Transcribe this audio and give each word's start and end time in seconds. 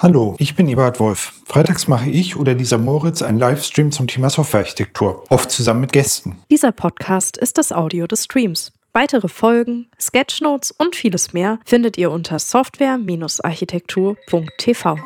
Hallo, 0.00 0.36
ich 0.38 0.54
bin 0.54 0.68
Eberhard 0.68 1.00
Wolf. 1.00 1.32
Freitags 1.44 1.88
mache 1.88 2.08
ich 2.08 2.36
oder 2.36 2.54
Lisa 2.54 2.78
Moritz 2.78 3.20
einen 3.20 3.40
Livestream 3.40 3.90
zum 3.90 4.06
Thema 4.06 4.30
Softwarearchitektur, 4.30 5.24
oft 5.28 5.50
zusammen 5.50 5.80
mit 5.80 5.92
Gästen. 5.92 6.38
Dieser 6.52 6.70
Podcast 6.70 7.36
ist 7.36 7.58
das 7.58 7.72
Audio 7.72 8.06
des 8.06 8.22
Streams. 8.22 8.70
Weitere 8.92 9.26
Folgen, 9.26 9.90
Sketchnotes 9.98 10.70
und 10.70 10.94
vieles 10.94 11.32
mehr 11.32 11.58
findet 11.64 11.98
ihr 11.98 12.12
unter 12.12 12.38
software-architektur.tv. 12.38 14.98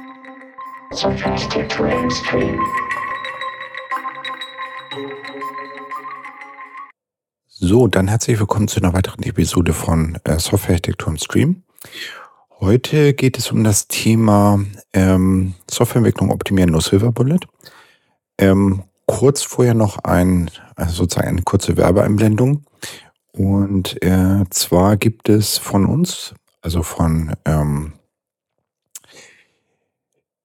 Softwarearchitektur 0.91 1.89
im 1.89 2.11
Stream. 2.11 2.61
So, 7.49 7.87
dann 7.87 8.09
herzlich 8.09 8.39
willkommen 8.39 8.69
zu 8.69 8.79
einer 8.79 8.93
weiteren 8.93 9.23
Episode 9.23 9.73
von 9.73 10.19
äh, 10.25 10.39
Softwarearchitektur 10.39 11.09
im 11.09 11.17
Stream. 11.17 11.63
Heute 12.63 13.13
geht 13.13 13.39
es 13.39 13.51
um 13.51 13.65
das 13.65 13.89
Thema 13.89 14.65
ähm, 14.93 15.55
Softwareentwicklung 15.69 16.31
optimieren 16.31 16.71
nur 16.71 16.81
Silver 16.81 17.11
Bullet. 17.11 17.41
Ähm, 18.39 18.85
kurz 19.05 19.43
vorher 19.43 19.75
noch 19.75 19.99
ein, 20.05 20.49
also 20.77 20.95
sozusagen 20.95 21.27
eine 21.27 21.43
kurze 21.43 21.77
Werbeeinblendung. 21.77 22.65
Und 23.33 24.01
äh, 24.05 24.45
zwar 24.51 24.97
gibt 24.97 25.29
es 25.29 25.59
von 25.59 25.87
uns, 25.87 26.37
also 26.61 26.85
von, 26.85 27.33
ähm, 27.47 27.95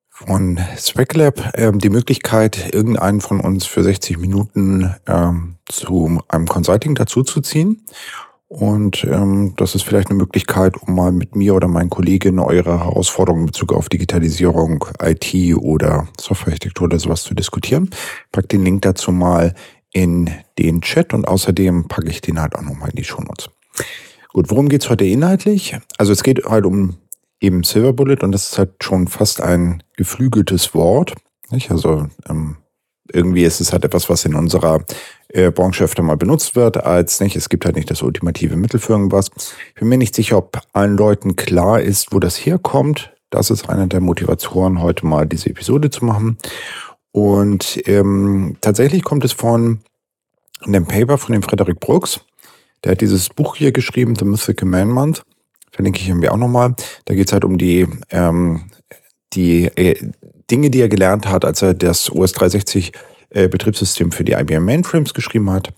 von 0.09 0.59
SwagLab, 0.75 1.53
äh, 1.53 1.71
die 1.71 1.91
Möglichkeit, 1.91 2.73
irgendeinen 2.73 3.21
von 3.21 3.39
uns 3.41 3.67
für 3.67 3.83
60 3.83 4.17
Minuten 4.17 4.95
ähm, 5.05 5.57
zu 5.67 6.19
einem 6.29 6.47
Consulting 6.47 6.95
dazuzuziehen. 6.95 7.85
Und 8.49 9.03
ähm, 9.03 9.53
das 9.57 9.75
ist 9.75 9.83
vielleicht 9.83 10.09
eine 10.09 10.17
Möglichkeit, 10.17 10.77
um 10.77 10.95
mal 10.95 11.11
mit 11.11 11.35
mir 11.35 11.53
oder 11.53 11.67
meinen 11.67 11.89
Kolleginnen 11.89 12.39
eure 12.39 12.79
Herausforderungen 12.79 13.41
in 13.41 13.47
Bezug 13.47 13.73
auf 13.73 13.89
Digitalisierung, 13.89 14.85
IT 15.01 15.55
oder 15.57 16.07
Softwarearchitektur 16.19 16.85
oder 16.85 16.99
sowas 16.99 17.23
zu 17.23 17.33
diskutieren. 17.33 17.89
Pack 18.31 18.47
den 18.47 18.63
Link 18.63 18.83
dazu 18.83 19.11
mal 19.11 19.53
in 19.91 20.29
den 20.57 20.81
Chat 20.81 21.13
und 21.13 21.27
außerdem 21.27 21.89
packe 21.89 22.09
ich 22.09 22.21
den 22.21 22.39
halt 22.39 22.55
auch 22.55 22.61
nochmal 22.61 22.89
in 22.91 22.95
die 22.95 23.03
Shownotes. 23.03 23.49
Gut, 24.29 24.49
worum 24.49 24.69
geht's 24.69 24.89
heute 24.89 25.05
inhaltlich? 25.05 25.77
Also 25.97 26.13
es 26.13 26.23
geht 26.23 26.45
halt 26.45 26.65
um 26.65 26.95
eben 27.41 27.63
Silver 27.63 27.93
Bullet 27.93 28.17
und 28.21 28.31
das 28.31 28.51
ist 28.51 28.57
halt 28.57 28.81
schon 28.81 29.07
fast 29.07 29.41
ein 29.41 29.83
geflügeltes 29.97 30.73
Wort. 30.73 31.15
Nicht? 31.49 31.69
Also 31.71 32.07
ähm, 32.29 32.57
irgendwie 33.11 33.43
ist 33.43 33.61
es 33.61 33.71
halt 33.73 33.85
etwas, 33.85 34.09
was 34.09 34.25
in 34.25 34.35
unserer 34.35 34.83
äh, 35.29 35.51
Branche 35.51 35.83
öfter 35.83 36.03
mal 36.03 36.17
benutzt 36.17 36.55
wird, 36.55 36.77
als 36.77 37.19
nicht, 37.19 37.35
es 37.35 37.49
gibt 37.49 37.65
halt 37.65 37.75
nicht 37.75 37.91
das 37.91 38.01
ultimative 38.01 38.55
Mittel 38.55 38.79
für 38.79 38.93
irgendwas. 38.93 39.29
Ich 39.69 39.79
bin 39.79 39.89
mir 39.89 39.97
nicht 39.97 40.15
sicher, 40.15 40.37
ob 40.37 40.61
allen 40.73 40.97
Leuten 40.97 41.35
klar 41.35 41.81
ist, 41.81 42.13
wo 42.13 42.19
das 42.19 42.37
herkommt. 42.37 43.11
Das 43.29 43.49
ist 43.49 43.69
einer 43.69 43.87
der 43.87 43.99
Motivatoren, 43.99 44.81
heute 44.81 45.05
mal 45.05 45.25
diese 45.25 45.49
Episode 45.49 45.89
zu 45.89 46.05
machen. 46.05 46.37
Und 47.11 47.81
ähm, 47.87 48.57
tatsächlich 48.61 49.03
kommt 49.03 49.25
es 49.25 49.33
von 49.33 49.79
einem 50.61 50.85
Paper 50.85 51.17
von 51.17 51.33
dem 51.33 51.43
Frederick 51.43 51.79
Brooks. 51.79 52.21
Der 52.83 52.93
hat 52.93 53.01
dieses 53.01 53.29
Buch 53.29 53.55
hier 53.55 53.71
geschrieben, 53.71 54.15
The 54.15 54.25
Mythical 54.25 54.55
Commandment. 54.55 55.23
Verlinke 55.71 55.99
ich 55.99 56.09
irgendwie 56.09 56.29
auch 56.29 56.37
nochmal. 56.37 56.75
Da 57.05 57.15
geht 57.15 57.27
es 57.27 57.33
halt 57.33 57.43
um 57.43 57.57
die, 57.57 57.87
ähm, 58.11 58.69
die 59.33 59.65
äh, 59.65 60.11
Dinge, 60.49 60.69
die 60.69 60.81
er 60.81 60.89
gelernt 60.89 61.27
hat, 61.27 61.45
als 61.45 61.61
er 61.61 61.73
das 61.73 62.11
OS 62.11 62.31
360 62.33 62.91
äh, 63.29 63.47
Betriebssystem 63.47 64.11
für 64.11 64.23
die 64.23 64.33
IBM 64.33 64.63
Mainframes 64.63 65.13
geschrieben 65.13 65.51
hat, 65.51 65.73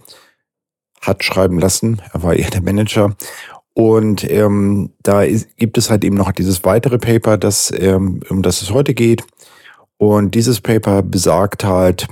hat 1.01 1.23
schreiben 1.23 1.59
lassen. 1.59 2.01
Er 2.13 2.23
war 2.23 2.35
eher 2.35 2.49
der 2.49 2.61
Manager. 2.61 3.15
Und 3.73 4.29
ähm, 4.29 4.91
da 5.03 5.23
ist, 5.23 5.55
gibt 5.57 5.77
es 5.77 5.89
halt 5.89 6.03
eben 6.03 6.15
noch 6.15 6.31
dieses 6.31 6.63
weitere 6.65 6.97
Paper, 6.97 7.37
das, 7.37 7.71
ähm, 7.77 8.21
um 8.29 8.41
das 8.41 8.61
es 8.61 8.71
heute 8.71 8.93
geht. 8.93 9.23
Und 9.97 10.35
dieses 10.35 10.61
Paper 10.61 11.01
besagt 11.01 11.63
halt, 11.63 12.07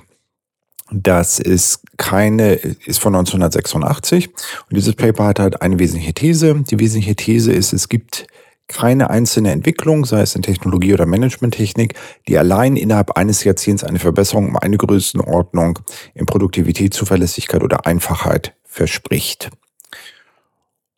dass 0.91 1.39
es 1.39 1.81
keine, 1.97 2.53
ist 2.53 3.00
von 3.00 3.13
1986. 3.13 4.28
Und 4.28 4.75
dieses 4.75 4.95
Paper 4.95 5.25
hat 5.25 5.39
halt 5.39 5.62
eine 5.62 5.79
wesentliche 5.79 6.13
These. 6.13 6.63
Die 6.69 6.79
wesentliche 6.79 7.16
These 7.16 7.51
ist, 7.51 7.74
es 7.74 7.89
gibt 7.89 8.28
keine 8.67 9.09
einzelne 9.09 9.51
Entwicklung, 9.51 10.05
sei 10.05 10.22
es 10.22 10.35
in 10.35 10.41
Technologie 10.41 10.94
oder 10.94 11.05
Managementtechnik, 11.05 11.95
die 12.28 12.38
allein 12.38 12.75
innerhalb 12.75 13.11
eines 13.11 13.44
Jahrzehnts 13.44 13.83
eine 13.83 14.00
Verbesserung 14.00 14.50
um 14.50 14.57
eine 14.57 14.78
Größenordnung 14.78 15.79
in 16.13 16.25
Produktivität, 16.25 16.94
Zuverlässigkeit 16.94 17.63
oder 17.63 17.85
Einfachheit 17.85 18.56
verspricht. 18.66 19.50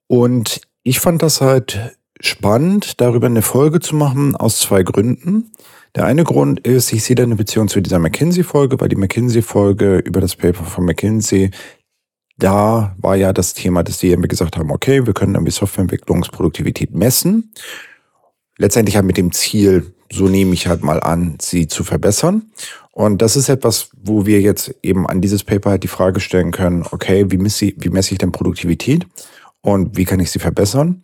Und 0.07 0.61
ich 0.83 0.99
fand 0.99 1.21
das 1.21 1.41
halt 1.41 1.95
spannend, 2.19 2.99
darüber 2.99 3.27
eine 3.27 3.43
Folge 3.43 3.79
zu 3.79 3.95
machen, 3.95 4.35
aus 4.35 4.59
zwei 4.59 4.83
Gründen. 4.83 5.51
Der 5.95 6.05
eine 6.05 6.23
Grund 6.23 6.59
ist, 6.61 6.91
ich 6.93 7.03
sehe 7.03 7.15
da 7.15 7.23
eine 7.23 7.35
Beziehung 7.35 7.67
zu 7.67 7.81
dieser 7.81 7.99
McKinsey-Folge, 7.99 8.79
weil 8.79 8.89
die 8.89 8.95
McKinsey-Folge 8.95 9.97
über 9.97 10.21
das 10.21 10.35
Paper 10.35 10.63
von 10.63 10.85
McKinsey 10.85 11.51
da 12.39 12.95
war 12.97 13.15
ja 13.15 13.33
das 13.33 13.53
Thema, 13.53 13.83
dass 13.83 13.99
die 13.99 14.09
irgendwie 14.09 14.29
gesagt 14.29 14.57
haben, 14.57 14.71
okay, 14.71 15.05
wir 15.05 15.13
können 15.13 15.35
irgendwie 15.35 15.51
Softwareentwicklungsproduktivität 15.51 16.95
messen. 16.95 17.53
Letztendlich 18.57 18.95
halt 18.95 19.05
mit 19.05 19.17
dem 19.17 19.31
Ziel, 19.31 19.93
so 20.11 20.27
nehme 20.27 20.53
ich 20.53 20.67
halt 20.67 20.83
mal 20.83 20.99
an, 21.01 21.37
sie 21.41 21.67
zu 21.67 21.83
verbessern. 21.83 22.51
Und 22.91 23.21
das 23.21 23.35
ist 23.35 23.49
etwas, 23.49 23.91
wo 24.01 24.25
wir 24.25 24.41
jetzt 24.41 24.75
eben 24.81 25.07
an 25.07 25.21
dieses 25.21 25.43
Paper 25.43 25.71
halt 25.71 25.83
die 25.83 25.87
Frage 25.87 26.19
stellen 26.19 26.51
können, 26.51 26.85
okay, 26.91 27.25
wie 27.29 27.37
messe 27.37 27.65
ich, 27.65 27.75
wie 27.77 27.89
messe 27.89 28.13
ich 28.13 28.17
denn 28.17 28.31
Produktivität 28.31 29.07
und 29.61 29.95
wie 29.95 30.05
kann 30.05 30.19
ich 30.19 30.31
sie 30.31 30.39
verbessern? 30.39 31.03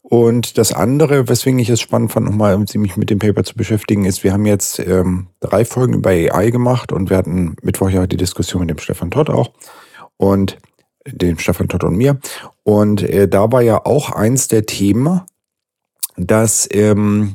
Und 0.00 0.58
das 0.58 0.72
andere, 0.72 1.28
weswegen 1.28 1.58
ich 1.58 1.70
es 1.70 1.80
spannend 1.80 2.12
fand, 2.12 2.26
nochmal 2.26 2.58
mich 2.58 2.96
mit 2.96 3.08
dem 3.08 3.18
Paper 3.18 3.42
zu 3.42 3.54
beschäftigen, 3.54 4.04
ist, 4.04 4.22
wir 4.22 4.34
haben 4.34 4.44
jetzt 4.44 4.78
ähm, 4.78 5.28
drei 5.40 5.64
Folgen 5.64 5.94
über 5.94 6.10
AI 6.10 6.50
gemacht 6.50 6.92
und 6.92 7.08
wir 7.08 7.16
hatten 7.16 7.56
Mittwoch 7.62 7.88
ja 7.88 8.06
die 8.06 8.18
Diskussion 8.18 8.60
mit 8.60 8.70
dem 8.70 8.78
Stefan 8.78 9.10
Todd 9.10 9.30
auch. 9.30 9.52
Und 10.18 10.58
den 11.06 11.38
Stefan 11.38 11.68
Todd 11.68 11.84
und 11.84 11.96
mir. 11.96 12.18
Und 12.62 13.02
äh, 13.02 13.28
da 13.28 13.52
war 13.52 13.62
ja 13.62 13.84
auch 13.84 14.10
eins 14.10 14.48
der 14.48 14.66
Themen, 14.66 15.22
dass 16.16 16.68
ähm, 16.72 17.34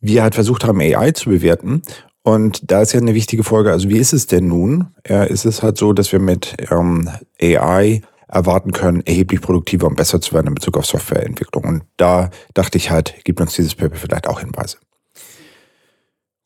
wir 0.00 0.22
halt 0.22 0.34
versucht 0.34 0.64
haben, 0.64 0.80
AI 0.80 1.12
zu 1.12 1.30
bewerten. 1.30 1.82
Und 2.22 2.70
da 2.70 2.82
ist 2.82 2.92
ja 2.92 3.00
eine 3.00 3.14
wichtige 3.14 3.44
Folge, 3.44 3.72
also 3.72 3.88
wie 3.88 3.98
ist 3.98 4.12
es 4.12 4.26
denn 4.26 4.48
nun? 4.48 4.88
Äh, 5.08 5.32
ist 5.32 5.46
es 5.46 5.62
halt 5.62 5.78
so, 5.78 5.92
dass 5.92 6.12
wir 6.12 6.20
mit 6.20 6.56
ähm, 6.70 7.10
AI 7.40 8.02
erwarten 8.28 8.72
können, 8.72 9.00
erheblich 9.06 9.40
produktiver 9.40 9.86
und 9.86 9.96
besser 9.96 10.20
zu 10.20 10.34
werden 10.34 10.48
in 10.48 10.54
Bezug 10.54 10.76
auf 10.76 10.86
Softwareentwicklung. 10.86 11.64
Und 11.64 11.82
da 11.96 12.30
dachte 12.54 12.78
ich 12.78 12.90
halt, 12.90 13.14
gibt 13.24 13.40
uns 13.40 13.54
dieses 13.54 13.74
Paper 13.74 13.96
vielleicht 13.96 14.28
auch 14.28 14.40
Hinweise. 14.40 14.78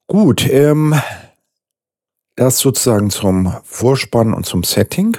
Gut, 0.07 0.49
ähm, 0.51 0.95
das 2.37 2.59
sozusagen 2.59 3.11
zum 3.11 3.55
Vorspann 3.65 4.33
und 4.33 4.47
zum 4.47 4.65
Setting. 4.65 5.17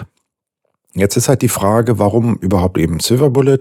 Jetzt 0.96 1.18
ist 1.18 1.28
halt 1.28 1.42
die 1.42 1.50
Frage, 1.50 2.00
warum 2.00 2.38
überhaupt 2.38 2.78
eben 2.78 3.00
Silver 3.00 3.30
Bullet? 3.30 3.60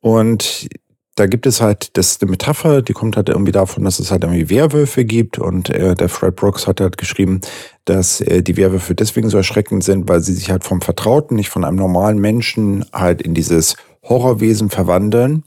Und 0.00 0.68
da 1.16 1.26
gibt 1.26 1.46
es 1.46 1.60
halt, 1.60 1.96
das 1.96 2.12
ist 2.12 2.22
eine 2.22 2.30
Metapher, 2.30 2.80
die 2.80 2.94
kommt 2.94 3.16
halt 3.16 3.28
irgendwie 3.28 3.52
davon, 3.52 3.84
dass 3.84 3.98
es 3.98 4.10
halt 4.10 4.24
irgendwie 4.24 4.48
Werwölfe 4.48 5.04
gibt 5.04 5.38
und 5.38 5.68
äh, 5.68 5.94
der 5.94 6.08
Fred 6.08 6.36
Brooks 6.36 6.66
hat 6.66 6.80
halt 6.80 6.96
geschrieben, 6.96 7.40
dass 7.84 8.20
äh, 8.22 8.42
die 8.42 8.56
Werwölfe 8.56 8.94
deswegen 8.94 9.28
so 9.28 9.36
erschreckend 9.36 9.84
sind, 9.84 10.08
weil 10.08 10.20
sie 10.20 10.32
sich 10.32 10.50
halt 10.50 10.64
vom 10.64 10.80
Vertrauten, 10.80 11.36
nicht 11.36 11.50
von 11.50 11.64
einem 11.64 11.76
normalen 11.76 12.18
Menschen 12.18 12.86
halt 12.92 13.20
in 13.20 13.34
dieses 13.34 13.76
Horrorwesen 14.04 14.70
verwandeln. 14.70 15.44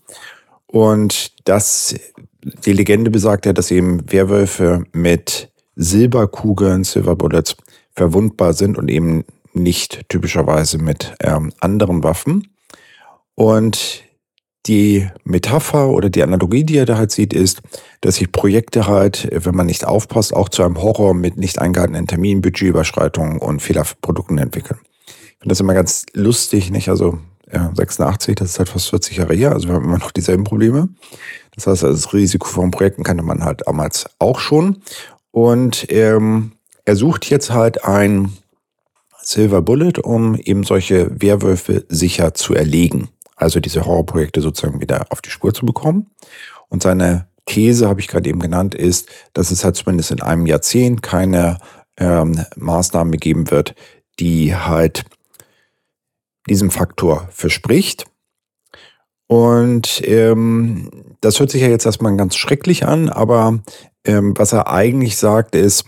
Und 0.68 1.32
das, 1.47 1.96
die 2.44 2.74
Legende 2.74 3.09
besagt 3.09 3.46
ja, 3.46 3.53
dass 3.53 3.72
eben 3.72 4.12
Werwölfe 4.12 4.84
mit 4.92 5.50
Silberkugeln, 5.76 6.84
Silver 6.84 7.16
Bullets, 7.16 7.56
verwundbar 7.96 8.53
sind 8.53 8.78
und 8.78 8.90
eben 8.90 9.24
nicht 9.55 10.09
typischerweise 10.09 10.77
mit 10.77 11.16
ähm, 11.21 11.51
anderen 11.59 12.03
Waffen. 12.03 12.49
Und 13.35 14.03
die 14.67 15.07
Metapher 15.23 15.89
oder 15.89 16.09
die 16.09 16.23
Analogie, 16.23 16.63
die 16.63 16.77
er 16.77 16.85
da 16.85 16.97
halt 16.97 17.11
sieht, 17.11 17.33
ist, 17.33 17.61
dass 18.01 18.16
sich 18.16 18.31
Projekte 18.31 18.88
halt, 18.88 19.27
wenn 19.31 19.55
man 19.55 19.67
nicht 19.67 19.85
aufpasst, 19.85 20.34
auch 20.34 20.49
zu 20.49 20.63
einem 20.63 20.81
Horror 20.81 21.13
mit 21.13 21.37
nicht 21.37 21.59
eingehaltenen 21.59 22.07
Terminen, 22.07 22.41
Budgetüberschreitungen 22.41 23.37
und 23.37 23.61
Fehlerprodukten 23.61 24.37
entwickeln. 24.37 24.79
Ich 25.07 25.37
finde 25.40 25.49
das 25.49 25.59
immer 25.59 25.73
ganz 25.73 26.05
lustig, 26.13 26.72
nicht? 26.72 26.90
Also 26.90 27.19
ja, 27.53 27.72
86, 27.75 28.35
das 28.35 28.51
ist 28.51 28.59
halt 28.59 28.69
fast 28.69 28.90
40 28.90 29.17
Jahre 29.17 29.35
her, 29.35 29.51
also 29.51 29.67
wir 29.67 29.75
haben 29.75 29.85
immer 29.85 29.99
noch 29.99 30.11
dieselben 30.11 30.43
Probleme. 30.43 30.90
Das 31.55 31.67
heißt, 31.67 31.84
das 31.84 32.11
Risiko 32.13 32.47
von 32.47 32.72
Projekten 32.72 33.03
kannte 33.03 33.23
man 33.23 33.43
halt 33.43 33.61
damals 33.66 34.08
auch 34.17 34.40
schon. 34.40 34.81
Und 35.31 35.85
ähm, 35.90 36.53
er 36.85 36.96
sucht 36.96 37.29
jetzt 37.29 37.51
halt 37.51 37.85
ein 37.85 38.34
Silver 39.25 39.61
Bullet, 39.61 39.93
um 40.03 40.35
eben 40.35 40.63
solche 40.63 41.09
Werwölfe 41.22 41.85
sicher 41.89 42.33
zu 42.33 42.53
erlegen. 42.53 43.09
Also 43.35 43.59
diese 43.59 43.85
Horrorprojekte 43.85 44.39
sozusagen 44.39 44.81
wieder 44.81 45.07
auf 45.09 45.22
die 45.22 45.31
Spur 45.31 45.53
zu 45.53 45.66
bekommen. 45.66 46.11
Und 46.69 46.83
seine 46.83 47.27
These, 47.45 47.87
habe 47.87 47.99
ich 47.99 48.07
gerade 48.07 48.29
eben 48.29 48.39
genannt, 48.39 48.75
ist, 48.75 49.09
dass 49.33 49.51
es 49.51 49.63
halt 49.63 49.75
zumindest 49.75 50.11
in 50.11 50.22
einem 50.22 50.45
Jahrzehnt 50.45 51.01
keine 51.01 51.57
ähm, 51.97 52.45
Maßnahme 52.55 53.17
geben 53.17 53.49
wird, 53.51 53.75
die 54.19 54.55
halt 54.55 55.05
diesem 56.47 56.69
Faktor 56.69 57.27
verspricht. 57.31 58.05
Und 59.27 60.01
ähm, 60.05 60.91
das 61.22 61.39
hört 61.39 61.49
sich 61.49 61.63
ja 61.63 61.67
jetzt 61.67 61.85
erstmal 61.87 62.16
ganz 62.16 62.35
schrecklich 62.35 62.85
an, 62.85 63.09
aber 63.09 63.59
ähm, 64.05 64.37
was 64.37 64.53
er 64.53 64.72
eigentlich 64.72 65.17
sagt 65.17 65.55
ist, 65.55 65.85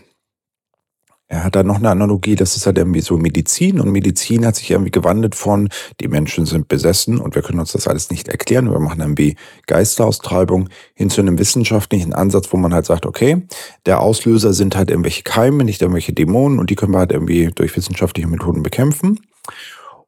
er 1.29 1.43
hat 1.43 1.55
da 1.55 1.63
noch 1.63 1.75
eine 1.75 1.89
Analogie, 1.89 2.35
das 2.35 2.55
ist 2.55 2.65
halt 2.65 2.77
irgendwie 2.77 3.01
so 3.01 3.17
Medizin 3.17 3.81
und 3.81 3.91
Medizin 3.91 4.45
hat 4.45 4.55
sich 4.55 4.71
irgendwie 4.71 4.91
gewandelt 4.91 5.35
von, 5.35 5.67
die 5.99 6.07
Menschen 6.07 6.45
sind 6.45 6.69
besessen 6.69 7.17
und 7.17 7.35
wir 7.35 7.41
können 7.41 7.59
uns 7.59 7.73
das 7.73 7.87
alles 7.87 8.09
nicht 8.09 8.29
erklären, 8.29 8.71
wir 8.71 8.79
machen 8.79 9.01
irgendwie 9.01 9.35
Geisteraustreibung 9.65 10.69
hin 10.93 11.09
zu 11.09 11.19
einem 11.19 11.37
wissenschaftlichen 11.37 12.13
Ansatz, 12.13 12.53
wo 12.53 12.57
man 12.57 12.73
halt 12.73 12.85
sagt, 12.85 13.05
okay, 13.05 13.41
der 13.85 13.99
Auslöser 13.99 14.53
sind 14.53 14.77
halt 14.77 14.89
irgendwelche 14.89 15.23
Keime, 15.23 15.65
nicht 15.65 15.81
irgendwelche 15.81 16.13
Dämonen 16.13 16.59
und 16.59 16.69
die 16.69 16.75
können 16.75 16.93
wir 16.93 16.99
halt 16.99 17.11
irgendwie 17.11 17.49
durch 17.53 17.75
wissenschaftliche 17.75 18.29
Methoden 18.29 18.63
bekämpfen. 18.63 19.19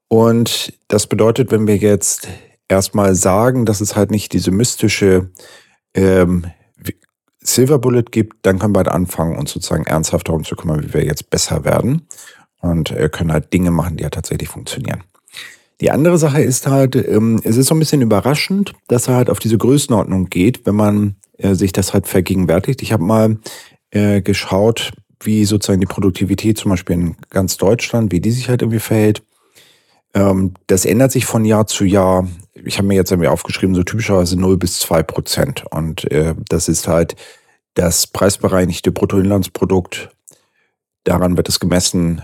Und 0.07 0.73
das 0.87 1.05
bedeutet, 1.07 1.51
wenn 1.51 1.67
wir 1.67 1.77
jetzt 1.77 2.29
erstmal 2.69 3.13
sagen, 3.15 3.65
dass 3.65 3.81
es 3.81 3.95
halt 3.95 4.09
nicht 4.09 4.31
diese 4.31 4.51
mystische 4.51 5.31
ähm, 5.93 6.45
Silver 7.41 7.79
Bullet 7.79 8.05
gibt, 8.11 8.45
dann 8.45 8.59
können 8.59 8.75
wir 8.75 8.79
halt 8.79 8.89
anfangen, 8.89 9.37
uns 9.37 9.51
sozusagen 9.51 9.85
ernsthaft 9.85 10.27
darum 10.27 10.43
zu 10.43 10.55
kümmern, 10.55 10.83
wie 10.83 10.93
wir 10.93 11.03
jetzt 11.03 11.29
besser 11.29 11.63
werden 11.63 12.03
und 12.61 12.91
äh, 12.91 13.09
können 13.09 13.31
halt 13.31 13.53
Dinge 13.53 13.71
machen, 13.71 13.97
die 13.97 14.01
ja 14.01 14.05
halt 14.05 14.15
tatsächlich 14.15 14.49
funktionieren. 14.49 15.03
Die 15.81 15.91
andere 15.91 16.17
Sache 16.17 16.41
ist 16.41 16.67
halt, 16.67 16.95
ähm, 16.95 17.39
es 17.43 17.55
ist 17.55 17.67
so 17.67 17.75
ein 17.75 17.79
bisschen 17.79 18.01
überraschend, 18.01 18.73
dass 18.87 19.07
er 19.07 19.15
halt 19.15 19.29
auf 19.29 19.39
diese 19.39 19.57
Größenordnung 19.57 20.29
geht, 20.29 20.65
wenn 20.65 20.75
man 20.75 21.15
äh, 21.37 21.55
sich 21.55 21.71
das 21.71 21.93
halt 21.93 22.07
vergegenwärtigt. 22.07 22.81
Ich 22.81 22.91
habe 22.91 23.03
mal 23.03 23.37
äh, 23.91 24.21
geschaut, 24.21 24.91
wie 25.21 25.45
sozusagen 25.45 25.79
die 25.79 25.85
Produktivität 25.85 26.57
zum 26.57 26.71
Beispiel 26.71 26.95
in 26.95 27.15
ganz 27.29 27.57
Deutschland, 27.57 28.11
wie 28.11 28.19
die 28.19 28.31
sich 28.31 28.49
halt 28.49 28.61
irgendwie 28.61 28.79
verhält. 28.79 29.23
Ähm, 30.13 30.53
das 30.67 30.85
ändert 30.85 31.11
sich 31.11 31.25
von 31.25 31.45
Jahr 31.45 31.67
zu 31.67 31.85
Jahr. 31.85 32.27
Ich 32.53 32.77
habe 32.77 32.87
mir 32.87 32.95
jetzt 32.95 33.11
irgendwie 33.11 33.29
aufgeschrieben, 33.29 33.75
so 33.75 33.83
typischerweise 33.83 34.39
0 34.39 34.57
bis 34.57 34.79
2 34.79 35.03
Prozent. 35.03 35.65
Und 35.69 36.11
äh, 36.11 36.35
das 36.49 36.67
ist 36.67 36.87
halt 36.87 37.15
das 37.73 38.07
preisbereinigte 38.07 38.91
Bruttoinlandsprodukt. 38.91 40.09
Daran 41.03 41.37
wird 41.37 41.49
es 41.49 41.59
gemessen 41.59 42.21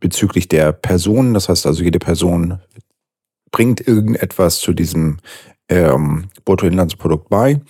bezüglich 0.00 0.48
der 0.48 0.72
Personen. 0.72 1.34
Das 1.34 1.48
heißt 1.48 1.66
also, 1.66 1.82
jede 1.82 1.98
Person 1.98 2.60
bringt 3.50 3.86
irgendetwas 3.86 4.58
zu 4.58 4.72
diesem 4.72 5.18
ähm, 5.68 6.26
Bruttoinlandsprodukt 6.44 7.28
bei. 7.28 7.60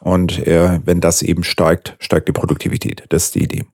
Und 0.00 0.44
äh, 0.46 0.80
wenn 0.84 1.00
das 1.00 1.22
eben 1.22 1.44
steigt, 1.44 1.96
steigt 2.00 2.28
die 2.28 2.32
Produktivität. 2.32 3.04
Das 3.10 3.24
ist 3.24 3.34
die 3.34 3.44
Idee. 3.44 3.64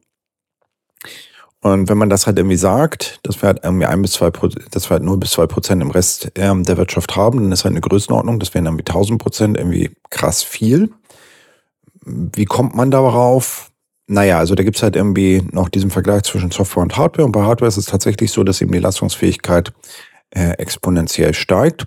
Und 1.62 1.88
wenn 1.90 1.98
man 1.98 2.08
das 2.08 2.26
halt 2.26 2.38
irgendwie 2.38 2.56
sagt, 2.56 3.20
dass 3.22 3.42
wir 3.42 3.48
halt 3.48 3.60
irgendwie 3.62 3.84
ein 3.84 4.00
bis 4.00 4.12
zwei, 4.12 4.30
dass 4.70 4.88
wir 4.88 4.94
halt 4.94 5.02
0 5.02 5.18
bis 5.18 5.32
zwei 5.32 5.46
Prozent 5.46 5.82
im 5.82 5.90
Rest 5.90 6.32
ähm, 6.36 6.64
der 6.64 6.78
Wirtschaft 6.78 7.16
haben, 7.16 7.42
dann 7.42 7.52
ist 7.52 7.64
halt 7.64 7.72
eine 7.72 7.82
Größenordnung, 7.82 8.38
das 8.38 8.54
wären 8.54 8.64
irgendwie 8.64 8.86
1000 8.86 9.20
Prozent 9.20 9.58
irgendwie 9.58 9.90
krass 10.08 10.42
viel. 10.42 10.90
Wie 12.02 12.46
kommt 12.46 12.74
man 12.74 12.90
darauf? 12.90 13.70
Naja, 14.06 14.38
also 14.38 14.54
da 14.54 14.62
gibt's 14.62 14.82
halt 14.82 14.96
irgendwie 14.96 15.42
noch 15.52 15.68
diesen 15.68 15.90
Vergleich 15.90 16.22
zwischen 16.22 16.50
Software 16.50 16.82
und 16.82 16.96
Hardware. 16.96 17.26
Und 17.26 17.32
bei 17.32 17.42
Hardware 17.42 17.68
ist 17.68 17.76
es 17.76 17.84
tatsächlich 17.84 18.32
so, 18.32 18.42
dass 18.42 18.60
eben 18.60 18.72
die 18.72 18.78
Leistungsfähigkeit 18.78 19.72
äh, 20.30 20.52
exponentiell 20.52 21.34
steigt 21.34 21.86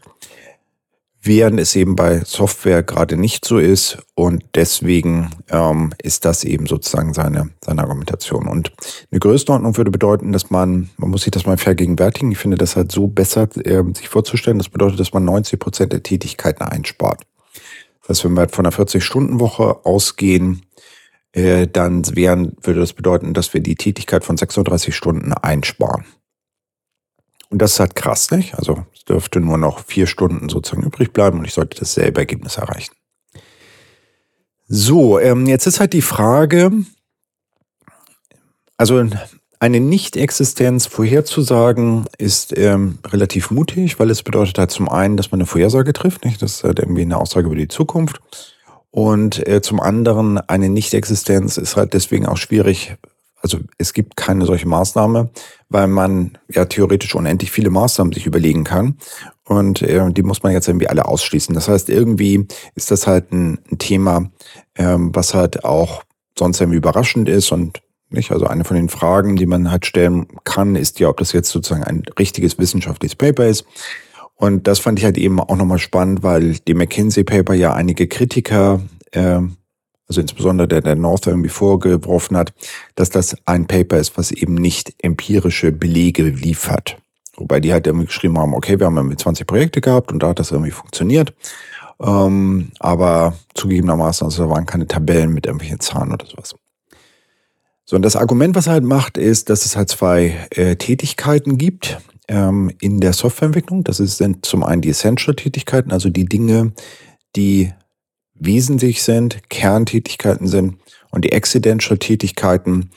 während 1.24 1.60
es 1.60 1.76
eben 1.76 1.96
bei 1.96 2.22
Software 2.26 2.84
gerade 2.84 3.16
nicht 3.18 3.46
so 3.46 3.58
ist. 3.58 3.98
Und 4.14 4.44
deswegen 4.56 5.30
ähm, 5.50 5.94
ist 6.02 6.26
das 6.26 6.44
eben 6.44 6.68
sozusagen 6.68 7.14
seine, 7.14 7.50
seine 7.64 7.82
Argumentation. 7.82 8.48
Und 8.48 8.74
eine 9.10 9.20
Größenordnung 9.20 9.78
würde 9.78 9.90
bedeuten, 9.90 10.34
dass 10.34 10.52
man, 10.52 10.90
man 10.98 11.10
muss 11.10 11.24
sich 11.24 11.32
das 11.32 11.46
mal 11.46 11.58
vergegenwärtigen. 11.58 12.32
Ich 12.32 12.38
finde 12.38 12.58
das 12.58 12.76
halt 12.76 12.92
so 12.92 13.08
besser, 13.08 13.48
äh, 13.66 13.84
sich 13.96 14.10
vorzustellen. 14.10 14.58
Das 14.58 14.70
bedeutet, 14.70 15.00
dass 15.00 15.14
man 15.14 15.24
90 15.24 15.60
Prozent 15.60 15.94
der 15.94 16.04
Tätigkeiten 16.04 16.64
einspart. 16.64 17.22
Das 18.02 18.10
heißt, 18.10 18.26
wenn 18.26 18.34
wir 18.34 18.42
halt 18.42 18.56
von 18.56 18.66
einer 18.66 18.76
40-Stunden-Woche 18.76 19.86
ausgehen, 19.86 20.66
äh, 21.32 21.68
dann 21.68 22.04
wären, 22.16 22.58
würde 22.62 22.82
das 22.82 22.92
bedeuten, 22.92 23.34
dass 23.34 23.54
wir 23.54 23.62
die 23.62 23.76
Tätigkeit 23.76 24.26
von 24.26 24.36
36 24.36 24.94
Stunden 24.94 25.32
einsparen. 25.32 26.06
Und 27.54 27.60
das 27.62 27.74
ist 27.74 27.80
halt 27.80 27.94
krass, 27.94 28.32
nicht? 28.32 28.56
Also 28.56 28.84
es 28.96 29.06
dürfte 29.06 29.40
nur 29.40 29.60
noch 29.60 29.86
vier 29.86 30.08
Stunden 30.08 30.50
sozusagen 30.50 30.82
übrig 30.82 31.14
bleiben 31.14 31.38
und 31.38 31.46
ich 31.46 31.54
sollte 31.54 31.78
dasselbe 31.78 32.22
Ergebnis 32.22 32.58
erreichen. 32.58 32.96
So, 34.68 35.20
ähm, 35.20 35.46
jetzt 35.46 35.68
ist 35.68 35.80
halt 35.80 35.94
die 35.94 36.02
Frage, 36.02 36.72
also 38.76 39.08
eine 39.60 39.80
Nicht-Existenz 39.80 40.88
vorherzusagen 40.88 42.06
ist 42.18 42.58
ähm, 42.58 42.98
relativ 43.06 43.52
mutig, 43.52 44.00
weil 44.00 44.10
es 44.10 44.24
bedeutet 44.24 44.58
halt 44.58 44.72
zum 44.72 44.90
einen, 44.90 45.16
dass 45.16 45.30
man 45.30 45.40
eine 45.40 45.46
Vorhersage 45.46 45.94
trifft, 45.94 46.26
nicht? 46.26 46.42
Das 46.42 46.54
ist 46.54 46.64
halt 46.64 46.80
irgendwie 46.80 47.04
eine 47.04 47.18
Aussage 47.18 47.46
über 47.46 47.56
die 47.56 47.68
Zukunft. 47.68 48.20
Und 48.90 49.48
äh, 49.48 49.62
zum 49.62 49.80
anderen 49.80 50.40
eine 50.40 50.70
Nicht-Existenz 50.70 51.58
ist 51.58 51.76
halt 51.76 51.94
deswegen 51.94 52.26
auch 52.26 52.38
schwierig, 52.38 52.96
also 53.44 53.60
es 53.78 53.94
gibt 53.94 54.16
keine 54.16 54.46
solche 54.46 54.68
Maßnahme, 54.68 55.30
weil 55.70 55.88
man 55.88 56.38
ja 56.50 56.66
theoretisch 56.66 57.14
unendlich 57.14 57.52
viele 57.52 57.70
Maßnahmen 57.70 58.14
sich 58.14 58.26
überlegen 58.26 58.64
kann. 58.64 58.98
Und 59.44 59.82
äh, 59.82 60.12
die 60.12 60.24
muss 60.24 60.42
man 60.42 60.54
jetzt 60.54 60.70
irgendwie 60.70 60.88
alle 60.88 61.06
ausschließen. 61.06 61.54
Das 61.54 61.68
heißt, 61.68 61.90
irgendwie 61.90 62.48
ist 62.76 62.90
das 62.90 63.06
halt 63.06 63.34
ein, 63.34 63.60
ein 63.70 63.78
Thema, 63.78 64.32
ähm, 64.76 65.14
was 65.14 65.34
halt 65.34 65.66
auch 65.66 66.04
sonst 66.40 66.62
irgendwie 66.62 66.78
überraschend 66.78 67.28
ist 67.28 67.52
und 67.52 67.82
nicht. 68.10 68.32
Also 68.32 68.48
eine 68.48 68.64
von 68.64 68.78
den 68.78 68.90
Fragen, 68.90 69.36
die 69.36 69.46
man 69.46 69.70
halt 69.70 69.86
stellen 69.86 70.28
kann, 70.46 70.76
ist 70.76 71.00
ja, 71.00 71.10
ob 71.10 71.18
das 71.18 71.34
jetzt 71.34 71.50
sozusagen 71.50 71.84
ein 71.84 72.04
richtiges 72.18 72.58
wissenschaftliches 72.58 73.18
Paper 73.18 73.46
ist. 73.46 73.66
Und 74.36 74.68
das 74.68 74.80
fand 74.80 75.00
ich 75.00 75.06
halt 75.06 75.18
eben 75.18 75.40
auch 75.40 75.56
nochmal 75.58 75.80
spannend, 75.80 76.24
weil 76.24 76.54
die 76.60 76.74
McKinsey 76.74 77.24
Paper 77.26 77.54
ja 77.54 77.74
einige 77.74 78.08
Kritiker 78.08 78.82
äh, 79.12 79.42
also 80.14 80.22
insbesondere 80.22 80.68
der, 80.68 80.82
der 80.82 80.96
North 80.96 81.26
irgendwie 81.26 81.50
vorgeworfen 81.50 82.38
hat, 82.38 82.54
dass 82.94 83.10
das 83.10 83.36
ein 83.46 83.66
Paper 83.66 83.98
ist, 83.98 84.16
was 84.16 84.32
eben 84.32 84.54
nicht 84.54 84.94
empirische 85.00 85.72
Belege 85.72 86.24
liefert. 86.24 86.98
Wobei 87.36 87.60
die 87.60 87.74
halt 87.74 87.88
irgendwie 87.88 88.06
geschrieben 88.06 88.38
haben, 88.38 88.54
okay, 88.54 88.80
wir 88.80 88.86
haben 88.86 88.98
irgendwie 88.98 89.18
20 89.18 89.48
Projekte 89.48 89.82
gehabt 89.82 90.12
und 90.12 90.22
da 90.22 90.30
hat 90.30 90.40
das 90.40 90.52
irgendwie 90.52 90.70
funktioniert. 90.70 91.34
Ähm, 92.00 92.70
aber 92.80 93.36
zugegebenermaßen, 93.56 94.26
also 94.26 94.44
da 94.44 94.50
waren 94.52 94.68
keine 94.68 94.88
Tabellen 94.88 95.34
mit 95.34 95.48
irgendwelchen 95.48 95.80
Zahlen 95.80 96.14
oder 96.14 96.28
sowas. 96.28 96.54
So, 97.86 97.96
und 97.96 98.04
das 98.04 98.16
Argument, 98.16 98.56
was 98.56 98.68
er 98.68 98.74
halt 98.74 98.84
macht, 98.84 99.18
ist, 99.18 99.50
dass 99.50 99.66
es 99.66 99.76
halt 99.76 99.90
zwei 99.90 100.48
äh, 100.52 100.76
Tätigkeiten 100.76 101.58
gibt 101.58 101.98
ähm, 102.28 102.72
in 102.80 103.00
der 103.00 103.14
Softwareentwicklung. 103.14 103.84
Das 103.84 103.98
sind 103.98 104.46
zum 104.46 104.64
einen 104.64 104.84
die 104.84 104.90
Essential-Tätigkeiten, 104.90 105.92
also 105.92 106.10
die 106.10 106.26
Dinge, 106.26 106.74
die 107.36 107.74
wesentlich 108.36 109.04
sind, 109.04 109.50
Kerntätigkeiten 109.50 110.48
sind 110.48 110.78
und 111.12 111.26
die 111.26 111.34
Accidental-Tätigkeiten, 111.34 112.92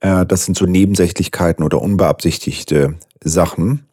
äh, 0.00 0.26
das 0.26 0.44
sind 0.44 0.56
so 0.56 0.66
Nebensächlichkeiten 0.66 1.64
oder 1.64 1.80
unbeabsichtigte 1.80 2.98
Sachen. 3.22 3.86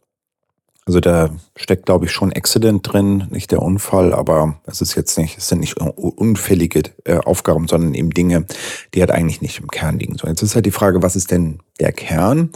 Also 0.86 1.00
da 1.00 1.30
steckt, 1.56 1.86
glaube 1.86 2.06
ich, 2.06 2.12
schon 2.12 2.34
Accident 2.34 2.92
drin, 2.92 3.28
nicht 3.30 3.52
der 3.52 3.62
Unfall, 3.62 4.14
aber 4.14 4.60
es 4.66 4.82
ist 4.82 4.96
jetzt 4.96 5.18
nicht, 5.18 5.38
es 5.38 5.48
sind 5.48 5.60
nicht 5.60 5.80
unfällige 5.80 6.84
äh, 7.06 7.18
Aufgaben, 7.18 7.68
sondern 7.68 7.94
eben 7.94 8.10
Dinge, 8.10 8.46
die 8.94 9.02
halt 9.02 9.12
eigentlich 9.12 9.42
nicht 9.42 9.60
im 9.60 9.68
Kern 9.68 10.00
liegen. 10.00 10.18
So, 10.18 10.28
jetzt 10.28 10.42
ist 10.42 10.56
halt 10.56 10.66
die 10.66 10.72
Frage, 10.72 11.04
was 11.04 11.16
ist 11.16 11.30
denn 11.30 11.60
der 11.80 11.92
Kern? 11.92 12.50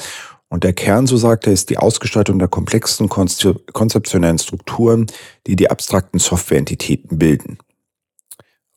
Und 0.50 0.64
der 0.64 0.74
Kern, 0.74 1.06
so 1.06 1.18
sagt 1.18 1.48
er, 1.48 1.54
ist 1.54 1.70
die 1.70 1.78
Ausgestaltung 1.78 2.40
der 2.40 2.48
komplexen 2.48 3.10
konzeptionellen 3.10 4.38
Strukturen, 4.38 5.08
die 5.48 5.56
die 5.56 5.70
abstrakten 5.70 6.20
Softwareentitäten 6.20 7.20
bilden. 7.20 7.58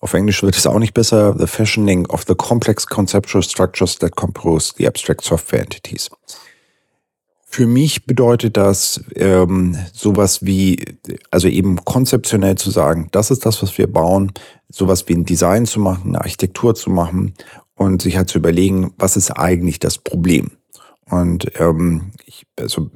Auf 0.01 0.15
Englisch 0.15 0.43
wird 0.43 0.57
es 0.57 0.67
auch 0.67 0.79
nicht 0.79 0.95
besser. 0.95 1.35
The 1.39 1.47
fashioning 1.47 2.07
of 2.07 2.25
the 2.27 2.35
complex 2.35 2.87
conceptual 2.87 3.43
structures 3.43 3.99
that 3.99 4.15
compose 4.15 4.73
the 4.77 4.87
abstract 4.87 5.25
software 5.25 5.63
entities. 5.63 6.11
Für 7.51 7.67
mich 7.67 8.05
bedeutet 8.05 8.57
das 8.59 9.03
ähm, 9.17 9.77
sowas 9.93 10.45
wie, 10.45 10.99
also 11.31 11.49
eben 11.49 11.83
konzeptionell 11.85 12.57
zu 12.57 12.71
sagen, 12.71 13.09
das 13.11 13.31
ist 13.31 13.47
das, 13.47 13.63
was 13.63 13.79
wir 13.79 13.91
bauen, 13.91 14.33
sowas 14.69 15.09
wie 15.09 15.15
ein 15.15 15.25
Design 15.25 15.65
zu 15.65 15.81
machen, 15.81 16.11
eine 16.11 16.21
Architektur 16.21 16.75
zu 16.75 16.91
machen 16.91 17.35
und 17.75 18.03
sich 18.03 18.19
halt 18.19 18.29
zu 18.29 18.39
überlegen, 18.39 18.93
was 18.99 19.17
ist 19.17 19.31
eigentlich 19.31 19.79
das 19.79 19.97
Problem. 19.97 20.51
Und 21.11 21.51
ähm, 21.59 22.13
ich, 22.27 22.47
also 22.59 22.91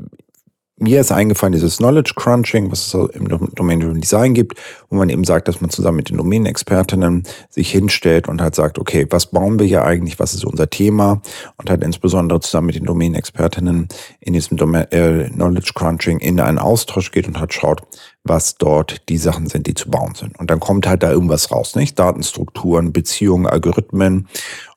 mir 0.78 1.00
ist 1.00 1.12
eingefallen, 1.12 1.52
dieses 1.52 1.76
Knowledge 1.76 2.14
Crunching, 2.16 2.70
was 2.72 2.94
es 2.94 3.14
im 3.14 3.28
Domain 3.28 4.00
Design 4.00 4.34
gibt, 4.34 4.58
wo 4.88 4.96
man 4.96 5.10
eben 5.10 5.24
sagt, 5.24 5.46
dass 5.46 5.60
man 5.60 5.70
zusammen 5.70 5.98
mit 5.98 6.08
den 6.08 6.16
Domänenexpertinnen 6.16 7.24
sich 7.50 7.70
hinstellt 7.70 8.26
und 8.26 8.40
halt 8.40 8.54
sagt, 8.54 8.78
okay, 8.78 9.06
was 9.10 9.26
bauen 9.26 9.58
wir 9.58 9.66
hier 9.66 9.84
eigentlich, 9.84 10.18
was 10.18 10.34
ist 10.34 10.44
unser 10.44 10.70
Thema 10.70 11.20
und 11.56 11.70
halt 11.70 11.84
insbesondere 11.84 12.40
zusammen 12.40 12.66
mit 12.66 12.76
den 12.76 12.86
Domänenexpertinnen 12.86 13.88
in 14.20 14.32
diesem 14.32 14.56
Domain, 14.56 14.90
äh, 14.90 15.28
Knowledge 15.30 15.72
Crunching 15.74 16.18
in 16.18 16.40
einen 16.40 16.58
Austausch 16.58 17.12
geht 17.12 17.28
und 17.28 17.38
halt 17.38 17.52
schaut, 17.52 17.82
was 18.24 18.56
dort 18.56 19.08
die 19.08 19.18
Sachen 19.18 19.48
sind, 19.48 19.66
die 19.66 19.74
zu 19.74 19.90
bauen 19.90 20.14
sind. 20.14 20.38
Und 20.38 20.50
dann 20.50 20.60
kommt 20.60 20.86
halt 20.86 21.02
da 21.02 21.10
irgendwas 21.10 21.50
raus, 21.50 21.74
nicht? 21.74 21.98
Datenstrukturen, 21.98 22.92
Beziehungen, 22.92 23.46
Algorithmen. 23.46 24.28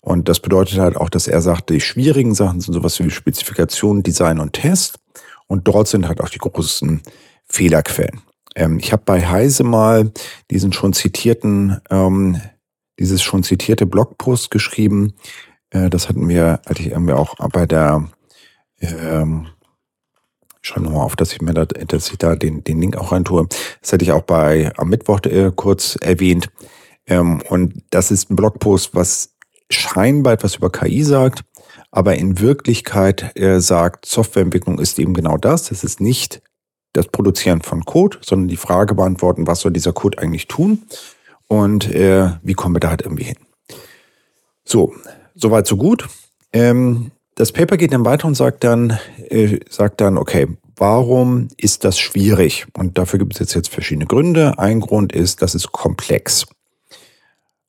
Und 0.01 0.29
das 0.29 0.39
bedeutet 0.39 0.79
halt 0.79 0.97
auch, 0.97 1.09
dass 1.09 1.27
er 1.27 1.41
sagt, 1.41 1.69
die 1.69 1.81
schwierigen 1.81 2.33
Sachen 2.33 2.59
sind 2.59 2.73
sowas 2.73 2.99
wie 2.99 3.09
Spezifikation, 3.09 4.03
Design 4.03 4.39
und 4.39 4.53
Test. 4.53 4.99
Und 5.47 5.67
dort 5.67 5.87
sind 5.87 6.07
halt 6.07 6.21
auch 6.21 6.29
die 6.29 6.39
großen 6.39 7.01
Fehlerquellen. 7.45 8.21
Ähm, 8.55 8.79
ich 8.79 8.91
habe 8.91 9.03
bei 9.05 9.25
Heise 9.25 9.63
mal 9.63 10.11
diesen 10.49 10.73
schon 10.73 10.93
zitierten, 10.93 11.81
ähm, 11.89 12.41
dieses 12.99 13.21
schon 13.21 13.43
zitierte 13.43 13.85
Blogpost 13.85 14.49
geschrieben. 14.49 15.13
Äh, 15.69 15.89
das 15.89 16.09
hatten 16.09 16.27
wir, 16.27 16.61
hatte 16.65 16.81
ich 16.81 16.91
irgendwie 16.91 17.13
auch 17.13 17.35
bei 17.49 17.65
der, 17.65 18.09
ähm, 18.79 19.47
schau 20.61 20.79
nochmal 20.79 21.05
auf, 21.05 21.15
dass 21.15 21.33
ich 21.33 21.41
mir 21.41 21.53
da, 21.53 21.65
dass 21.65 22.09
ich 22.09 22.17
da 22.17 22.35
den, 22.35 22.63
den 22.63 22.81
Link 22.81 22.97
auch 22.97 23.11
reintue. 23.11 23.47
Das 23.81 23.93
hatte 23.93 24.03
ich 24.03 24.11
auch 24.11 24.23
bei 24.23 24.71
am 24.77 24.89
Mittwoch 24.89 25.19
äh, 25.25 25.51
kurz 25.55 25.97
erwähnt. 25.97 26.49
Ähm, 27.07 27.41
und 27.49 27.83
das 27.91 28.09
ist 28.09 28.31
ein 28.31 28.35
Blogpost, 28.35 28.95
was 28.95 29.35
scheinbar 29.69 30.33
etwas 30.33 30.55
über 30.55 30.71
KI 30.71 31.03
sagt, 31.03 31.43
aber 31.95 32.17
in 32.17 32.41
Wirklichkeit 32.41 33.31
äh, 33.37 33.61
sagt, 33.61 34.05
Softwareentwicklung 34.05 34.79
ist 34.79 34.99
eben 34.99 35.13
genau 35.13 35.37
das. 35.37 35.71
Es 35.71 35.85
ist 35.85 36.01
nicht 36.01 36.41
das 36.91 37.07
Produzieren 37.07 37.61
von 37.61 37.85
Code, 37.85 38.17
sondern 38.21 38.49
die 38.49 38.57
Frage 38.57 38.95
beantworten, 38.95 39.47
was 39.47 39.61
soll 39.61 39.71
dieser 39.71 39.93
Code 39.93 40.19
eigentlich 40.19 40.47
tun 40.47 40.83
und 41.47 41.89
äh, 41.89 42.31
wie 42.43 42.53
kommen 42.53 42.75
wir 42.75 42.81
da 42.81 42.89
halt 42.89 43.03
irgendwie 43.03 43.23
hin. 43.23 43.37
So, 44.65 44.93
soweit 45.35 45.67
so 45.67 45.77
gut. 45.77 46.05
Ähm, 46.51 47.11
das 47.35 47.53
Paper 47.53 47.77
geht 47.77 47.93
dann 47.93 48.03
weiter 48.03 48.27
und 48.27 48.35
sagt 48.35 48.65
dann, 48.65 48.99
äh, 49.29 49.59
sagt 49.69 50.01
dann, 50.01 50.17
okay, 50.17 50.47
warum 50.75 51.47
ist 51.55 51.85
das 51.85 51.97
schwierig? 51.97 52.67
Und 52.77 52.97
dafür 52.97 53.19
gibt 53.19 53.35
es 53.35 53.39
jetzt, 53.39 53.53
jetzt 53.53 53.69
verschiedene 53.69 54.05
Gründe. 54.05 54.59
Ein 54.59 54.81
Grund 54.81 55.13
ist, 55.13 55.41
das 55.41 55.55
ist 55.55 55.71
komplex. 55.71 56.45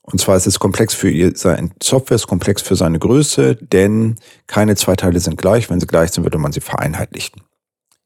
Und 0.07 0.21
zwar 0.21 0.37
ist 0.37 0.47
es 0.47 0.61
komplex 0.61 0.95
für 0.95 1.11
ihr, 1.11 1.33
sein 1.37 1.73
Software 1.83 2.15
ist 2.15 2.29
komplex 2.29 2.63
für 2.63 2.77
seine 2.77 2.99
Größe, 2.99 3.57
denn 3.57 4.15
keine 4.47 4.77
zwei 4.77 4.95
Teile 4.95 5.19
sind 5.19 5.37
gleich. 5.37 5.69
Wenn 5.69 5.81
sie 5.81 5.87
gleich 5.87 6.13
sind, 6.13 6.25
würde 6.25 6.39
man 6.39 6.53
sie 6.53 6.61
vereinheitlichen. 6.61 7.43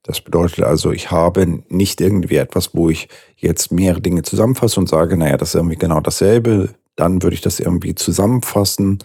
Das 0.02 0.22
bedeutet 0.22 0.64
also, 0.64 0.92
ich 0.92 1.10
habe 1.10 1.62
nicht 1.68 2.00
irgendwie 2.00 2.36
etwas, 2.36 2.74
wo 2.74 2.88
ich 2.88 3.08
jetzt 3.36 3.70
mehrere 3.70 4.00
Dinge 4.00 4.22
zusammenfasse 4.22 4.80
und 4.80 4.88
sage, 4.88 5.16
naja, 5.18 5.36
das 5.36 5.50
ist 5.50 5.56
irgendwie 5.56 5.76
genau 5.76 6.00
dasselbe. 6.00 6.70
Dann 6.96 7.22
würde 7.22 7.34
ich 7.34 7.42
das 7.42 7.60
irgendwie 7.60 7.94
zusammenfassen. 7.94 8.98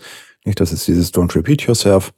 Nicht, 0.46 0.62
das 0.62 0.72
ist 0.72 0.88
dieses 0.88 1.14
Don't 1.14 1.36
repeat 1.36 1.64
yourself. 1.64 2.14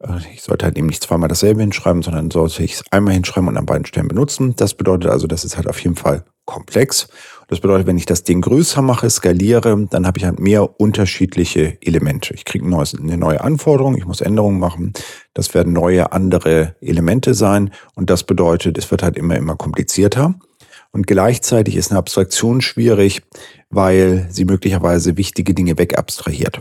Äh, 0.00 0.18
ich 0.34 0.42
sollte 0.42 0.64
halt 0.66 0.76
eben 0.76 0.88
nicht 0.88 1.04
zweimal 1.04 1.28
dasselbe 1.28 1.60
hinschreiben, 1.60 2.02
sondern 2.02 2.32
sollte 2.32 2.64
ich 2.64 2.74
es 2.74 2.84
einmal 2.90 3.14
hinschreiben 3.14 3.48
und 3.48 3.56
an 3.56 3.66
beiden 3.66 3.86
Stellen 3.86 4.08
benutzen. 4.08 4.56
Das 4.56 4.74
bedeutet 4.74 5.10
also, 5.10 5.28
das 5.28 5.44
ist 5.44 5.56
halt 5.56 5.68
auf 5.68 5.78
jeden 5.78 5.96
Fall 5.96 6.24
komplex. 6.44 7.08
Das 7.48 7.60
bedeutet, 7.60 7.86
wenn 7.86 7.96
ich 7.96 8.04
das 8.04 8.24
Ding 8.24 8.42
größer 8.42 8.82
mache, 8.82 9.08
skaliere, 9.08 9.86
dann 9.88 10.06
habe 10.06 10.18
ich 10.18 10.24
halt 10.26 10.38
mehr 10.38 10.78
unterschiedliche 10.78 11.78
Elemente. 11.80 12.34
Ich 12.34 12.44
kriege 12.44 12.64
eine 12.66 13.16
neue 13.16 13.40
Anforderung, 13.40 13.96
ich 13.96 14.04
muss 14.04 14.20
Änderungen 14.20 14.60
machen. 14.60 14.92
Das 15.32 15.54
werden 15.54 15.72
neue 15.72 16.12
andere 16.12 16.76
Elemente 16.82 17.32
sein. 17.32 17.70
Und 17.94 18.10
das 18.10 18.24
bedeutet, 18.24 18.76
es 18.76 18.90
wird 18.90 19.02
halt 19.02 19.16
immer, 19.16 19.36
immer 19.36 19.56
komplizierter. 19.56 20.34
Und 20.92 21.06
gleichzeitig 21.06 21.76
ist 21.76 21.90
eine 21.90 21.98
Abstraktion 21.98 22.60
schwierig, 22.60 23.22
weil 23.70 24.26
sie 24.30 24.44
möglicherweise 24.44 25.16
wichtige 25.16 25.54
Dinge 25.54 25.78
wegabstrahiert. 25.78 26.60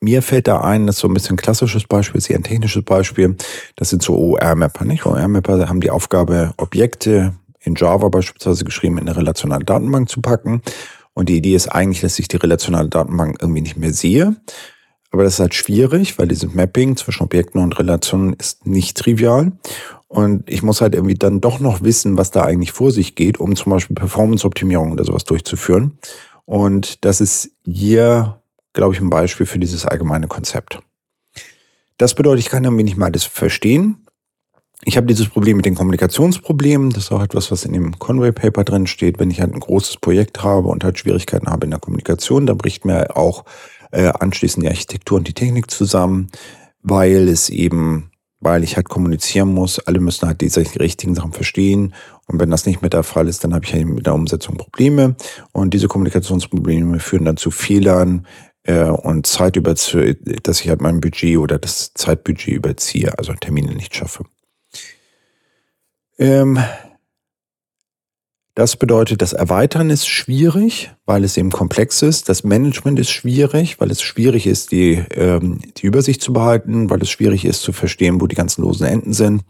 Mir 0.00 0.22
fällt 0.22 0.48
da 0.48 0.60
ein, 0.60 0.86
das 0.86 0.96
ist 0.96 1.00
so 1.00 1.08
ein 1.08 1.14
bisschen 1.14 1.34
ein 1.34 1.42
klassisches 1.42 1.84
Beispiel, 1.84 2.20
sehr 2.20 2.36
ein 2.36 2.42
technisches 2.44 2.84
Beispiel. 2.84 3.36
Das 3.76 3.90
sind 3.90 4.02
so 4.02 4.16
OR-Mapper, 4.16 4.84
nicht? 4.84 5.06
OR-Mapper 5.06 5.68
haben 5.68 5.80
die 5.80 5.90
Aufgabe, 5.90 6.54
Objekte 6.56 7.34
in 7.64 7.74
Java 7.74 8.08
beispielsweise 8.08 8.64
geschrieben, 8.64 8.98
in 8.98 9.08
eine 9.08 9.16
relationale 9.16 9.64
Datenbank 9.64 10.08
zu 10.08 10.20
packen. 10.20 10.62
Und 11.14 11.28
die 11.28 11.36
Idee 11.36 11.54
ist 11.54 11.68
eigentlich, 11.68 12.00
dass 12.00 12.18
ich 12.18 12.28
die 12.28 12.36
relationale 12.36 12.88
Datenbank 12.88 13.38
irgendwie 13.40 13.60
nicht 13.60 13.76
mehr 13.76 13.92
sehe. 13.92 14.36
Aber 15.10 15.24
das 15.24 15.34
ist 15.34 15.40
halt 15.40 15.54
schwierig, 15.54 16.18
weil 16.18 16.26
dieses 16.26 16.54
Mapping 16.54 16.96
zwischen 16.96 17.24
Objekten 17.24 17.60
und 17.60 17.78
Relationen 17.78 18.32
ist 18.32 18.66
nicht 18.66 18.96
trivial. 18.96 19.52
Und 20.08 20.48
ich 20.48 20.62
muss 20.62 20.80
halt 20.80 20.94
irgendwie 20.94 21.14
dann 21.14 21.40
doch 21.40 21.60
noch 21.60 21.82
wissen, 21.82 22.16
was 22.16 22.30
da 22.30 22.44
eigentlich 22.44 22.72
vor 22.72 22.90
sich 22.90 23.14
geht, 23.14 23.38
um 23.38 23.54
zum 23.56 23.70
Beispiel 23.72 23.94
Performance-Optimierung 23.94 24.92
oder 24.92 25.04
sowas 25.04 25.24
durchzuführen. 25.24 25.98
Und 26.46 27.04
das 27.04 27.20
ist 27.20 27.50
hier, 27.64 28.42
glaube 28.72 28.94
ich, 28.94 29.00
ein 29.00 29.10
Beispiel 29.10 29.46
für 29.46 29.58
dieses 29.58 29.86
allgemeine 29.86 30.28
Konzept. 30.28 30.80
Das 31.98 32.14
bedeutet, 32.14 32.40
ich 32.40 32.50
kann 32.50 32.64
irgendwie 32.64 32.84
nicht 32.84 32.96
mal 32.96 33.12
das 33.12 33.24
verstehen, 33.24 34.01
ich 34.84 34.96
habe 34.96 35.06
dieses 35.06 35.28
Problem 35.28 35.56
mit 35.56 35.66
den 35.66 35.76
Kommunikationsproblemen. 35.76 36.90
Das 36.90 37.04
ist 37.04 37.12
auch 37.12 37.22
etwas, 37.22 37.50
was 37.50 37.64
in 37.64 37.72
dem 37.72 37.98
Conway 37.98 38.32
Paper 38.32 38.64
drin 38.64 38.86
steht. 38.86 39.20
Wenn 39.20 39.30
ich 39.30 39.40
halt 39.40 39.54
ein 39.54 39.60
großes 39.60 39.98
Projekt 39.98 40.42
habe 40.42 40.68
und 40.68 40.82
halt 40.82 40.98
Schwierigkeiten 40.98 41.48
habe 41.48 41.64
in 41.64 41.70
der 41.70 41.80
Kommunikation, 41.80 42.46
dann 42.46 42.58
bricht 42.58 42.84
mir 42.84 43.16
auch 43.16 43.44
äh, 43.92 44.08
anschließend 44.08 44.64
die 44.64 44.68
Architektur 44.68 45.18
und 45.18 45.28
die 45.28 45.34
Technik 45.34 45.70
zusammen, 45.70 46.28
weil 46.82 47.28
es 47.28 47.48
eben, 47.48 48.10
weil 48.40 48.64
ich 48.64 48.74
halt 48.74 48.88
kommunizieren 48.88 49.54
muss. 49.54 49.78
Alle 49.78 50.00
müssen 50.00 50.26
halt 50.26 50.40
diese 50.40 50.60
richtigen 50.80 51.14
Sachen 51.14 51.32
verstehen. 51.32 51.94
Und 52.26 52.40
wenn 52.40 52.50
das 52.50 52.66
nicht 52.66 52.82
mehr 52.82 52.90
der 52.90 53.04
Fall 53.04 53.28
ist, 53.28 53.44
dann 53.44 53.54
habe 53.54 53.64
ich 53.64 53.72
halt 53.72 53.86
mit 53.86 54.06
der 54.06 54.14
Umsetzung 54.14 54.56
Probleme. 54.56 55.14
Und 55.52 55.74
diese 55.74 55.86
Kommunikationsprobleme 55.86 56.98
führen 56.98 57.24
dann 57.24 57.36
zu 57.36 57.52
Fehlern, 57.52 58.26
äh, 58.64 58.84
und 58.84 59.26
Zeit 59.26 59.56
über, 59.56 59.74
dass 59.74 60.60
ich 60.60 60.68
halt 60.68 60.80
mein 60.80 61.00
Budget 61.00 61.38
oder 61.38 61.58
das 61.58 61.94
Zeitbudget 61.94 62.54
überziehe, 62.54 63.16
also 63.18 63.32
Termine 63.34 63.74
nicht 63.74 63.94
schaffe. 63.94 64.24
Ähm, 66.18 66.58
das 68.54 68.76
bedeutet, 68.76 69.22
das 69.22 69.32
Erweitern 69.32 69.88
ist 69.88 70.06
schwierig, 70.06 70.90
weil 71.06 71.24
es 71.24 71.38
eben 71.38 71.50
komplex 71.50 72.02
ist. 72.02 72.28
Das 72.28 72.44
Management 72.44 72.98
ist 72.98 73.10
schwierig, 73.10 73.80
weil 73.80 73.90
es 73.90 74.02
schwierig 74.02 74.46
ist, 74.46 74.72
die, 74.72 75.02
ähm, 75.14 75.60
die 75.78 75.86
Übersicht 75.86 76.20
zu 76.20 76.34
behalten, 76.34 76.90
weil 76.90 77.00
es 77.00 77.08
schwierig 77.08 77.46
ist 77.46 77.62
zu 77.62 77.72
verstehen, 77.72 78.20
wo 78.20 78.26
die 78.26 78.34
ganzen 78.34 78.62
losen 78.62 78.86
Enden 78.86 79.14
sind. 79.14 79.42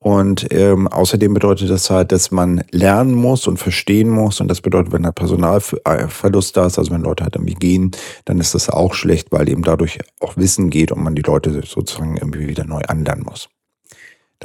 Und 0.00 0.52
ähm, 0.52 0.88
außerdem 0.88 1.32
bedeutet 1.32 1.70
das 1.70 1.88
halt, 1.90 2.10
dass 2.10 2.32
man 2.32 2.64
lernen 2.72 3.14
muss 3.14 3.46
und 3.46 3.58
verstehen 3.58 4.10
muss. 4.10 4.40
Und 4.40 4.48
das 4.48 4.60
bedeutet, 4.60 4.92
wenn 4.92 5.04
der 5.04 5.12
Personalverlust 5.12 6.56
da 6.56 6.66
ist, 6.66 6.78
also 6.78 6.90
wenn 6.90 7.02
Leute 7.02 7.22
halt 7.22 7.36
irgendwie 7.36 7.54
gehen, 7.54 7.92
dann 8.24 8.40
ist 8.40 8.54
das 8.54 8.68
auch 8.68 8.94
schlecht, 8.94 9.30
weil 9.30 9.48
eben 9.48 9.62
dadurch 9.62 10.00
auch 10.20 10.36
Wissen 10.36 10.70
geht 10.70 10.90
und 10.90 11.02
man 11.02 11.14
die 11.14 11.22
Leute 11.22 11.62
sozusagen 11.64 12.16
irgendwie 12.16 12.48
wieder 12.48 12.64
neu 12.64 12.82
anlernen 12.82 13.24
muss. 13.24 13.48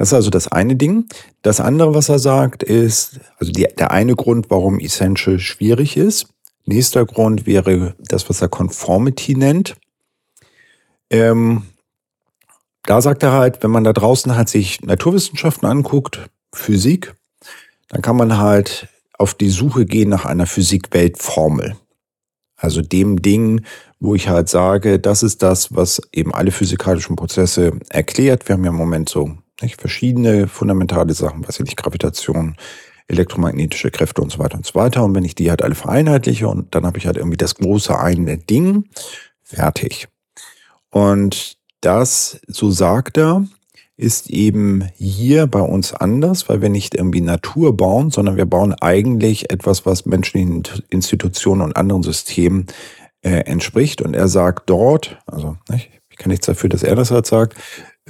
Das 0.00 0.08
ist 0.08 0.14
also 0.14 0.30
das 0.30 0.48
eine 0.48 0.76
Ding. 0.76 1.10
Das 1.42 1.60
andere, 1.60 1.94
was 1.94 2.08
er 2.08 2.18
sagt, 2.18 2.62
ist, 2.62 3.20
also 3.38 3.52
die, 3.52 3.64
der 3.64 3.90
eine 3.90 4.16
Grund, 4.16 4.46
warum 4.48 4.80
Essential 4.80 5.38
schwierig 5.38 5.98
ist. 5.98 6.28
Nächster 6.64 7.04
Grund 7.04 7.44
wäre 7.44 7.94
das, 7.98 8.30
was 8.30 8.40
er 8.40 8.48
Conformity 8.48 9.34
nennt. 9.34 9.76
Ähm, 11.10 11.64
da 12.84 13.02
sagt 13.02 13.22
er 13.22 13.32
halt, 13.32 13.62
wenn 13.62 13.72
man 13.72 13.84
da 13.84 13.92
draußen 13.92 14.34
halt 14.34 14.48
sich 14.48 14.80
Naturwissenschaften 14.80 15.68
anguckt, 15.68 16.30
Physik, 16.54 17.14
dann 17.90 18.00
kann 18.00 18.16
man 18.16 18.38
halt 18.38 18.88
auf 19.18 19.34
die 19.34 19.50
Suche 19.50 19.84
gehen 19.84 20.08
nach 20.08 20.24
einer 20.24 20.46
Physik-Weltformel. 20.46 21.76
Also 22.56 22.80
dem 22.80 23.20
Ding, 23.20 23.66
wo 23.98 24.14
ich 24.14 24.30
halt 24.30 24.48
sage, 24.48 24.98
das 24.98 25.22
ist 25.22 25.42
das, 25.42 25.76
was 25.76 26.00
eben 26.10 26.32
alle 26.32 26.52
physikalischen 26.52 27.16
Prozesse 27.16 27.72
erklärt. 27.90 28.48
Wir 28.48 28.54
haben 28.54 28.64
ja 28.64 28.70
im 28.70 28.76
Moment 28.76 29.10
so 29.10 29.36
nicht? 29.62 29.80
Verschiedene 29.80 30.48
fundamentale 30.48 31.14
Sachen, 31.14 31.46
was 31.46 31.60
ich 31.60 31.66
nicht, 31.66 31.76
Gravitation, 31.76 32.56
elektromagnetische 33.08 33.90
Kräfte 33.90 34.22
und 34.22 34.30
so 34.30 34.38
weiter 34.38 34.56
und 34.56 34.66
so 34.66 34.74
weiter. 34.74 35.04
Und 35.04 35.14
wenn 35.14 35.24
ich 35.24 35.34
die 35.34 35.50
halt 35.50 35.62
alle 35.62 35.74
vereinheitliche 35.74 36.48
und 36.48 36.74
dann 36.74 36.86
habe 36.86 36.98
ich 36.98 37.06
halt 37.06 37.16
irgendwie 37.16 37.36
das 37.36 37.56
große 37.56 37.98
eine 37.98 38.38
Ding, 38.38 38.88
fertig. 39.42 40.08
Und 40.90 41.56
das, 41.80 42.40
so 42.46 42.70
sagt 42.70 43.18
er, 43.18 43.44
ist 43.96 44.30
eben 44.30 44.88
hier 44.96 45.46
bei 45.46 45.60
uns 45.60 45.92
anders, 45.92 46.48
weil 46.48 46.62
wir 46.62 46.70
nicht 46.70 46.94
irgendwie 46.94 47.20
Natur 47.20 47.76
bauen, 47.76 48.10
sondern 48.10 48.36
wir 48.36 48.46
bauen 48.46 48.72
eigentlich 48.72 49.52
etwas, 49.52 49.84
was 49.84 50.06
menschlichen 50.06 50.62
Institutionen 50.88 51.60
und 51.60 51.76
anderen 51.76 52.02
Systemen 52.02 52.66
äh, 53.20 53.40
entspricht. 53.40 54.00
Und 54.00 54.14
er 54.14 54.28
sagt 54.28 54.70
dort, 54.70 55.18
also 55.26 55.58
nicht, 55.68 55.90
ich 56.08 56.16
kann 56.16 56.30
nichts 56.30 56.46
dafür, 56.46 56.70
dass 56.70 56.82
er 56.82 56.96
das 56.96 57.10
halt 57.10 57.26
sagt, 57.26 57.56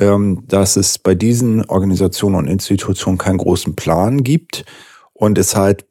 dass 0.01 0.77
es 0.77 0.99
bei 0.99 1.15
diesen 1.15 1.65
Organisationen 1.67 2.37
und 2.37 2.47
Institutionen 2.49 3.19
keinen 3.19 3.39
großen 3.39 3.77
Plan 3.77 4.23
gibt 4.23 4.65
und 5.13 5.37
es 5.37 5.55
halt 5.55 5.85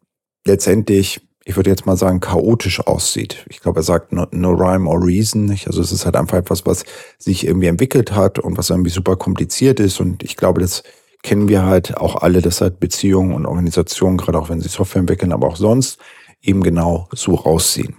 letztendlich, 0.45 1.21
ich 1.45 1.55
würde 1.55 1.69
jetzt 1.69 1.85
mal 1.85 1.95
sagen, 1.95 2.19
chaotisch 2.19 2.79
aussieht. 2.85 3.45
Ich 3.49 3.59
glaube, 3.59 3.81
er 3.81 3.83
sagt 3.83 4.11
no, 4.11 4.25
no 4.31 4.51
rhyme 4.51 4.89
or 4.89 5.05
reason. 5.05 5.55
Also 5.65 5.81
es 5.81 5.91
ist 5.91 6.05
halt 6.05 6.15
einfach 6.15 6.37
etwas, 6.37 6.65
was 6.65 6.83
sich 7.19 7.45
irgendwie 7.45 7.67
entwickelt 7.67 8.13
hat 8.13 8.39
und 8.39 8.57
was 8.57 8.71
irgendwie 8.71 8.89
super 8.89 9.15
kompliziert 9.15 9.79
ist. 9.79 9.99
Und 9.99 10.23
ich 10.23 10.35
glaube, 10.35 10.61
das 10.61 10.83
kennen 11.21 11.47
wir 11.47 11.63
halt 11.65 11.97
auch 11.97 12.15
alle, 12.15 12.41
dass 12.41 12.61
halt 12.61 12.79
Beziehungen 12.79 13.33
und 13.33 13.45
Organisationen, 13.45 14.17
gerade 14.17 14.39
auch 14.39 14.49
wenn 14.49 14.61
sie 14.61 14.69
Software 14.69 15.01
entwickeln, 15.01 15.31
aber 15.31 15.47
auch 15.47 15.57
sonst 15.57 15.99
eben 16.41 16.63
genau 16.63 17.07
so 17.13 17.35
raussehen. 17.35 17.95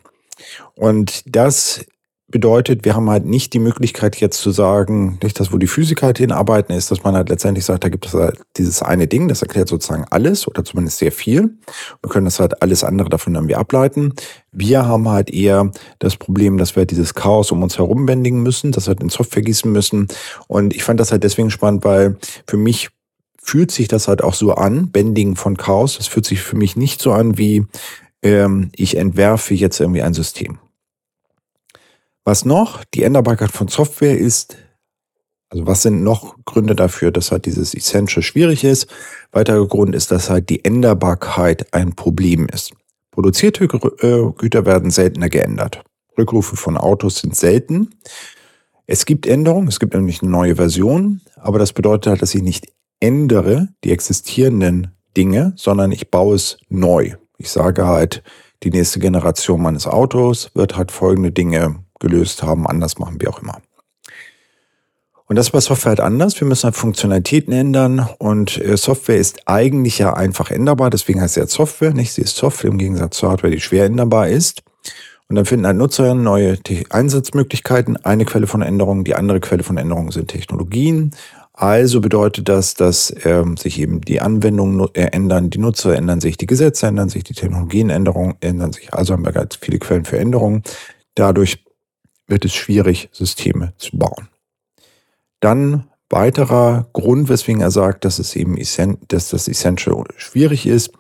Und 0.75 1.23
das 1.27 1.85
bedeutet, 2.31 2.85
wir 2.85 2.95
haben 2.95 3.11
halt 3.11 3.27
nicht 3.27 3.53
die 3.53 3.59
Möglichkeit 3.59 4.17
jetzt 4.17 4.41
zu 4.41 4.51
sagen, 4.51 5.19
nicht 5.23 5.39
das, 5.41 5.53
wo 5.53 5.59
die 5.59 5.67
Physiker 5.67 6.07
halt 6.07 6.19
hinarbeiten, 6.19 6.75
ist, 6.75 6.91
dass 6.91 7.03
man 7.03 7.15
halt 7.15 7.29
letztendlich 7.29 7.65
sagt, 7.65 7.85
da 7.85 7.89
gibt 7.89 8.07
es 8.07 8.15
halt 8.15 8.39
dieses 8.57 8.83
eine 8.83 9.07
Ding, 9.07 9.29
das 9.29 9.43
erklärt 9.43 9.69
sozusagen 9.69 10.05
alles 10.11 10.47
oder 10.47 10.65
zumindest 10.65 10.99
sehr 10.99 11.13
viel. 11.13 11.59
Wir 12.03 12.11
können 12.11 12.25
das 12.25 12.41
halt 12.41 12.63
alles 12.63 12.85
andere 12.85 13.09
davon 13.09 13.35
irgendwie 13.35 13.57
ableiten. 13.57 14.15
Wir 14.53 14.87
haben 14.87 15.09
halt 15.09 15.31
eher 15.31 15.71
das 15.99 16.17
Problem, 16.17 16.59
dass 16.59 16.77
wir 16.77 16.87
dieses 16.87 17.15
Chaos 17.15 17.51
um 17.53 17.63
uns 17.63 17.79
herum 17.79 18.07
bändigen 18.07 18.43
müssen, 18.43 18.73
das 18.73 18.89
halt 18.89 19.01
in 19.03 19.09
Software 19.09 19.43
gießen 19.43 19.71
müssen. 19.71 20.09
Und 20.49 20.75
ich 20.75 20.85
fand 20.85 21.01
das 21.01 21.13
halt 21.13 21.25
deswegen 21.25 21.51
spannend, 21.51 21.85
weil 21.85 22.17
für 22.47 22.57
mich 22.57 22.91
fühlt 23.43 23.71
sich 23.71 23.89
das 23.89 24.09
halt 24.09 24.23
auch 24.23 24.35
so 24.35 24.53
an, 24.53 24.91
Bending 24.91 25.37
von 25.37 25.57
Chaos. 25.57 25.97
Das 25.97 26.07
fühlt 26.07 26.27
sich 26.27 26.41
für 26.41 26.57
mich 26.57 26.77
nicht 26.77 27.01
so 27.01 27.13
an 27.13 27.39
wie 27.39 27.67
ähm, 28.23 28.71
ich 28.77 28.97
entwerfe 28.97 29.55
jetzt 29.55 29.81
irgendwie 29.81 30.03
ein 30.03 30.15
System. 30.15 30.59
Was 32.31 32.45
noch? 32.45 32.85
Die 32.95 33.03
Änderbarkeit 33.03 33.51
von 33.51 33.67
Software 33.67 34.17
ist, 34.17 34.57
also 35.49 35.67
was 35.67 35.83
sind 35.83 36.05
noch 36.05 36.37
Gründe 36.45 36.77
dafür, 36.77 37.11
dass 37.11 37.33
halt 37.33 37.45
dieses 37.45 37.75
Essential 37.75 38.23
schwierig 38.23 38.63
ist? 38.63 38.87
Weiterer 39.33 39.67
Grund 39.67 39.97
ist, 39.97 40.13
dass 40.13 40.31
halt 40.31 40.49
die 40.49 40.65
Änderbarkeit 40.65 41.75
ein 41.75 41.97
Problem 41.97 42.47
ist. 42.47 42.71
Produzierte 43.11 43.65
äh, 43.65 44.33
Güter 44.39 44.65
werden 44.65 44.93
seltener 44.93 45.29
geändert. 45.29 45.83
Rückrufe 46.17 46.55
von 46.55 46.77
Autos 46.77 47.17
sind 47.17 47.35
selten. 47.35 47.97
Es 48.87 49.07
gibt 49.07 49.27
Änderungen, 49.27 49.67
es 49.67 49.81
gibt 49.81 49.95
nämlich 49.95 50.23
eine 50.23 50.31
neue 50.31 50.55
Version, 50.55 51.23
aber 51.35 51.59
das 51.59 51.73
bedeutet 51.73 52.07
halt, 52.07 52.23
dass 52.23 52.37
ich 52.37 52.43
nicht 52.43 52.69
ändere 53.01 53.71
die 53.83 53.91
existierenden 53.91 54.95
Dinge, 55.17 55.53
sondern 55.57 55.91
ich 55.91 56.13
baue 56.13 56.37
es 56.37 56.59
neu. 56.69 57.17
Ich 57.39 57.51
sage 57.51 57.89
halt, 57.89 58.23
die 58.63 58.71
nächste 58.71 59.01
Generation 59.01 59.61
meines 59.61 59.89
Autos 59.89 60.53
wird 60.55 60.77
halt 60.77 60.93
folgende 60.93 61.33
Dinge 61.33 61.83
gelöst 62.01 62.43
haben, 62.43 62.67
anders 62.67 62.99
machen, 62.99 63.17
wie 63.21 63.29
auch 63.29 63.41
immer. 63.41 63.61
Und 65.31 65.37
das 65.37 65.47
ist 65.47 65.53
bei 65.53 65.61
Software 65.61 65.91
halt 65.91 66.01
anders. 66.01 66.41
Wir 66.41 66.49
müssen 66.49 66.65
halt 66.65 66.75
Funktionalitäten 66.75 67.53
ändern 67.53 68.09
und 68.19 68.61
äh, 68.61 68.77
Software 68.77 69.19
ist 69.19 69.43
eigentlich 69.47 69.97
ja 69.99 70.13
einfach 70.15 70.51
änderbar. 70.51 70.91
Deswegen 70.91 71.21
heißt 71.21 71.35
sie 71.35 71.41
jetzt 71.41 71.53
Software, 71.53 71.95
nicht? 71.95 72.13
Sie 72.13 72.23
ist 72.23 72.35
Software 72.35 72.73
im 72.73 72.79
Gegensatz 72.79 73.19
zur 73.19 73.31
Hardware, 73.31 73.53
die 73.53 73.61
schwer 73.61 73.85
änderbar 73.85 74.29
ist. 74.29 74.63
Und 75.29 75.37
dann 75.37 75.45
finden 75.45 75.69
halt 75.69 75.77
Nutzer 75.77 76.17
neue 76.17 76.59
Einsatzmöglichkeiten. 76.91 77.97
Eine 77.99 78.25
Quelle 78.25 78.49
von 78.49 78.63
Änderungen, 78.63 79.05
die 79.05 79.15
andere 79.15 79.39
Quelle 79.39 79.63
von 79.63 79.77
Änderungen 79.77 80.11
sind 80.11 80.27
Technologien. 80.27 81.13
Also 81.53 82.01
bedeutet 82.01 82.49
das, 82.49 82.75
dass 82.75 83.15
ähm, 83.23 83.57
sich 83.57 83.79
eben 83.79 84.01
die 84.01 84.21
Anwendungen 84.21 84.89
äh, 84.95 85.11
ändern, 85.13 85.51
die 85.51 85.59
Nutzer 85.59 85.95
ändern 85.95 86.21
sich, 86.21 86.39
die 86.39 86.47
Gesetze 86.47 86.89
ändern 86.89 87.09
sich, 87.09 87.23
die 87.23 87.35
Technologien 87.35 87.91
ändern 87.91 88.73
sich. 88.73 88.93
Also 88.93 89.13
haben 89.13 89.25
wir 89.25 89.31
ganz 89.31 89.55
viele 89.61 89.79
Quellen 89.79 90.05
für 90.05 90.19
Änderungen. 90.19 90.65
Dadurch 91.15 91.63
wird 92.31 92.45
es 92.45 92.55
schwierig, 92.55 93.09
Systeme 93.13 93.75
zu 93.77 93.99
bauen. 93.99 94.29
Dann 95.41 95.89
weiterer 96.09 96.89
Grund, 96.93 97.29
weswegen 97.29 97.63
er 97.63 97.71
sagt, 97.71 98.05
dass 98.05 98.19
es 98.19 98.35
eben 98.37 98.57
dass 99.09 99.29
das 99.31 99.49
Essential 99.49 100.05
schwierig 100.17 100.67
ist. 100.67 100.93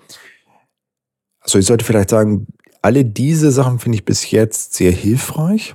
Also 1.40 1.58
ich 1.58 1.66
sollte 1.66 1.84
vielleicht 1.84 2.10
sagen, 2.10 2.46
alle 2.82 3.04
diese 3.04 3.50
Sachen 3.50 3.78
finde 3.78 3.96
ich 3.96 4.04
bis 4.04 4.30
jetzt 4.30 4.74
sehr 4.74 4.92
hilfreich 4.92 5.74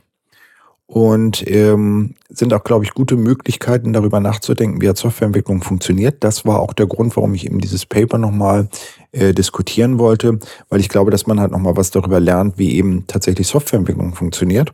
und 0.88 1.44
ähm, 1.50 2.16
sind 2.30 2.54
auch, 2.54 2.64
glaube 2.64 2.86
ich, 2.86 2.94
gute 2.94 3.16
Möglichkeiten, 3.16 3.94
darüber 3.94 4.20
nachzudenken, 4.20 4.82
wie 4.82 4.88
Softwareentwicklung 4.96 5.64
funktioniert. 5.64 6.24
Das 6.24 6.46
war 6.46 6.60
auch 6.60 6.74
der 6.74 6.86
Grund, 6.86 7.16
warum 7.16 7.34
ich 7.34 7.46
eben 7.46 7.60
dieses 7.60 7.86
Paper 7.86 8.18
nochmal 8.18 8.70
äh, 9.12 9.34
diskutieren 9.34 9.98
wollte, 9.98 10.40
weil 10.70 10.80
ich 10.80 10.90
glaube, 10.90 11.12
dass 11.12 11.28
man 11.28 11.40
halt 11.40 11.52
nochmal 11.52 11.76
was 11.76 11.92
darüber 11.92 12.20
lernt, 12.20 12.58
wie 12.58 12.76
eben 12.76 13.08
tatsächlich 13.08 13.48
Softwareentwicklung 13.48 14.14
funktioniert. 14.14 14.74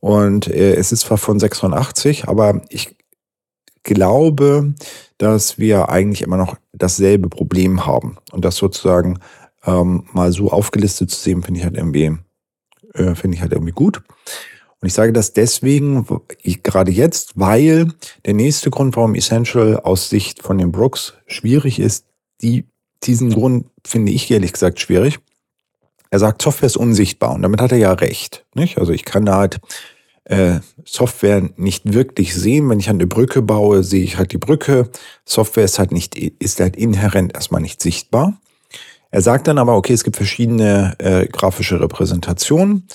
Und 0.00 0.48
äh, 0.48 0.74
es 0.74 0.92
ist 0.92 1.00
zwar 1.00 1.18
von 1.18 1.38
86, 1.38 2.26
aber 2.28 2.62
ich 2.70 2.96
glaube, 3.82 4.74
dass 5.18 5.58
wir 5.58 5.88
eigentlich 5.90 6.22
immer 6.22 6.36
noch 6.36 6.56
dasselbe 6.72 7.28
Problem 7.28 7.86
haben. 7.86 8.16
Und 8.32 8.44
das 8.44 8.56
sozusagen 8.56 9.20
ähm, 9.64 10.04
mal 10.12 10.32
so 10.32 10.50
aufgelistet 10.50 11.10
zu 11.10 11.20
sehen, 11.20 11.42
finde 11.42 11.60
ich 11.60 11.64
halt 11.64 11.76
irgendwie, 11.76 12.16
äh, 12.94 13.14
finde 13.14 13.36
ich 13.36 13.42
halt 13.42 13.52
irgendwie 13.52 13.72
gut. 13.72 14.02
Und 14.80 14.86
ich 14.86 14.94
sage 14.94 15.12
das 15.12 15.34
deswegen, 15.34 16.06
gerade 16.62 16.90
jetzt, 16.90 17.38
weil 17.38 17.92
der 18.24 18.32
nächste 18.32 18.70
Grund, 18.70 18.96
warum 18.96 19.14
Essential 19.14 19.78
aus 19.80 20.08
Sicht 20.08 20.42
von 20.42 20.56
den 20.56 20.72
Brooks 20.72 21.14
schwierig 21.26 21.78
ist, 21.78 22.06
die, 22.40 22.64
diesen 23.02 23.30
Grund 23.30 23.66
finde 23.86 24.12
ich 24.12 24.30
ehrlich 24.30 24.54
gesagt 24.54 24.80
schwierig. 24.80 25.18
Er 26.10 26.18
sagt, 26.18 26.42
Software 26.42 26.66
ist 26.66 26.76
unsichtbar 26.76 27.34
und 27.34 27.42
damit 27.42 27.60
hat 27.60 27.72
er 27.72 27.78
ja 27.78 27.92
recht. 27.92 28.44
Nicht? 28.54 28.78
Also 28.78 28.92
ich 28.92 29.04
kann 29.04 29.24
da 29.24 29.36
halt 29.36 29.60
äh, 30.24 30.60
Software 30.84 31.48
nicht 31.56 31.92
wirklich 31.92 32.34
sehen. 32.34 32.68
Wenn 32.68 32.80
ich 32.80 32.88
eine 32.88 33.06
Brücke 33.06 33.42
baue, 33.42 33.84
sehe 33.84 34.02
ich 34.02 34.18
halt 34.18 34.32
die 34.32 34.38
Brücke. 34.38 34.88
Software 35.24 35.64
ist 35.64 35.78
halt 35.78 35.92
nicht, 35.92 36.16
ist 36.16 36.60
halt 36.60 36.76
inhärent 36.76 37.34
erstmal 37.34 37.62
nicht 37.62 37.80
sichtbar. 37.80 38.40
Er 39.12 39.22
sagt 39.22 39.48
dann 39.48 39.58
aber, 39.58 39.76
okay, 39.76 39.92
es 39.92 40.04
gibt 40.04 40.16
verschiedene 40.16 40.94
äh, 40.98 41.26
grafische 41.26 41.80
Repräsentationen 41.80 42.88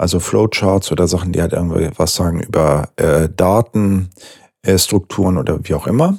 also 0.00 0.18
Flowcharts 0.18 0.90
oder 0.90 1.06
Sachen, 1.06 1.30
die 1.32 1.42
halt 1.42 1.52
irgendwie 1.52 1.90
was 1.96 2.14
sagen 2.14 2.40
über 2.40 2.88
äh, 2.96 3.28
Datenstrukturen 3.36 5.36
äh, 5.36 5.40
oder 5.40 5.60
wie 5.62 5.74
auch 5.74 5.86
immer. 5.86 6.18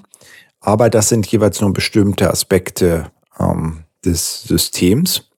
Aber 0.60 0.91
das 0.91 1.10
sind 1.10 1.26
jeweils 1.28 1.60
nur 1.62 1.73
bestimmte 1.73 2.30
Aspekte 2.30 3.12
ähm, 3.39 3.86
des 4.06 4.43
Systems. 4.43 5.31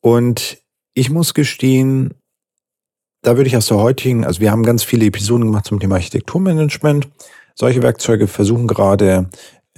Und 0.00 0.58
ich 0.94 1.10
muss 1.10 1.34
gestehen, 1.34 2.14
da 3.22 3.36
würde 3.36 3.48
ich 3.48 3.56
aus 3.56 3.66
der 3.66 3.76
heutigen, 3.78 4.24
also 4.24 4.40
wir 4.40 4.50
haben 4.50 4.62
ganz 4.62 4.82
viele 4.82 5.06
Episoden 5.06 5.46
gemacht 5.46 5.66
zum 5.66 5.78
Thema 5.78 5.96
Architekturmanagement. 5.96 7.08
Solche 7.54 7.82
Werkzeuge 7.82 8.26
versuchen 8.26 8.66
gerade 8.66 9.28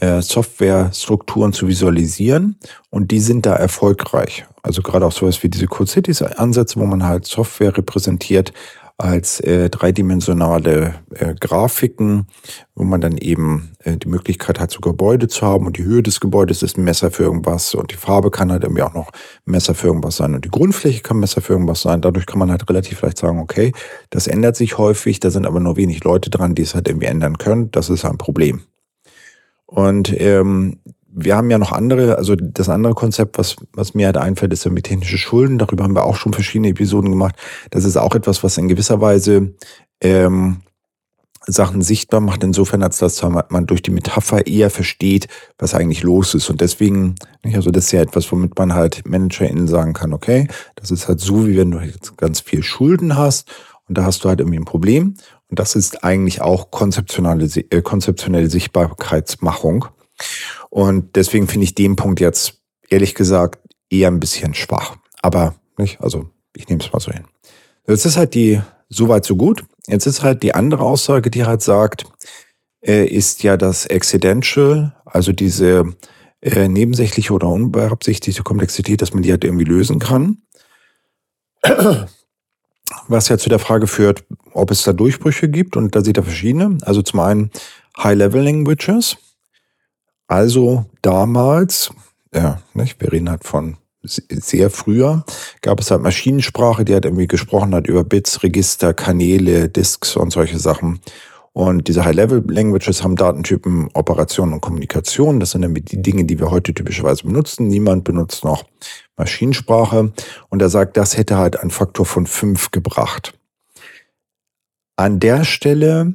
äh, 0.00 0.22
Softwarestrukturen 0.22 1.52
zu 1.52 1.66
visualisieren 1.66 2.56
und 2.90 3.11
die 3.11 3.20
sind 3.20 3.46
da 3.46 3.54
erfolgreich. 3.54 4.46
Also 4.62 4.80
gerade 4.82 5.06
auch 5.06 5.12
sowas 5.12 5.42
wie 5.42 5.48
diese 5.48 5.66
Code 5.66 5.90
Cities 5.90 6.22
Ansätze, 6.22 6.78
wo 6.78 6.87
man 6.87 7.04
halt 7.04 7.26
Software 7.26 7.76
repräsentiert 7.76 8.52
als 8.98 9.40
äh, 9.40 9.68
dreidimensionale 9.68 10.94
äh, 11.14 11.35
Grafiken, 11.38 12.26
wo 12.74 12.85
man 12.85 13.00
dann 13.00 13.16
eben 13.16 13.72
äh, 13.81 13.96
die 13.96 14.09
Möglichkeit 14.09 14.61
hat, 14.61 14.70
so 14.70 14.81
Gebäude 14.81 15.28
zu 15.28 15.46
haben 15.46 15.66
und 15.66 15.78
die 15.78 15.85
Höhe 15.85 16.02
des 16.02 16.20
Gebäudes 16.20 16.62
ist 16.62 16.76
ein 16.76 16.85
Messer 16.85 17.11
für 17.11 17.24
irgendwas 17.24 17.74
und 17.74 17.90
die 17.90 17.96
Farbe 17.96 18.31
kann 18.31 18.52
halt 18.52 18.62
irgendwie 18.62 18.83
auch 18.83 18.94
noch 18.94 19.11
Messer 19.44 19.74
für 19.74 19.88
irgendwas 19.88 20.16
sein 20.16 20.35
und 20.35 20.44
die 20.44 20.50
Grundfläche 20.50 21.02
kann 21.02 21.18
Messer 21.18 21.40
für 21.40 21.55
irgendwas 21.55 21.83
sein. 21.83 22.00
Dadurch 22.00 22.26
kann 22.26 22.38
man 22.38 22.50
halt 22.50 22.68
relativ 22.68 23.02
leicht 23.02 23.18
sagen, 23.18 23.40
okay, 23.40 23.72
das 24.11 24.26
ändert 24.26 24.57
sich 24.57 24.78
häufig, 24.78 25.20
da 25.20 25.31
sind 25.31 25.46
aber 25.46 25.61
nur 25.61 25.76
wenig 25.76 26.05
Leute 26.05 26.31
dran, 26.31 26.55
die 26.55 26.62
es 26.62 26.74
halt 26.74 26.88
irgendwie 26.88 27.07
ändern 27.07 27.38
können. 27.38 27.70
Das 27.70 27.90
ist 27.90 28.05
ein 28.05 28.18
Problem. 28.18 28.62
Und 29.66 30.14
ähm, 30.20 30.78
wir 31.14 31.37
haben 31.37 31.51
ja 31.51 31.59
noch 31.59 31.72
andere, 31.72 32.16
also 32.16 32.35
das 32.37 32.68
andere 32.68 32.94
Konzept, 32.94 33.38
was, 33.38 33.57
was 33.72 33.94
mir 33.94 34.07
halt 34.07 34.16
einfällt, 34.16 34.53
ist 34.53 34.64
irgendwie 34.64 34.83
technische 34.83 35.18
Schulden. 35.18 35.59
Darüber 35.59 35.85
haben 35.85 35.94
wir 35.94 36.05
auch 36.05 36.16
schon 36.16 36.33
verschiedene 36.33 36.68
Episoden 36.68 37.11
gemacht. 37.11 37.37
Das 37.70 37.85
ist 37.85 37.96
auch 37.96 38.14
etwas, 38.14 38.42
was 38.42 38.57
in 38.57 38.68
gewisser 38.68 39.01
Weise 39.01 39.55
ähm, 40.01 40.62
Sachen 41.46 41.83
sichtbar 41.83 42.20
macht, 42.20 42.44
insofern, 42.44 42.83
als 42.83 42.98
dass 42.98 43.22
man 43.22 43.66
durch 43.66 43.83
die 43.83 43.90
Metapher 43.90 44.46
eher 44.46 44.70
versteht, 44.70 45.27
was 45.59 45.75
eigentlich 45.75 46.03
los 46.03 46.35
ist. 46.35 46.48
Und 46.51 46.61
deswegen, 46.61 47.16
also 47.42 47.70
das 47.70 47.87
ist 47.87 47.92
ja 47.92 48.01
etwas, 48.01 48.31
womit 48.31 48.57
man 48.59 48.75
halt 48.75 49.07
ManagerInnen 49.07 49.66
sagen 49.66 49.92
kann, 49.92 50.12
okay, 50.12 50.48
das 50.77 50.90
ist 50.90 51.09
halt 51.09 51.20
so, 51.20 51.46
wie 51.46 51.57
wenn 51.57 51.72
du 51.72 51.81
jetzt 51.81 52.16
ganz 52.16 52.40
viel 52.40 52.62
Schulden 52.62 53.16
hast 53.16 53.51
und 53.88 53.98
da 53.98 54.05
hast 54.05 54.25
du 54.25 54.29
halt 54.29 54.40
irgendwie 54.40 54.59
ein 54.59 54.64
Problem. 54.64 55.14
Und 55.48 55.59
das 55.59 55.75
ist 55.75 56.05
eigentlich 56.05 56.40
auch 56.40 56.70
konzeptionelle, 56.70 57.44
äh, 57.44 57.83
konzeptionelle 57.83 58.48
Sichtbarkeitsmachung. 58.48 59.87
Und 60.70 61.16
deswegen 61.16 61.48
finde 61.48 61.64
ich 61.64 61.74
den 61.74 61.96
Punkt 61.96 62.20
jetzt 62.20 62.61
ehrlich 62.88 63.14
gesagt 63.14 63.61
eher 63.90 64.08
ein 64.08 64.20
bisschen 64.20 64.54
schwach. 64.54 64.96
Aber 65.22 65.54
nicht, 65.78 66.00
also 66.00 66.30
ich 66.56 66.68
nehme 66.68 66.82
es 66.82 66.92
mal 66.92 67.00
so 67.00 67.12
hin. 67.12 67.24
Jetzt 67.87 68.04
ist 68.04 68.16
halt 68.16 68.35
die 68.35 68.61
soweit 68.88 69.24
so 69.24 69.37
gut. 69.37 69.64
Jetzt 69.87 70.06
ist 70.06 70.22
halt 70.22 70.42
die 70.42 70.54
andere 70.54 70.85
Aussage, 70.85 71.30
die 71.30 71.44
halt 71.44 71.62
sagt, 71.62 72.04
äh, 72.82 73.06
ist 73.06 73.42
ja 73.42 73.56
das 73.56 73.87
Accidental, 73.87 74.94
also 75.04 75.32
diese 75.32 75.94
äh, 76.40 76.68
nebensächliche 76.68 77.32
oder 77.32 77.48
unbeabsichtigte 77.48 78.42
Komplexität, 78.42 79.00
dass 79.02 79.14
man 79.14 79.22
die 79.22 79.30
halt 79.30 79.44
irgendwie 79.44 79.64
lösen 79.64 79.98
kann. 79.98 80.38
Was 83.08 83.28
ja 83.28 83.38
zu 83.38 83.48
der 83.48 83.58
Frage 83.58 83.87
führt, 83.87 84.24
ob 84.52 84.70
es 84.70 84.82
da 84.82 84.92
Durchbrüche 84.92 85.48
gibt 85.48 85.76
und 85.76 85.94
da 85.94 86.02
sieht 86.02 86.16
er 86.16 86.24
verschiedene. 86.24 86.78
Also 86.82 87.02
zum 87.02 87.20
einen 87.20 87.50
High-Level-Languages. 87.98 89.16
Also 90.32 90.86
damals, 91.02 91.92
ja, 92.34 92.58
nicht, 92.72 92.98
wir 93.02 93.12
reden 93.12 93.28
halt 93.28 93.44
von 93.44 93.76
sehr 94.02 94.70
früher, 94.70 95.26
gab 95.60 95.78
es 95.78 95.90
halt 95.90 96.00
Maschinensprache, 96.00 96.86
die 96.86 96.94
halt 96.94 97.04
irgendwie 97.04 97.26
gesprochen 97.26 97.74
hat 97.74 97.86
über 97.86 98.02
Bits, 98.02 98.42
Register, 98.42 98.94
Kanäle, 98.94 99.68
Disks 99.68 100.16
und 100.16 100.32
solche 100.32 100.58
Sachen. 100.58 101.00
Und 101.52 101.86
diese 101.86 102.06
High-Level-Languages 102.06 103.04
haben 103.04 103.14
Datentypen, 103.14 103.90
Operationen 103.92 104.54
und 104.54 104.62
Kommunikation. 104.62 105.38
Das 105.38 105.50
sind 105.50 105.60
nämlich 105.60 105.84
die 105.84 106.00
Dinge, 106.00 106.24
die 106.24 106.40
wir 106.40 106.50
heute 106.50 106.72
typischerweise 106.72 107.24
benutzen. 107.24 107.68
Niemand 107.68 108.04
benutzt 108.04 108.42
noch 108.42 108.64
Maschinensprache. 109.18 110.14
Und 110.48 110.62
er 110.62 110.70
sagt, 110.70 110.96
das 110.96 111.18
hätte 111.18 111.36
halt 111.36 111.60
einen 111.60 111.70
Faktor 111.70 112.06
von 112.06 112.26
fünf 112.26 112.70
gebracht. 112.70 113.38
An 114.96 115.20
der 115.20 115.44
Stelle 115.44 116.14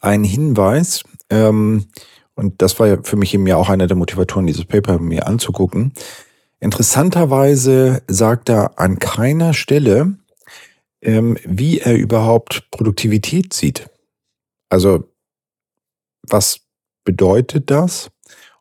ein 0.00 0.24
Hinweis, 0.24 1.02
ähm, 1.28 1.84
und 2.34 2.60
das 2.62 2.78
war 2.78 2.86
ja 2.88 2.98
für 3.02 3.16
mich 3.16 3.32
eben 3.34 3.46
ja 3.46 3.56
auch 3.56 3.68
einer 3.68 3.86
der 3.86 3.96
Motivatoren, 3.96 4.46
dieses 4.46 4.64
Paper 4.64 4.98
mir 4.98 5.26
anzugucken. 5.26 5.92
Interessanterweise 6.60 8.02
sagt 8.08 8.48
er 8.48 8.78
an 8.78 8.98
keiner 8.98 9.54
Stelle, 9.54 10.16
ähm, 11.02 11.36
wie 11.44 11.80
er 11.80 11.94
überhaupt 11.94 12.70
Produktivität 12.70 13.52
sieht. 13.52 13.88
Also 14.68 15.04
was 16.22 16.60
bedeutet 17.04 17.70
das? 17.70 18.10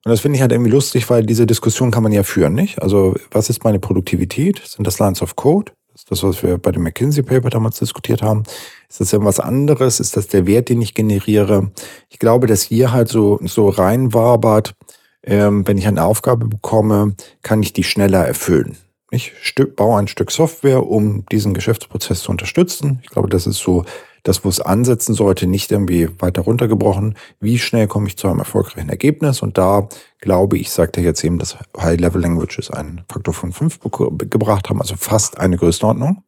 Und 0.05 0.09
das 0.09 0.19
finde 0.19 0.35
ich 0.35 0.41
halt 0.41 0.51
irgendwie 0.51 0.71
lustig, 0.71 1.09
weil 1.09 1.25
diese 1.25 1.45
Diskussion 1.45 1.91
kann 1.91 2.03
man 2.03 2.11
ja 2.11 2.23
führen, 2.23 2.53
nicht? 2.53 2.81
Also, 2.81 3.15
was 3.31 3.49
ist 3.49 3.63
meine 3.63 3.79
Produktivität? 3.79 4.61
Sind 4.65 4.85
das 4.85 4.99
Lines 4.99 5.21
of 5.21 5.37
Code? 5.37 5.71
Ist 5.95 6.09
das, 6.09 6.23
was 6.23 6.41
wir 6.41 6.57
bei 6.57 6.71
dem 6.71 6.83
McKinsey 6.83 7.23
Paper 7.23 7.49
damals 7.49 7.79
diskutiert 7.79 8.21
haben. 8.21 8.43
Ist 8.89 8.99
das 8.99 9.13
irgendwas 9.13 9.39
anderes? 9.39 9.99
Ist 9.99 10.17
das 10.17 10.27
der 10.27 10.47
Wert, 10.47 10.69
den 10.69 10.81
ich 10.81 10.93
generiere? 10.93 11.71
Ich 12.09 12.19
glaube, 12.19 12.47
dass 12.47 12.63
hier 12.63 12.91
halt 12.91 13.09
so, 13.09 13.39
so 13.43 13.69
reinwabert, 13.69 14.75
ähm, 15.23 15.67
wenn 15.67 15.77
ich 15.77 15.87
eine 15.87 16.03
Aufgabe 16.03 16.47
bekomme, 16.47 17.15
kann 17.41 17.61
ich 17.61 17.73
die 17.73 17.83
schneller 17.83 18.25
erfüllen. 18.25 18.77
Ich 19.11 19.33
baue 19.75 19.99
ein 19.99 20.07
Stück 20.07 20.31
Software, 20.31 20.87
um 20.87 21.25
diesen 21.27 21.53
Geschäftsprozess 21.53 22.21
zu 22.21 22.31
unterstützen. 22.31 22.99
Ich 23.03 23.09
glaube, 23.09 23.29
das 23.29 23.45
ist 23.45 23.59
so 23.59 23.85
das, 24.23 24.45
wo 24.45 24.49
es 24.49 24.61
ansetzen 24.61 25.13
sollte, 25.13 25.47
nicht 25.47 25.71
irgendwie 25.71 26.09
weiter 26.19 26.41
runtergebrochen. 26.43 27.15
Wie 27.39 27.59
schnell 27.59 27.87
komme 27.87 28.07
ich 28.07 28.17
zu 28.17 28.27
einem 28.27 28.39
erfolgreichen 28.39 28.89
Ergebnis? 28.89 29.41
Und 29.41 29.57
da 29.57 29.89
glaube 30.19 30.57
ich, 30.57 30.71
sagt 30.71 30.97
er 30.97 31.03
jetzt 31.03 31.23
eben, 31.23 31.39
dass 31.39 31.57
High-Level-Languages 31.77 32.71
einen 32.71 33.03
Faktor 33.11 33.33
von 33.33 33.51
fünf 33.51 33.79
gebracht 33.81 34.69
haben, 34.69 34.79
also 34.81 34.95
fast 34.95 35.39
eine 35.39 35.57
Größenordnung. 35.57 36.23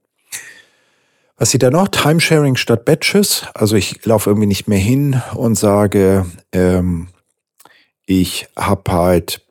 Was 1.38 1.52
sieht 1.52 1.64
er 1.64 1.72
noch? 1.72 1.88
Timesharing 1.90 2.56
statt 2.56 2.86
Batches. 2.86 3.46
Also 3.54 3.76
ich 3.76 4.06
laufe 4.06 4.30
irgendwie 4.30 4.48
nicht 4.48 4.68
mehr 4.68 4.80
hin 4.80 5.22
und 5.34 5.56
sage, 5.56 6.26
ähm, 6.54 7.10
ich 8.06 8.48
habe 8.58 8.92
halt 8.92 9.45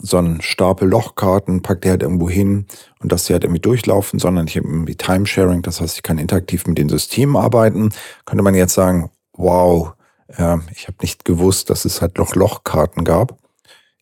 so 0.00 0.16
einen 0.18 0.40
Stapel 0.42 0.88
Lochkarten, 0.88 1.62
packt 1.62 1.84
die 1.84 1.90
halt 1.90 2.02
irgendwo 2.02 2.30
hin 2.30 2.66
und 3.00 3.10
dass 3.10 3.26
sie 3.26 3.32
halt 3.32 3.44
irgendwie 3.44 3.60
durchlaufen, 3.60 4.18
sondern 4.18 4.46
ich 4.46 4.56
habe 4.56 4.68
irgendwie 4.68 4.94
Timesharing, 4.94 5.62
das 5.62 5.80
heißt, 5.80 5.96
ich 5.96 6.02
kann 6.02 6.18
interaktiv 6.18 6.66
mit 6.66 6.78
den 6.78 6.88
Systemen 6.88 7.36
arbeiten. 7.36 7.90
Könnte 8.24 8.44
man 8.44 8.54
jetzt 8.54 8.74
sagen, 8.74 9.10
wow, 9.32 9.92
äh, 10.28 10.56
ich 10.72 10.86
habe 10.86 10.98
nicht 11.02 11.24
gewusst, 11.24 11.70
dass 11.70 11.84
es 11.84 12.00
halt 12.00 12.18
noch 12.18 12.34
Lochkarten 12.34 13.04
gab. 13.04 13.38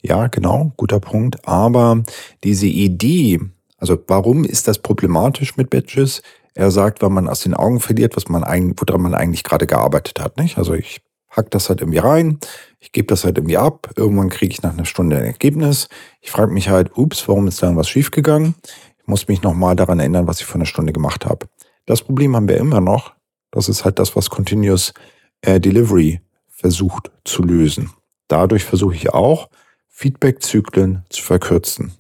Ja, 0.03 0.27
genau, 0.29 0.73
guter 0.77 1.01
Punkt. 1.01 1.49
Aber 1.49 2.03
diese 2.45 2.67
Idee, 2.67 3.41
also 3.79 3.99
warum 4.07 4.45
ist 4.45 4.69
das 4.69 4.79
problematisch 4.79 5.57
mit 5.57 5.71
Badges? 5.71 6.23
Er 6.55 6.71
sagt, 6.71 7.03
weil 7.03 7.11
man 7.11 7.29
aus 7.29 7.41
den 7.41 7.55
Augen 7.55 7.81
verliert, 7.81 8.17
was 8.17 8.29
man 8.29 8.45
eigentlich, 8.45 8.77
woran 8.79 9.03
man 9.03 9.15
eigentlich 9.15 9.45
gerade 9.45 9.67
gearbeitet 9.67 10.21
hat, 10.21 10.39
nicht? 10.39 10.59
Also 10.59 10.75
ich 10.75 11.01
hack 11.31 11.51
das 11.51 11.69
halt 11.69 11.81
irgendwie 11.81 11.99
rein, 11.99 12.39
ich 12.87 12.93
gebe 12.93 13.09
das 13.09 13.25
halt 13.25 13.37
irgendwie 13.37 13.57
ab, 13.57 13.91
irgendwann 13.97 14.29
kriege 14.29 14.53
ich 14.53 14.63
nach 14.63 14.73
einer 14.73 14.85
Stunde 14.85 15.17
ein 15.17 15.25
Ergebnis. 15.25 15.89
Ich 16.21 16.31
frage 16.31 16.53
mich 16.53 16.69
halt, 16.69 16.97
ups, 16.97 17.27
warum 17.27 17.49
ist 17.49 17.61
da 17.61 17.75
was 17.75 17.89
schiefgegangen? 17.89 18.55
Ich 19.01 19.09
muss 19.09 19.27
mich 19.27 19.43
nochmal 19.43 19.75
daran 19.75 19.99
erinnern, 19.99 20.29
was 20.29 20.39
ich 20.39 20.47
vor 20.47 20.55
einer 20.55 20.67
Stunde 20.67 20.93
gemacht 20.93 21.27
habe. 21.27 21.49
Das 21.85 22.03
Problem 22.03 22.37
haben 22.37 22.49
wir 22.49 22.59
immer 22.59 22.81
noch. 22.81 23.15
Das 23.51 23.69
ist 23.69 23.85
halt 23.85 23.99
das, 23.99 24.15
was 24.15 24.31
Continuous 24.31 24.95
äh, 25.41 25.59
Delivery 25.59 26.21
versucht 26.49 27.11
zu 27.25 27.43
lösen. 27.43 27.91
Dadurch 28.29 28.63
versuche 28.63 28.95
ich 28.95 29.13
auch, 29.13 29.49
Feedback-Zyklen 29.89 31.05
zu 31.09 31.25
verkürzen. 31.25 31.93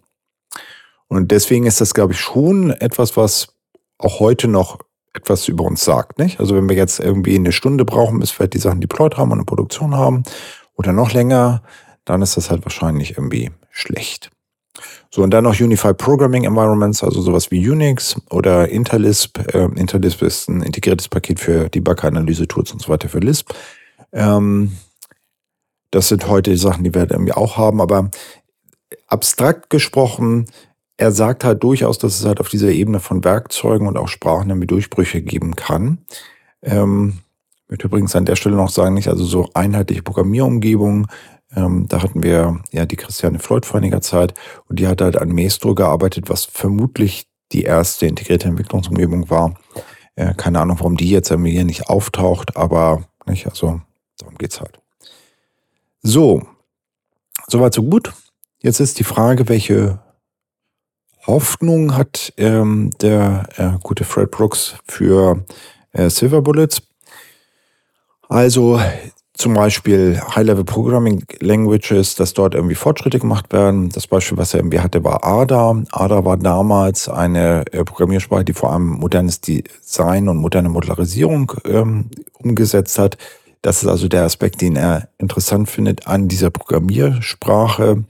Und 1.09 1.33
deswegen 1.33 1.67
ist 1.67 1.81
das, 1.81 1.95
glaube 1.95 2.13
ich, 2.13 2.21
schon 2.21 2.71
etwas, 2.71 3.17
was 3.17 3.49
auch 3.99 4.21
heute 4.21 4.47
noch 4.47 4.79
etwas 5.15 5.49
über 5.49 5.65
uns 5.65 5.85
sagt, 5.85 6.21
nicht? 6.21 6.39
Also 6.39 6.55
wenn 6.55 6.69
wir 6.69 6.77
jetzt 6.77 7.01
irgendwie 7.01 7.35
eine 7.35 7.51
Stunde 7.51 7.85
brauchen, 7.85 8.21
bis 8.21 8.39
wir 8.39 8.47
die 8.47 8.59
Sachen 8.59 8.81
deployed 8.81 9.17
haben 9.17 9.33
und 9.33 9.39
eine 9.39 9.47
Produktion 9.47 9.97
haben 9.97 10.23
oder 10.77 10.93
noch 10.93 11.13
länger, 11.13 11.63
dann 12.05 12.23
ist 12.23 12.37
das 12.37 12.51
halt 12.51 12.65
wahrscheinlich 12.65 13.13
irgendwie 13.13 13.51
schlecht. 13.71 14.31
So, 15.11 15.23
und 15.23 15.31
dann 15.31 15.45
noch 15.45 15.59
Unified 15.59 15.97
Programming 15.97 16.45
Environments, 16.45 17.03
also 17.03 17.23
sowas 17.23 17.51
wie 17.51 17.69
Unix 17.69 18.17
oder 18.31 18.69
Interlisp. 18.69 19.39
Äh, 19.55 19.65
Interlisp 19.77 20.23
ist 20.23 20.49
ein 20.49 20.63
integriertes 20.63 21.09
Paket 21.09 21.41
für 21.41 21.69
Debug-Analyse-Tools 21.71 22.73
und 22.73 22.83
so 22.83 22.89
weiter 22.89 23.09
für 23.09 23.21
Lisp. 23.21 23.53
Ähm, 24.13 24.77
das 25.91 26.09
sind 26.09 26.29
heute 26.29 26.51
die 26.51 26.59
Sachen, 26.59 26.85
die 26.85 26.95
wir 26.95 27.11
irgendwie 27.11 27.33
auch 27.33 27.57
haben, 27.57 27.81
aber 27.81 28.11
abstrakt 29.07 29.71
gesprochen 29.71 30.47
er 30.97 31.13
sagt 31.13 31.45
halt 31.45 31.63
durchaus, 31.63 31.99
dass 31.99 32.19
es 32.19 32.25
halt 32.25 32.41
auf 32.41 32.49
dieser 32.49 32.71
Ebene 32.71 33.01
von 33.01 33.23
Werkzeugen 33.25 33.87
und 33.87 33.97
auch 33.97 34.09
Sprachen 34.09 34.49
irgendwie 34.49 34.67
Durchbrüche 34.67 35.21
geben 35.21 35.55
kann. 35.55 35.99
Ähm, 36.63 37.19
ich 37.67 37.71
möchte 37.71 37.89
übrigens 37.89 38.15
an 38.15 38.25
der 38.25 38.37
Stelle 38.37 38.55
noch 38.55 38.71
sagen, 38.71 38.95
nicht 38.95 39.09
also 39.09 39.25
so 39.25 39.49
einheitliche 39.53 40.03
Programmierumgebungen. 40.03 41.09
Ähm, 41.57 41.87
da 41.89 42.01
hatten 42.01 42.23
wir 42.23 42.61
ja 42.71 42.87
die 42.87 42.95
Christiane 42.95 43.41
Freud 43.41 43.67
vor 43.67 43.79
einiger 43.79 44.01
Zeit 44.01 44.35
und 44.69 44.79
die 44.79 44.87
hat 44.87 45.01
halt 45.01 45.17
an 45.17 45.31
Maestro 45.31 45.75
gearbeitet, 45.75 46.29
was 46.29 46.45
vermutlich 46.45 47.27
die 47.51 47.65
erste 47.65 48.07
integrierte 48.07 48.47
Entwicklungsumgebung 48.47 49.31
war. 49.31 49.55
Äh, 50.15 50.35
keine 50.35 50.61
Ahnung, 50.61 50.79
warum 50.79 50.97
die 50.97 51.11
jetzt 51.11 51.29
hier 51.29 51.65
nicht 51.65 51.89
auftaucht, 51.89 52.57
aber 52.57 53.03
nicht, 53.27 53.49
also 53.49 53.81
darum 54.17 54.39
geht's 54.39 54.61
halt. 54.61 54.79
So, 56.03 56.43
soweit 57.49 57.75
so 57.75 57.83
gut. 57.83 58.13
Jetzt 58.61 58.79
ist 58.79 59.01
die 59.01 59.05
Frage, 59.05 59.49
welche 59.49 59.99
Hoffnung 61.27 61.97
hat 61.97 62.33
ähm, 62.37 62.91
der 63.01 63.49
äh, 63.57 63.79
gute 63.83 64.05
Fred 64.05 64.31
Brooks 64.31 64.77
für 64.87 65.45
äh, 65.91 66.09
Silver 66.11 66.43
Bullets. 66.43 66.86
Also 68.29 68.81
zum 69.37 69.53
Beispiel 69.53 70.19
High-Level 70.35 70.65
Programming 70.65 71.25
Languages, 71.41 72.15
dass 72.15 72.33
dort 72.33 72.55
irgendwie 72.55 72.75
Fortschritte 72.75 73.19
gemacht 73.19 73.53
werden. 73.53 73.91
Das 73.91 74.07
Beispiel, 74.07 74.39
was 74.39 74.55
er 74.55 74.61
irgendwie 74.61 74.81
hatte, 74.81 75.05
war 75.05 75.25
ADA. 75.25 75.83
ADA 75.93 76.25
war 76.25 76.39
damals 76.39 77.09
eine 77.09 77.65
äh, 77.73 77.85
Programmiersprache, 77.85 78.45
die 78.45 78.55
vor 78.55 78.73
allem 78.73 78.87
modernes 78.87 79.43
Design 79.43 80.29
und 80.29 80.39
moderne 80.39 80.71
Modularisierung 80.71 81.53
ähm, 81.67 82.11
umgesetzt 82.33 82.99
hat. 82.99 83.19
Das 83.61 83.83
ist 83.83 83.89
also 83.89 84.09
der 84.09 84.23
Aspekt, 84.23 84.63
den 84.63 84.77
er 84.77 85.09
interessant 85.19 85.69
findet 85.69 86.07
an 86.07 86.29
dieser 86.29 86.51
Programmiersprache. 86.51 88.05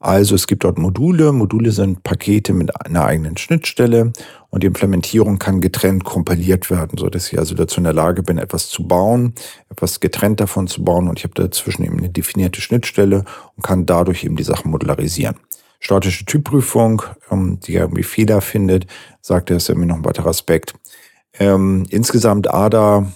Also 0.00 0.34
es 0.34 0.48
gibt 0.48 0.64
dort 0.64 0.78
Module. 0.78 1.32
Module 1.32 1.70
sind 1.70 2.02
Pakete 2.02 2.54
mit 2.54 2.84
einer 2.84 3.04
eigenen 3.04 3.36
Schnittstelle 3.36 4.12
und 4.52 4.62
die 4.62 4.66
Implementierung 4.66 5.38
kann 5.38 5.62
getrennt 5.62 6.04
kompiliert 6.04 6.70
werden, 6.70 6.98
so 6.98 7.08
dass 7.08 7.32
ich 7.32 7.38
also 7.38 7.54
dazu 7.54 7.80
in 7.80 7.84
der 7.84 7.94
Lage 7.94 8.22
bin, 8.22 8.36
etwas 8.36 8.68
zu 8.68 8.86
bauen, 8.86 9.34
etwas 9.70 9.98
getrennt 9.98 10.40
davon 10.40 10.66
zu 10.66 10.84
bauen 10.84 11.08
und 11.08 11.18
ich 11.18 11.24
habe 11.24 11.34
dazwischen 11.34 11.84
eben 11.84 11.98
eine 11.98 12.10
definierte 12.10 12.60
Schnittstelle 12.60 13.24
und 13.56 13.62
kann 13.64 13.86
dadurch 13.86 14.24
eben 14.24 14.36
die 14.36 14.42
Sachen 14.42 14.70
modularisieren. 14.70 15.36
Statische 15.80 16.26
Typprüfung, 16.26 17.02
ähm, 17.30 17.60
die 17.60 17.74
irgendwie 17.74 18.02
Fehler 18.02 18.42
findet, 18.42 18.86
sagt 19.22 19.50
er, 19.50 19.56
ist 19.56 19.70
irgendwie 19.70 19.88
noch 19.88 19.96
ein 19.96 20.04
weiterer 20.04 20.28
Aspekt. 20.28 20.74
Ähm, 21.38 21.86
insgesamt 21.88 22.52
ADA 22.52 23.10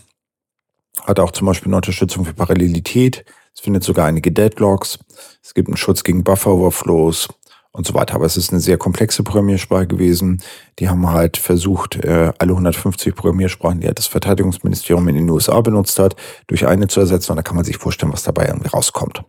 hat 1.05 1.21
auch 1.21 1.33
zum 1.33 1.47
Beispiel 1.47 1.69
eine 1.69 1.77
Unterstützung 1.77 2.25
für 2.25 2.33
Parallelität. 2.33 3.27
Es 3.55 3.61
findet 3.61 3.85
sogar 3.85 4.07
einige 4.07 4.33
Deadlocks. 4.33 4.99
Es 5.43 5.53
gibt 5.53 5.69
einen 5.69 5.77
Schutz 5.77 6.03
gegen 6.03 6.25
Buffer-Overflows 6.25 7.29
und 7.77 7.87
so 7.87 7.95
weiter. 7.95 8.15
Aber 8.15 8.25
es 8.25 8.37
ist 8.37 8.51
eine 8.51 8.61
sehr 8.61 8.79
komplexe 8.79 9.23
Programmiersprache 9.23 9.87
gewesen. 9.87 10.43
Die 10.79 10.89
haben 10.89 11.11
halt 11.11 11.37
versucht, 11.37 11.97
äh, 11.97 12.33
alle 12.39 12.53
150 12.53 13.15
Programmiersprachen, 13.15 13.81
die 13.81 13.87
halt 13.87 13.99
das 13.99 14.07
Verteidigungsministerium 14.07 15.07
in 15.09 15.17
den 15.17 15.31
USA 15.31 15.61
benutzt 15.61 15.99
hat, 15.99 16.17
durch 16.47 16.67
eine 16.67 16.89
zu 16.89 17.01
ersetzen. 17.01 17.33
Und 17.33 17.37
da 17.37 17.43
kann 17.43 17.57
man 17.57 17.65
sich 17.65 17.77
vorstellen, 17.77 18.13
was 18.13 18.23
dabei 18.23 18.47
irgendwie 18.47 18.71
rauskommt. 18.71 19.23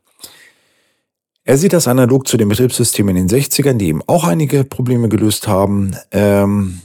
Er 1.44 1.58
sieht 1.58 1.74
das 1.74 1.88
analog 1.88 2.28
zu 2.28 2.38
den 2.38 2.50
Betriebssystemen 2.50 3.16
in 3.16 3.28
den 3.28 3.42
60ern, 3.42 3.78
die 3.78 3.88
eben 3.88 4.02
auch 4.08 4.24
einige 4.24 4.64
Probleme 4.64 5.10
gelöst 5.10 5.48
haben. 5.48 5.96
Ähm, 6.12 6.82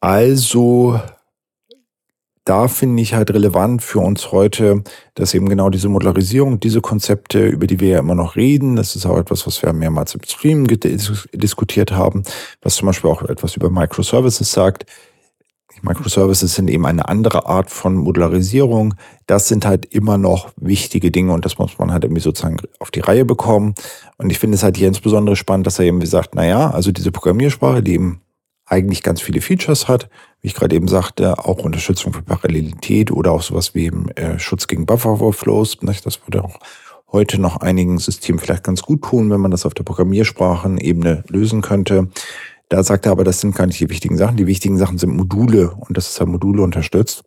also 0.00 1.00
da 2.46 2.68
finde 2.68 3.02
ich 3.02 3.12
halt 3.12 3.32
relevant 3.32 3.82
für 3.82 3.98
uns 3.98 4.30
heute, 4.30 4.84
dass 5.14 5.34
eben 5.34 5.48
genau 5.48 5.68
diese 5.68 5.88
Modularisierung, 5.88 6.60
diese 6.60 6.80
Konzepte, 6.80 7.44
über 7.44 7.66
die 7.66 7.80
wir 7.80 7.88
ja 7.88 7.98
immer 7.98 8.14
noch 8.14 8.36
reden, 8.36 8.76
das 8.76 8.94
ist 8.94 9.04
auch 9.04 9.18
etwas, 9.18 9.46
was 9.48 9.60
wir 9.62 9.72
mehrmals 9.72 10.14
im 10.14 10.20
Stream 10.24 10.64
diskutiert 11.32 11.90
haben, 11.90 12.22
was 12.62 12.76
zum 12.76 12.86
Beispiel 12.86 13.10
auch 13.10 13.22
etwas 13.22 13.56
über 13.56 13.68
Microservices 13.68 14.52
sagt. 14.52 14.86
Microservices 15.82 16.54
sind 16.54 16.70
eben 16.70 16.86
eine 16.86 17.08
andere 17.08 17.46
Art 17.46 17.68
von 17.68 17.96
Modularisierung. 17.96 18.94
Das 19.26 19.48
sind 19.48 19.66
halt 19.66 19.84
immer 19.84 20.16
noch 20.16 20.52
wichtige 20.56 21.10
Dinge 21.10 21.32
und 21.32 21.44
das 21.44 21.58
muss 21.58 21.76
man 21.78 21.92
halt 21.92 22.04
irgendwie 22.04 22.22
sozusagen 22.22 22.58
auf 22.78 22.92
die 22.92 23.00
Reihe 23.00 23.24
bekommen. 23.24 23.74
Und 24.18 24.30
ich 24.30 24.38
finde 24.38 24.54
es 24.54 24.62
halt 24.62 24.76
hier 24.76 24.88
insbesondere 24.88 25.34
spannend, 25.34 25.66
dass 25.66 25.80
er 25.80 25.86
eben 25.86 26.04
sagt, 26.06 26.36
na 26.36 26.46
ja, 26.46 26.70
also 26.70 26.92
diese 26.92 27.10
Programmiersprache, 27.10 27.82
die 27.82 27.94
eben 27.94 28.20
eigentlich 28.66 29.02
ganz 29.02 29.20
viele 29.20 29.40
Features 29.40 29.88
hat, 29.88 30.08
wie 30.46 30.50
ich 30.50 30.54
gerade 30.54 30.76
eben 30.76 30.86
sagte, 30.86 31.44
auch 31.44 31.64
Unterstützung 31.64 32.12
für 32.12 32.22
Parallelität 32.22 33.10
oder 33.10 33.32
auch 33.32 33.42
sowas 33.42 33.74
wie 33.74 33.86
eben, 33.86 34.10
äh, 34.10 34.38
Schutz 34.38 34.68
gegen 34.68 34.86
Buffer-Overflows. 34.86 35.78
Das 36.04 36.20
würde 36.24 36.44
auch 36.44 36.60
heute 37.10 37.40
noch 37.40 37.56
einigen 37.62 37.98
Systemen 37.98 38.38
vielleicht 38.38 38.62
ganz 38.62 38.82
gut 38.82 39.02
tun, 39.02 39.28
wenn 39.28 39.40
man 39.40 39.50
das 39.50 39.66
auf 39.66 39.74
der 39.74 39.82
Programmiersprachenebene 39.82 41.24
lösen 41.26 41.62
könnte. 41.62 42.10
Da 42.68 42.84
sagt 42.84 43.06
er 43.06 43.12
aber, 43.12 43.24
das 43.24 43.40
sind 43.40 43.56
gar 43.56 43.66
nicht 43.66 43.80
die 43.80 43.90
wichtigen 43.90 44.16
Sachen. 44.16 44.36
Die 44.36 44.46
wichtigen 44.46 44.78
Sachen 44.78 44.98
sind 44.98 45.16
Module 45.16 45.72
und 45.72 45.96
das 45.96 46.10
ist 46.10 46.20
ja 46.20 46.26
Module 46.26 46.62
unterstützt. 46.62 47.24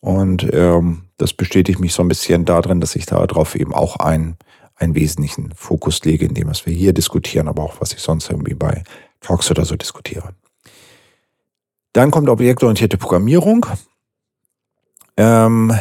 Und 0.00 0.48
ähm, 0.52 1.02
das 1.16 1.32
bestätigt 1.32 1.80
mich 1.80 1.92
so 1.92 2.04
ein 2.04 2.08
bisschen 2.08 2.44
darin, 2.44 2.80
dass 2.80 2.94
ich 2.94 3.06
darauf 3.06 3.56
eben 3.56 3.74
auch 3.74 3.96
einen, 3.96 4.36
einen 4.76 4.94
wesentlichen 4.94 5.50
Fokus 5.56 6.04
lege, 6.04 6.26
in 6.26 6.34
dem, 6.34 6.46
was 6.46 6.64
wir 6.64 6.72
hier 6.72 6.92
diskutieren, 6.92 7.48
aber 7.48 7.64
auch 7.64 7.80
was 7.80 7.92
ich 7.92 7.98
sonst 7.98 8.30
irgendwie 8.30 8.54
bei 8.54 8.84
Talks 9.20 9.50
oder 9.50 9.64
so 9.64 9.74
diskutiere. 9.74 10.32
Dann 11.92 12.10
kommt 12.10 12.28
objektorientierte 12.28 12.96
Programmierung. 12.96 13.66
Ähm, 15.16 15.78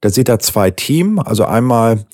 da 0.00 0.10
seht 0.10 0.28
ihr 0.28 0.38
zwei 0.38 0.70
Teams. 0.70 1.20
Also 1.24 1.44
einmal 1.44 2.06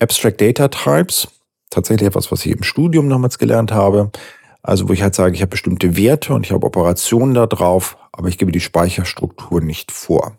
Abstract 0.00 0.40
Data 0.40 0.68
Types, 0.68 1.28
tatsächlich 1.70 2.08
etwas, 2.08 2.32
was 2.32 2.44
ich 2.44 2.52
im 2.52 2.62
Studium 2.62 3.08
damals 3.08 3.38
gelernt 3.38 3.72
habe. 3.72 4.10
Also 4.62 4.88
wo 4.88 4.92
ich 4.92 5.02
halt 5.02 5.14
sage, 5.14 5.34
ich 5.34 5.42
habe 5.42 5.50
bestimmte 5.50 5.96
Werte 5.96 6.32
und 6.32 6.46
ich 6.46 6.52
habe 6.52 6.66
Operationen 6.66 7.34
da 7.34 7.46
drauf, 7.46 7.98
aber 8.12 8.28
ich 8.28 8.38
gebe 8.38 8.50
die 8.50 8.60
Speicherstruktur 8.60 9.60
nicht 9.60 9.92
vor. 9.92 10.38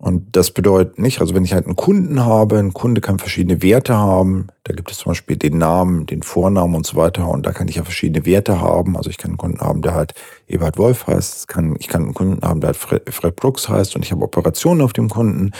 Und 0.00 0.34
das 0.34 0.50
bedeutet 0.50 0.98
nicht, 0.98 1.20
also 1.20 1.34
wenn 1.34 1.44
ich 1.44 1.52
halt 1.52 1.66
einen 1.66 1.76
Kunden 1.76 2.24
habe, 2.24 2.58
ein 2.58 2.72
Kunde 2.72 3.02
kann 3.02 3.18
verschiedene 3.18 3.62
Werte 3.62 3.98
haben. 3.98 4.46
Da 4.64 4.72
gibt 4.72 4.90
es 4.90 4.96
zum 4.96 5.10
Beispiel 5.10 5.36
den 5.36 5.58
Namen, 5.58 6.06
den 6.06 6.22
Vornamen 6.22 6.74
und 6.74 6.86
so 6.86 6.96
weiter. 6.96 7.28
Und 7.28 7.44
da 7.44 7.52
kann 7.52 7.68
ich 7.68 7.76
ja 7.76 7.84
verschiedene 7.84 8.24
Werte 8.24 8.62
haben. 8.62 8.96
Also 8.96 9.10
ich 9.10 9.18
kann 9.18 9.32
einen 9.32 9.36
Kunden 9.36 9.60
haben, 9.60 9.82
der 9.82 9.92
halt 9.92 10.14
Ebert 10.48 10.78
Wolf 10.78 11.06
heißt. 11.06 11.48
Kann, 11.48 11.76
ich 11.78 11.88
kann 11.88 12.04
einen 12.04 12.14
Kunden 12.14 12.40
haben, 12.40 12.62
der 12.62 12.68
halt 12.68 12.78
Fred, 12.78 13.36
Brooks 13.36 13.68
heißt. 13.68 13.94
Und 13.94 14.02
ich 14.02 14.10
habe 14.10 14.24
Operationen 14.24 14.80
auf 14.80 14.94
dem 14.94 15.10
Kunden. 15.10 15.50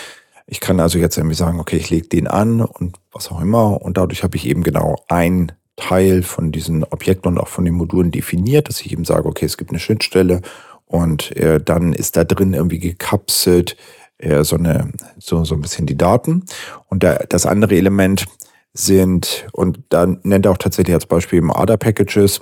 Ich 0.47 0.61
kann 0.61 0.81
also 0.81 0.99
jetzt 0.99 1.19
irgendwie 1.19 1.37
sagen, 1.37 1.61
okay, 1.61 1.77
ich 1.77 1.91
lege 1.91 2.09
den 2.09 2.27
an 2.27 2.63
und 2.63 2.97
was 3.13 3.31
auch 3.31 3.43
immer. 3.43 3.83
Und 3.83 3.99
dadurch 3.99 4.23
habe 4.23 4.39
ich 4.39 4.49
eben 4.49 4.63
genau 4.63 4.97
ein 5.09 5.53
Teil 5.77 6.23
von 6.23 6.51
diesen 6.51 6.85
Objekten 6.85 7.31
und 7.31 7.39
auch 7.39 7.49
von 7.49 7.67
den 7.67 7.75
Modulen 7.75 8.11
definiert, 8.11 8.71
dass 8.71 8.81
ich 8.81 8.91
eben 8.91 9.05
sage, 9.05 9.29
okay, 9.29 9.45
es 9.45 9.59
gibt 9.59 9.71
eine 9.71 9.81
Schnittstelle 9.81 10.41
und 10.87 11.37
äh, 11.37 11.61
dann 11.63 11.93
ist 11.93 12.17
da 12.17 12.25
drin 12.25 12.53
irgendwie 12.53 12.81
gekapselt 12.81 13.77
äh, 14.21 14.45
so, 14.45 14.57
eine, 14.57 14.93
so, 15.19 15.45
so 15.45 15.55
ein 15.55 15.61
bisschen 15.61 15.87
die 15.87 15.97
Daten. 15.97 16.45
Und 16.89 17.03
da, 17.03 17.19
das 17.29 17.47
andere 17.47 17.77
Element 17.77 18.27
sind, 18.73 19.47
und 19.53 19.81
da 19.89 20.07
nennt 20.07 20.47
er 20.47 20.53
auch 20.53 20.59
tatsächlich 20.59 20.95
als 20.95 21.07
Beispiel 21.07 21.39
eben 21.39 21.53
ADA-Packages, 21.53 22.41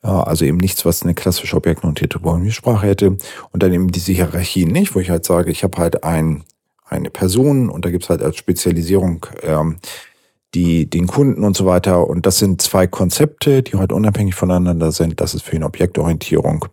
also 0.00 0.44
eben 0.44 0.58
nichts, 0.58 0.84
was 0.84 1.02
eine 1.02 1.14
klassische 1.14 1.56
objektorientierte 1.56 2.18
Programmiersprache 2.18 2.86
hätte. 2.86 3.16
Und 3.50 3.62
dann 3.62 3.72
eben 3.72 3.90
diese 3.90 4.12
Hierarchien 4.12 4.70
nicht, 4.70 4.94
wo 4.94 5.00
ich 5.00 5.10
halt 5.10 5.24
sage, 5.24 5.50
ich 5.50 5.64
habe 5.64 5.78
halt 5.78 6.04
ein, 6.04 6.44
eine 6.84 7.10
Person 7.10 7.68
und 7.68 7.84
da 7.84 7.90
gibt's 7.90 8.08
halt 8.08 8.22
als 8.22 8.36
Spezialisierung 8.36 9.26
ähm, 9.42 9.78
die, 10.54 10.88
den 10.88 11.06
Kunden 11.06 11.44
und 11.44 11.56
so 11.56 11.66
weiter. 11.66 12.06
Und 12.08 12.26
das 12.26 12.38
sind 12.38 12.62
zwei 12.62 12.86
Konzepte, 12.86 13.62
die 13.62 13.76
halt 13.76 13.92
unabhängig 13.92 14.34
voneinander 14.34 14.92
sind. 14.92 15.20
Das 15.20 15.34
ist 15.34 15.42
für 15.42 15.56
ihn 15.56 15.64
Objektorientierung. 15.64 16.66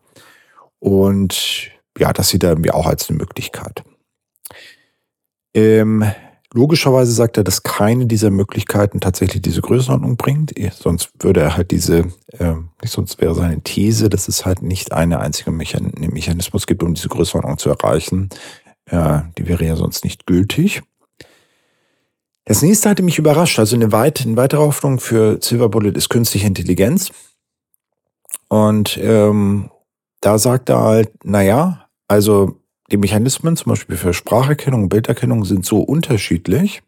Und 0.79 1.71
ja, 1.97 2.13
das 2.13 2.29
sieht 2.29 2.43
er 2.43 2.51
irgendwie 2.51 2.71
auch 2.71 2.85
als 2.85 3.09
eine 3.09 3.17
Möglichkeit. 3.17 3.83
Ähm, 5.55 6.03
logischerweise 6.53 7.13
sagt 7.13 7.37
er, 7.37 7.45
dass 7.45 7.63
keine 7.63 8.05
dieser 8.05 8.29
Möglichkeiten 8.29 8.99
tatsächlich 8.99 9.41
diese 9.41 9.61
Größenordnung 9.61 10.17
bringt. 10.17 10.53
Sonst 10.73 11.11
würde 11.19 11.39
er 11.39 11.55
halt 11.55 11.71
diese, 11.71 12.11
äh, 12.37 12.55
sonst 12.83 13.21
wäre 13.21 13.33
seine 13.33 13.61
These, 13.61 14.09
dass 14.09 14.27
es 14.27 14.45
halt 14.45 14.61
nicht 14.61 14.91
eine 14.91 15.19
einzige 15.21 15.51
Mechan 15.51 15.93
Mechanismus 15.97 16.67
gibt, 16.67 16.83
um 16.83 16.93
diese 16.93 17.07
Größenordnung 17.07 17.57
zu 17.57 17.69
erreichen. 17.69 18.29
Äh, 18.85 19.21
die 19.37 19.47
wäre 19.47 19.65
ja 19.65 19.77
sonst 19.77 20.03
nicht 20.03 20.25
gültig. 20.25 20.83
Das 22.43 22.61
nächste 22.61 22.89
hatte 22.89 23.01
mich 23.01 23.17
überrascht. 23.17 23.57
Also 23.57 23.77
eine, 23.77 23.93
weit, 23.93 24.21
eine 24.21 24.35
weitere 24.35 24.61
Hoffnung 24.61 24.99
für 24.99 25.39
Silver 25.41 25.69
Bullet 25.69 25.91
ist 25.91 26.09
künstliche 26.09 26.45
Intelligenz. 26.45 27.11
Und 28.49 28.99
ähm, 29.01 29.71
da 30.19 30.37
sagt 30.37 30.69
er 30.69 30.81
halt, 30.81 31.25
naja, 31.25 31.87
also 32.07 32.59
die 32.91 32.97
Mechanismen 32.97 33.57
zum 33.57 33.71
Beispiel 33.71 33.97
für 33.97 34.13
Spracherkennung 34.13 34.89
Bilderkennung 34.89 35.45
sind 35.45 35.65
so 35.65 35.79
unterschiedlich, 35.79 36.83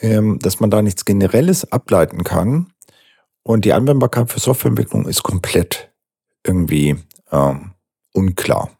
ähm, 0.00 0.38
dass 0.40 0.60
man 0.60 0.70
da 0.70 0.82
nichts 0.82 1.04
Generelles 1.04 1.70
ableiten 1.72 2.24
kann. 2.24 2.72
Und 3.42 3.64
die 3.64 3.72
Anwendbarkeit 3.72 4.30
für 4.30 4.40
Softwareentwicklung 4.40 5.08
ist 5.08 5.22
komplett 5.22 5.90
irgendwie 6.46 6.96
ähm, 7.32 7.72
unklar. 8.12 8.70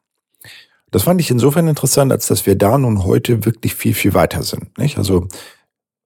Das 0.90 1.04
fand 1.04 1.20
ich 1.20 1.30
insofern 1.30 1.68
interessant, 1.68 2.12
als 2.12 2.26
dass 2.26 2.46
wir 2.46 2.56
da 2.56 2.76
nun 2.76 3.04
heute 3.04 3.44
wirklich 3.44 3.74
viel, 3.74 3.94
viel 3.94 4.14
weiter 4.14 4.42
sind. 4.42 4.76
Nicht? 4.78 4.98
Also 4.98 5.28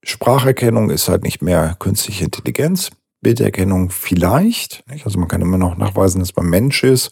Spracherkennung 0.02 0.90
ist 0.90 1.08
halt 1.08 1.22
nicht 1.22 1.42
mehr 1.42 1.76
künstliche 1.78 2.24
Intelligenz, 2.24 2.90
Bilderkennung 3.22 3.90
vielleicht. 3.90 4.84
Nicht? 4.88 5.06
Also 5.06 5.18
man 5.18 5.28
kann 5.28 5.40
immer 5.40 5.58
noch 5.58 5.76
nachweisen, 5.76 6.20
dass 6.20 6.36
man 6.36 6.46
Mensch 6.46 6.84
ist, 6.84 7.10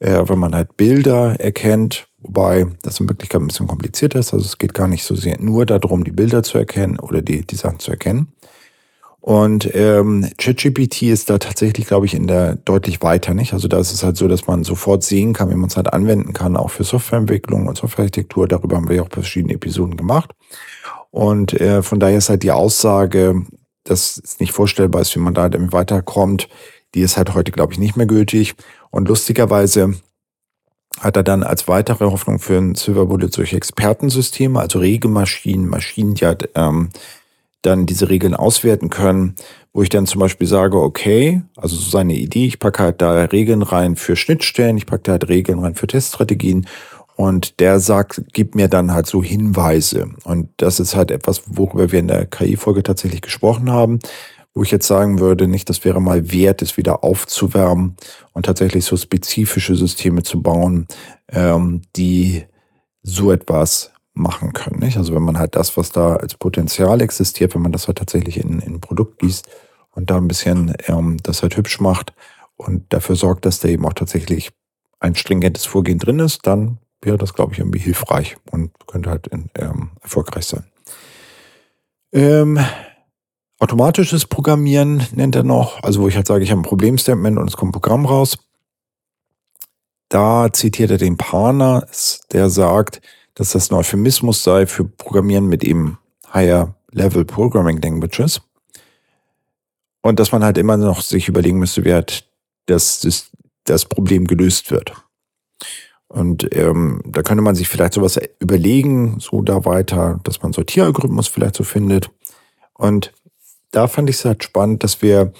äh, 0.00 0.22
wenn 0.26 0.38
man 0.38 0.54
halt 0.54 0.76
Bilder 0.76 1.38
erkennt, 1.38 2.08
wobei 2.22 2.66
das 2.82 3.00
in 3.00 3.08
Wirklichkeit 3.08 3.40
ein 3.40 3.48
bisschen 3.48 3.66
kompliziert 3.66 4.14
ist. 4.14 4.32
Also 4.32 4.44
es 4.44 4.58
geht 4.58 4.74
gar 4.74 4.88
nicht 4.88 5.04
so 5.04 5.14
sehr 5.14 5.40
nur 5.40 5.66
darum, 5.66 6.04
die 6.04 6.12
Bilder 6.12 6.42
zu 6.42 6.58
erkennen 6.58 6.98
oder 6.98 7.22
die, 7.22 7.46
die 7.46 7.56
Sachen 7.56 7.78
zu 7.78 7.90
erkennen. 7.90 8.32
Und 9.22 9.72
ähm, 9.76 10.28
ChatGPT 10.36 11.02
ist 11.02 11.30
da 11.30 11.38
tatsächlich, 11.38 11.86
glaube 11.86 12.06
ich, 12.06 12.14
in 12.14 12.26
der 12.26 12.56
deutlich 12.56 13.02
weiter, 13.02 13.34
nicht? 13.34 13.52
Also 13.52 13.68
da 13.68 13.78
ist 13.78 13.92
es 13.92 14.02
halt 14.02 14.16
so, 14.16 14.26
dass 14.26 14.48
man 14.48 14.64
sofort 14.64 15.04
sehen 15.04 15.32
kann, 15.32 15.48
wie 15.48 15.54
man 15.54 15.70
es 15.70 15.76
halt 15.76 15.92
anwenden 15.92 16.32
kann, 16.32 16.56
auch 16.56 16.70
für 16.70 16.82
Softwareentwicklung 16.82 17.68
und 17.68 17.78
Softwarearchitektur. 17.78 18.48
Darüber 18.48 18.76
haben 18.76 18.88
wir 18.88 18.96
ja 18.96 19.02
auch 19.02 19.10
verschiedene 19.12 19.54
Episoden 19.54 19.96
gemacht. 19.96 20.32
Und 21.12 21.52
äh, 21.60 21.84
von 21.84 22.00
daher 22.00 22.18
ist 22.18 22.30
halt 22.30 22.42
die 22.42 22.50
Aussage, 22.50 23.46
dass 23.84 24.20
es 24.24 24.40
nicht 24.40 24.50
vorstellbar 24.50 25.02
ist, 25.02 25.14
wie 25.14 25.20
man 25.20 25.34
da 25.34 25.42
halt 25.42 25.72
weiterkommt, 25.72 26.48
die 26.96 27.02
ist 27.02 27.16
halt 27.16 27.32
heute, 27.34 27.52
glaube 27.52 27.72
ich, 27.72 27.78
nicht 27.78 27.96
mehr 27.96 28.06
gültig. 28.06 28.54
Und 28.90 29.08
lustigerweise 29.08 29.94
hat 31.00 31.16
er 31.16 31.22
dann 31.22 31.42
als 31.42 31.68
weitere 31.68 32.04
Hoffnung 32.04 32.38
für 32.38 32.56
ein 32.56 32.74
Silver 32.74 33.06
Bullet 33.06 33.30
solche 33.30 33.56
Expertensysteme, 33.56 34.60
also 34.60 34.78
Regelmaschinen, 34.78 35.68
Maschinen, 35.68 36.14
die 36.14 36.26
halt 36.26 36.50
ähm, 36.54 36.90
dann 37.62 37.86
diese 37.86 38.08
Regeln 38.08 38.34
auswerten 38.34 38.90
können, 38.90 39.36
wo 39.72 39.82
ich 39.82 39.88
dann 39.88 40.06
zum 40.06 40.20
Beispiel 40.20 40.46
sage, 40.46 40.78
okay, 40.78 41.42
also 41.56 41.76
so 41.76 41.90
seine 41.90 42.14
Idee, 42.14 42.46
ich 42.46 42.58
packe 42.58 42.82
halt 42.82 43.00
da 43.00 43.24
Regeln 43.24 43.62
rein 43.62 43.96
für 43.96 44.16
Schnittstellen, 44.16 44.76
ich 44.76 44.86
packe 44.86 45.04
da 45.04 45.12
halt 45.12 45.28
Regeln 45.28 45.60
rein 45.60 45.74
für 45.74 45.86
Teststrategien 45.86 46.66
und 47.14 47.60
der 47.60 47.78
sagt, 47.78 48.22
gibt 48.32 48.54
mir 48.54 48.68
dann 48.68 48.92
halt 48.92 49.06
so 49.06 49.22
Hinweise. 49.22 50.10
Und 50.24 50.48
das 50.56 50.80
ist 50.80 50.96
halt 50.96 51.10
etwas, 51.10 51.42
worüber 51.46 51.92
wir 51.92 52.00
in 52.00 52.08
der 52.08 52.26
KI-Folge 52.26 52.82
tatsächlich 52.82 53.22
gesprochen 53.22 53.70
haben, 53.70 54.00
wo 54.54 54.62
ich 54.62 54.70
jetzt 54.70 54.86
sagen 54.86 55.18
würde, 55.18 55.48
nicht, 55.48 55.68
das 55.68 55.84
wäre 55.84 56.00
mal 56.00 56.30
wert, 56.30 56.62
es 56.62 56.76
wieder 56.76 57.04
aufzuwärmen 57.04 57.96
und 58.32 58.46
tatsächlich 58.46 58.84
so 58.84 58.96
spezifische 58.96 59.74
Systeme 59.74 60.22
zu 60.22 60.42
bauen, 60.42 60.86
ähm, 61.28 61.82
die 61.96 62.44
so 63.02 63.32
etwas 63.32 63.92
machen 64.14 64.52
können. 64.52 64.80
Nicht? 64.80 64.96
Also 64.98 65.14
wenn 65.14 65.22
man 65.22 65.38
halt 65.38 65.56
das, 65.56 65.76
was 65.76 65.90
da 65.90 66.16
als 66.16 66.34
Potenzial 66.34 67.00
existiert, 67.00 67.54
wenn 67.54 67.62
man 67.62 67.72
das 67.72 67.86
halt 67.86 67.98
tatsächlich 67.98 68.38
in, 68.38 68.60
in 68.60 68.74
ein 68.74 68.80
Produkt 68.80 69.20
gießt 69.20 69.48
und 69.92 70.10
da 70.10 70.18
ein 70.18 70.28
bisschen 70.28 70.74
ähm, 70.86 71.16
das 71.22 71.42
halt 71.42 71.56
hübsch 71.56 71.80
macht 71.80 72.12
und 72.56 72.92
dafür 72.92 73.16
sorgt, 73.16 73.46
dass 73.46 73.60
da 73.60 73.68
eben 73.68 73.86
auch 73.86 73.94
tatsächlich 73.94 74.50
ein 75.00 75.14
stringentes 75.14 75.64
Vorgehen 75.64 75.98
drin 75.98 76.18
ist, 76.18 76.46
dann 76.46 76.78
wäre 77.00 77.18
das, 77.18 77.34
glaube 77.34 77.52
ich, 77.52 77.58
irgendwie 77.58 77.80
hilfreich 77.80 78.36
und 78.50 78.70
könnte 78.86 79.10
halt 79.10 79.26
in, 79.28 79.50
ähm, 79.58 79.90
erfolgreich 80.00 80.44
sein. 80.44 80.64
Ähm, 82.12 82.60
automatisches 83.62 84.26
Programmieren 84.26 85.06
nennt 85.14 85.36
er 85.36 85.44
noch, 85.44 85.80
also 85.84 86.02
wo 86.02 86.08
ich 86.08 86.16
halt 86.16 86.26
sage, 86.26 86.42
ich 86.42 86.50
habe 86.50 86.60
ein 86.60 86.64
Problemstatement 86.64 87.38
und 87.38 87.46
es 87.46 87.56
kommt 87.56 87.70
ein 87.70 87.80
Programm 87.80 88.06
raus. 88.06 88.36
Da 90.08 90.52
zitiert 90.52 90.90
er 90.90 90.98
den 90.98 91.16
Partner, 91.16 91.86
der 92.32 92.50
sagt, 92.50 93.00
dass 93.34 93.52
das 93.52 93.70
ein 93.70 93.76
Euphemismus 93.76 94.42
sei 94.42 94.66
für 94.66 94.84
Programmieren 94.84 95.46
mit 95.46 95.62
eben 95.62 95.98
Higher 96.34 96.74
Level 96.90 97.24
Programming 97.24 97.80
Languages. 97.80 98.42
Und 100.02 100.18
dass 100.18 100.32
man 100.32 100.42
halt 100.42 100.58
immer 100.58 100.76
noch 100.76 101.00
sich 101.00 101.28
überlegen 101.28 101.60
müsste, 101.60 101.84
wie 101.84 101.92
halt 101.92 102.28
das, 102.66 102.98
das, 103.00 103.30
das 103.64 103.84
Problem 103.84 104.26
gelöst 104.26 104.72
wird. 104.72 104.92
Und 106.08 106.54
ähm, 106.54 107.00
da 107.06 107.22
könnte 107.22 107.42
man 107.42 107.54
sich 107.54 107.68
vielleicht 107.68 107.94
sowas 107.94 108.18
überlegen, 108.40 109.20
so 109.20 109.40
da 109.40 109.64
weiter, 109.64 110.18
dass 110.24 110.42
man 110.42 110.52
Sortieralgorithmus 110.52 111.28
vielleicht 111.28 111.54
so 111.54 111.62
findet. 111.62 112.10
Und 112.74 113.12
da 113.72 113.88
fand 113.88 114.08
ich 114.08 114.16
es 114.16 114.24
halt 114.24 114.44
spannend, 114.44 114.84
dass 114.84 115.02
wir 115.02 115.32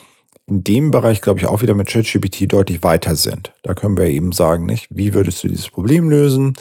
in 0.47 0.65
dem 0.65 0.91
Bereich, 0.91 1.21
glaube 1.21 1.39
ich, 1.39 1.47
auch 1.47 1.63
wieder 1.63 1.75
mit 1.75 1.89
ChatGPT 1.89 2.53
deutlich 2.53 2.83
weiter 2.83 3.15
sind. 3.15 3.53
Da 3.63 3.75
können 3.75 3.97
wir 3.97 4.07
eben 4.07 4.33
sagen, 4.33 4.67
nicht, 4.67 4.89
wie 4.91 5.15
würdest 5.15 5.45
du 5.45 5.49
dieses 5.49 5.71
Problem 5.71 6.11
lösen? 6.11 6.55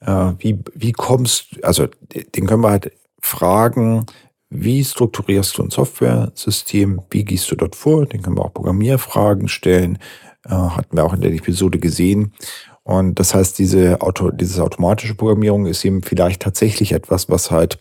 Äh, 0.00 0.32
wie, 0.38 0.58
wie 0.74 0.92
kommst, 0.92 1.62
also 1.62 1.86
den 2.34 2.46
können 2.46 2.62
wir 2.62 2.70
halt 2.70 2.92
fragen, 3.20 4.06
wie 4.50 4.84
strukturierst 4.84 5.56
du 5.56 5.62
ein 5.62 5.70
Software-System? 5.70 7.00
Wie 7.10 7.24
gehst 7.24 7.50
du 7.50 7.56
dort 7.56 7.76
vor? 7.76 8.04
Den 8.04 8.22
können 8.22 8.36
wir 8.36 8.44
auch 8.44 8.52
Programmierfragen 8.52 9.48
stellen. 9.48 9.98
Äh, 10.44 10.50
hatten 10.50 10.96
wir 10.96 11.04
auch 11.04 11.14
in 11.14 11.20
der 11.20 11.32
Episode 11.32 11.78
gesehen. 11.78 12.34
Und 12.82 13.18
das 13.20 13.34
heißt, 13.34 13.58
diese 13.58 14.00
Auto, 14.00 14.30
diese 14.30 14.62
automatische 14.62 15.14
Programmierung 15.14 15.66
ist 15.66 15.84
eben 15.84 16.02
vielleicht 16.02 16.42
tatsächlich 16.42 16.92
etwas, 16.92 17.30
was 17.30 17.50
halt 17.50 17.78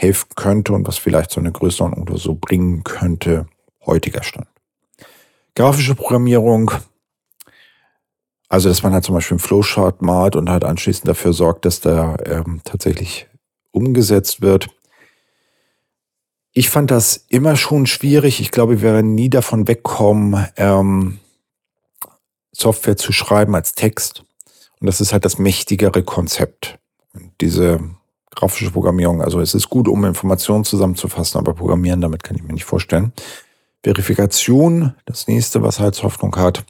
helfen 0.00 0.30
könnte 0.34 0.72
und 0.72 0.86
was 0.86 0.96
vielleicht 0.96 1.30
so 1.30 1.40
eine 1.40 1.52
Größenordnung 1.52 2.08
oder 2.08 2.18
so 2.18 2.34
bringen 2.34 2.84
könnte, 2.84 3.46
heutiger 3.84 4.22
Stand. 4.22 4.48
Grafische 5.54 5.94
Programmierung, 5.94 6.70
also 8.48 8.68
dass 8.68 8.82
man 8.82 8.94
halt 8.94 9.04
zum 9.04 9.14
Beispiel 9.14 9.34
einen 9.34 9.40
Flowchart 9.40 10.00
malt 10.00 10.36
und 10.36 10.48
halt 10.48 10.64
anschließend 10.64 11.06
dafür 11.06 11.32
sorgt, 11.32 11.66
dass 11.66 11.80
der 11.80 12.16
ähm, 12.24 12.62
tatsächlich 12.64 13.28
umgesetzt 13.72 14.40
wird. 14.40 14.68
Ich 16.52 16.70
fand 16.70 16.90
das 16.90 17.26
immer 17.28 17.56
schon 17.56 17.86
schwierig. 17.86 18.40
Ich 18.40 18.50
glaube, 18.50 18.80
wir 18.80 18.94
werden 18.94 19.14
nie 19.14 19.30
davon 19.30 19.68
wegkommen, 19.68 20.46
ähm, 20.56 21.20
Software 22.52 22.96
zu 22.96 23.12
schreiben 23.12 23.54
als 23.54 23.74
Text. 23.74 24.24
Und 24.80 24.86
das 24.86 25.00
ist 25.00 25.12
halt 25.12 25.24
das 25.24 25.38
mächtigere 25.38 26.02
Konzept. 26.02 26.78
Und 27.12 27.32
diese 27.40 27.80
grafische 28.30 28.70
Programmierung. 28.70 29.22
Also 29.22 29.40
es 29.40 29.54
ist 29.54 29.68
gut, 29.68 29.88
um 29.88 30.04
Informationen 30.04 30.64
zusammenzufassen, 30.64 31.38
aber 31.38 31.54
Programmieren, 31.54 32.00
damit 32.00 32.22
kann 32.22 32.36
ich 32.36 32.42
mir 32.42 32.52
nicht 32.52 32.64
vorstellen. 32.64 33.12
Verifikation, 33.82 34.94
das 35.06 35.26
nächste, 35.26 35.62
was 35.62 35.80
halt 35.80 36.02
Hoffnung 36.02 36.36
hat. 36.36 36.64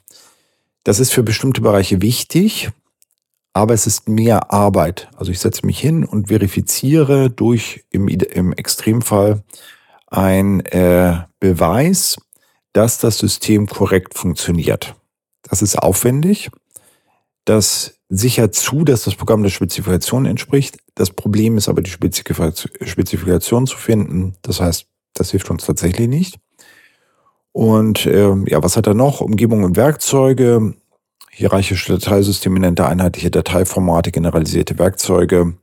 Das 0.83 0.99
ist 0.99 1.11
für 1.11 1.23
bestimmte 1.23 1.61
Bereiche 1.61 2.01
wichtig, 2.01 2.71
aber 3.53 3.73
es 3.73 3.85
ist 3.85 4.07
mehr 4.07 4.51
Arbeit. 4.51 5.09
Also 5.15 5.31
ich 5.31 5.39
setze 5.39 5.65
mich 5.65 5.79
hin 5.79 6.05
und 6.05 6.29
verifiziere 6.29 7.29
durch 7.29 7.83
im, 7.91 8.07
im 8.07 8.53
Extremfall 8.53 9.43
ein 10.07 10.61
äh, 10.67 11.23
Beweis, 11.39 12.17
dass 12.73 12.99
das 12.99 13.17
System 13.17 13.67
korrekt 13.67 14.17
funktioniert. 14.17 14.95
Das 15.43 15.61
ist 15.61 15.77
aufwendig. 15.77 16.49
Das 17.45 17.99
sichert 18.09 18.55
zu, 18.55 18.83
dass 18.83 19.03
das 19.03 19.15
Programm 19.15 19.43
der 19.43 19.49
Spezifikation 19.49 20.25
entspricht. 20.25 20.77
Das 20.95 21.11
Problem 21.11 21.57
ist 21.57 21.69
aber, 21.69 21.81
die 21.81 21.89
Spezifikation 21.89 23.67
zu 23.67 23.77
finden. 23.77 24.35
Das 24.41 24.59
heißt, 24.61 24.85
das 25.13 25.31
hilft 25.31 25.49
uns 25.49 25.65
tatsächlich 25.65 26.07
nicht. 26.07 26.39
Und 27.53 28.05
äh, 28.05 28.33
ja, 28.47 28.63
was 28.63 28.77
hat 28.77 28.87
er 28.87 28.93
noch? 28.93 29.21
Umgebung 29.21 29.63
und 29.63 29.75
Werkzeuge, 29.75 30.75
hierarchische 31.31 31.93
Dateisysteme 31.93 32.59
nennt 32.59 32.79
er 32.79 32.87
einheitliche 32.87 33.31
Dateiformate, 33.31 34.11
generalisierte 34.11 34.77
Werkzeuge. 34.77 35.55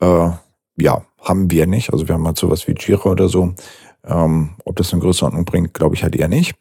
Äh, 0.00 0.30
ja, 0.76 1.04
haben 1.20 1.50
wir 1.50 1.66
nicht. 1.66 1.92
Also 1.92 2.08
wir 2.08 2.14
haben 2.14 2.26
halt 2.26 2.38
sowas 2.38 2.66
wie 2.66 2.74
Jira 2.78 3.10
oder 3.10 3.28
so. 3.28 3.54
Ähm, 4.04 4.50
ob 4.64 4.76
das 4.76 4.92
eine 4.92 5.02
Größenordnung 5.02 5.44
bringt, 5.44 5.74
glaube 5.74 5.94
ich 5.94 6.02
halt 6.02 6.16
eher 6.16 6.28
nicht. 6.28 6.54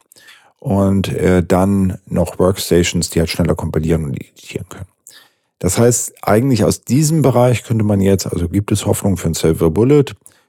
Und 0.63 1.09
äh, 1.09 1.43
dann 1.43 1.97
noch 2.05 2.39
Workstations, 2.39 3.09
die 3.09 3.19
halt 3.19 3.29
schneller 3.29 3.53
kompilieren 3.53 4.05
und 4.05 4.15
editieren 4.15 4.65
können. 4.69 4.87
Das 5.59 5.77
heißt, 5.77 6.13
eigentlich 6.21 6.63
aus 6.63 6.85
diesem 6.85 7.21
Bereich 7.21 7.65
könnte 7.65 7.83
man 7.83 7.99
jetzt, 7.99 8.25
also 8.27 8.47
gibt 8.47 8.71
es 8.71 8.85
Hoffnung 8.85 9.17
für 9.17 9.27
ein 9.27 9.33
Silver 9.33 9.69
Bullet. 9.69 10.05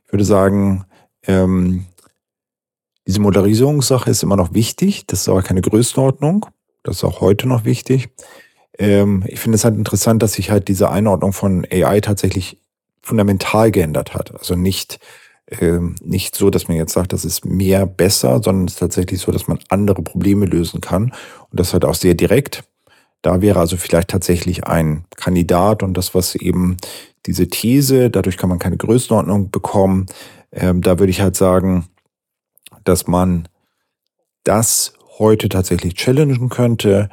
Ich 0.07 0.13
würde 0.13 0.25
sagen, 0.25 0.85
ähm, 1.27 1.87
diese 3.09 3.21
Moderarisierungssache 3.21 4.09
ist 4.09 4.23
immer 4.23 4.37
noch 4.37 4.55
wichtig. 4.55 5.05
Das 5.09 5.23
ist 5.23 5.29
aber 5.29 5.43
keine 5.43 5.63
Größenordnung. 5.63 6.47
Das 6.85 6.99
ist 6.99 7.05
auch 7.05 7.21
heute 7.21 7.49
noch 7.49 7.65
wichtig. 7.65 8.11
Ähm, 8.79 9.25
ich 9.27 9.41
finde 9.41 9.57
es 9.57 9.65
halt 9.65 9.75
interessant, 9.75 10.23
dass 10.23 10.35
sich 10.35 10.49
halt 10.49 10.69
diese 10.69 10.91
Einordnung 10.91 11.33
von 11.33 11.67
AI 11.69 12.01
tatsächlich 12.01 12.61
fundamental 13.03 13.73
geändert 13.73 14.15
hat. 14.15 14.33
Also 14.33 14.55
nicht, 14.55 15.01
ähm, 15.63 15.97
nicht 16.03 16.37
so, 16.37 16.51
dass 16.51 16.69
man 16.69 16.77
jetzt 16.77 16.93
sagt, 16.93 17.13
das 17.13 17.25
ist 17.25 17.45
mehr 17.45 17.87
besser, 17.87 18.43
sondern 18.43 18.67
es 18.67 18.75
ist 18.75 18.81
tatsächlich 18.81 19.21
so, 19.21 19.33
dass 19.33 19.49
man 19.49 19.59
andere 19.69 20.03
Probleme 20.03 20.47
lösen 20.47 20.81
kann. 20.81 21.13
Und 21.51 21.61
das 21.61 21.73
halt 21.73 21.85
auch 21.85 21.95
sehr 21.95 22.15
direkt. 22.15 22.65
Da 23.23 23.41
wäre 23.41 23.59
also 23.59 23.77
vielleicht 23.77 24.09
tatsächlich 24.09 24.67
ein 24.67 25.05
Kandidat 25.17 25.83
und 25.83 25.95
das, 25.95 26.15
was 26.15 26.35
eben 26.35 26.77
diese 27.27 27.49
These, 27.49 28.11
dadurch 28.11 28.37
kann 28.37 28.51
man 28.51 28.59
keine 28.59 28.77
Größenordnung 28.77 29.51
bekommen. 29.51 30.07
Ähm, 30.53 30.83
da 30.83 30.99
würde 30.99 31.11
ich 31.11 31.21
halt 31.21 31.37
sagen, 31.37 31.87
dass 32.85 33.07
man 33.07 33.49
das 34.45 34.93
heute 35.19 35.49
tatsächlich 35.49 35.95
challengen 35.95 36.49
könnte. 36.49 37.09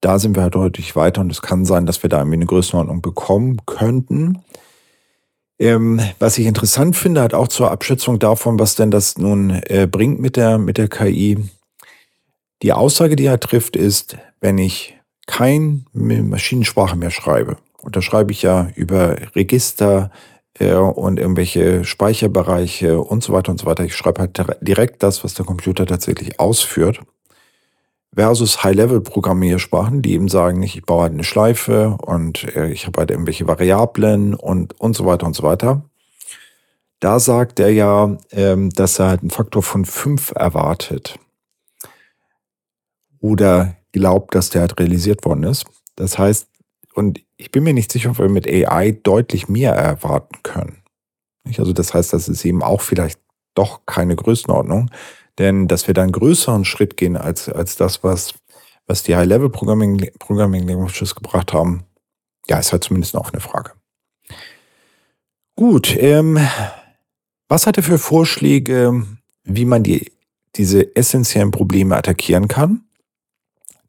Da 0.00 0.18
sind 0.18 0.36
wir 0.36 0.44
halt 0.44 0.54
deutlich 0.54 0.94
weiter 0.96 1.20
und 1.20 1.30
es 1.30 1.42
kann 1.42 1.64
sein, 1.64 1.84
dass 1.84 2.02
wir 2.02 2.08
da 2.10 2.18
irgendwie 2.18 2.36
eine 2.36 2.46
Größenordnung 2.46 3.02
bekommen 3.02 3.58
könnten. 3.66 4.42
Ähm, 5.60 6.00
was 6.18 6.38
ich 6.38 6.46
interessant 6.46 6.96
finde, 6.96 7.20
hat 7.20 7.34
auch 7.34 7.46
zur 7.46 7.70
Abschätzung 7.70 8.18
davon, 8.18 8.58
was 8.58 8.74
denn 8.74 8.90
das 8.90 9.18
nun 9.18 9.50
äh, 9.50 9.86
bringt 9.86 10.18
mit 10.18 10.36
der, 10.36 10.58
mit 10.58 10.78
der 10.78 10.88
KI. 10.88 11.38
Die 12.62 12.72
Aussage, 12.72 13.14
die 13.14 13.26
er 13.26 13.38
trifft, 13.38 13.76
ist, 13.76 14.16
wenn 14.40 14.58
ich 14.58 14.98
kein 15.26 15.84
Maschinensprache 15.92 16.96
mehr 16.96 17.10
schreibe, 17.10 17.58
und 17.82 17.94
da 17.94 18.02
schreibe 18.02 18.32
ich 18.32 18.42
ja 18.42 18.70
über 18.74 19.16
Register, 19.36 20.10
äh, 20.58 20.74
und 20.74 21.18
irgendwelche 21.18 21.84
Speicherbereiche 21.84 23.00
und 23.00 23.22
so 23.22 23.32
weiter 23.32 23.52
und 23.52 23.58
so 23.58 23.66
weiter. 23.66 23.84
Ich 23.84 23.96
schreibe 23.96 24.20
halt 24.20 24.42
direkt 24.60 25.02
das, 25.02 25.24
was 25.24 25.34
der 25.34 25.46
Computer 25.46 25.86
tatsächlich 25.86 26.40
ausführt. 26.40 27.00
Versus 28.12 28.64
High-Level-Programmiersprachen, 28.64 30.02
die 30.02 30.14
eben 30.14 30.28
sagen, 30.28 30.62
ich 30.62 30.82
baue 30.82 31.02
halt 31.02 31.12
eine 31.12 31.24
Schleife 31.24 31.96
und 32.02 32.44
äh, 32.56 32.70
ich 32.70 32.86
habe 32.86 32.98
halt 32.98 33.10
irgendwelche 33.10 33.46
Variablen 33.46 34.34
und, 34.34 34.78
und 34.80 34.96
so 34.96 35.06
weiter 35.06 35.26
und 35.26 35.36
so 35.36 35.44
weiter. 35.44 35.82
Da 36.98 37.18
sagt 37.20 37.60
er 37.60 37.70
ja, 37.70 38.16
ähm, 38.32 38.70
dass 38.70 38.98
er 38.98 39.08
halt 39.08 39.20
einen 39.20 39.30
Faktor 39.30 39.62
von 39.62 39.84
fünf 39.84 40.32
erwartet. 40.34 41.18
Oder 43.20 43.76
glaubt, 43.92 44.34
dass 44.34 44.50
der 44.50 44.62
halt 44.62 44.78
realisiert 44.78 45.24
worden 45.24 45.44
ist. 45.44 45.66
Das 45.96 46.18
heißt, 46.18 46.48
und 46.94 47.20
ich 47.36 47.50
bin 47.50 47.62
mir 47.64 47.72
nicht 47.72 47.92
sicher, 47.92 48.10
ob 48.10 48.18
wir 48.18 48.28
mit 48.28 48.46
AI 48.46 48.90
deutlich 48.90 49.48
mehr 49.48 49.72
erwarten 49.72 50.42
können. 50.42 50.82
Also 51.56 51.72
das 51.72 51.94
heißt, 51.94 52.12
das 52.12 52.28
ist 52.28 52.44
eben 52.44 52.62
auch 52.62 52.80
vielleicht 52.80 53.20
doch 53.54 53.80
keine 53.86 54.16
Größenordnung, 54.16 54.90
denn 55.38 55.68
dass 55.68 55.86
wir 55.86 55.94
da 55.94 56.02
einen 56.02 56.12
größeren 56.12 56.64
Schritt 56.64 56.96
gehen 56.96 57.16
als, 57.16 57.48
als 57.48 57.76
das, 57.76 58.02
was, 58.02 58.34
was 58.86 59.02
die 59.02 59.16
High-Level-Programming 59.16 60.10
Programming 60.18 60.66
Languages 60.66 61.14
gebracht 61.14 61.52
haben, 61.52 61.84
ja, 62.48 62.58
ist 62.58 62.72
halt 62.72 62.84
zumindest 62.84 63.14
noch 63.14 63.32
eine 63.32 63.40
Frage. 63.40 63.72
Gut, 65.56 65.96
ähm, 65.98 66.38
was 67.48 67.66
hat 67.66 67.76
er 67.76 67.82
für 67.82 67.98
Vorschläge, 67.98 69.04
wie 69.44 69.64
man 69.64 69.82
die, 69.82 70.12
diese 70.56 70.96
essentiellen 70.96 71.50
Probleme 71.50 71.96
attackieren 71.96 72.48
kann? 72.48 72.84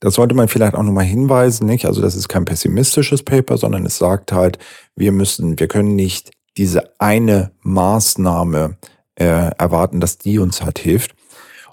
Das 0.01 0.15
sollte 0.15 0.33
man 0.33 0.47
vielleicht 0.47 0.73
auch 0.73 0.83
nochmal 0.83 1.05
hinweisen, 1.05 1.67
nicht? 1.67 1.85
Also 1.85 2.01
das 2.01 2.15
ist 2.15 2.27
kein 2.27 2.43
pessimistisches 2.43 3.23
Paper, 3.23 3.57
sondern 3.57 3.85
es 3.85 3.99
sagt 3.99 4.31
halt, 4.31 4.57
wir 4.95 5.11
müssen, 5.11 5.59
wir 5.59 5.67
können 5.67 5.95
nicht 5.95 6.31
diese 6.57 6.99
eine 6.99 7.51
Maßnahme 7.61 8.77
äh, 9.15 9.51
erwarten, 9.57 9.99
dass 9.99 10.17
die 10.17 10.39
uns 10.39 10.63
halt 10.63 10.79
hilft. 10.79 11.15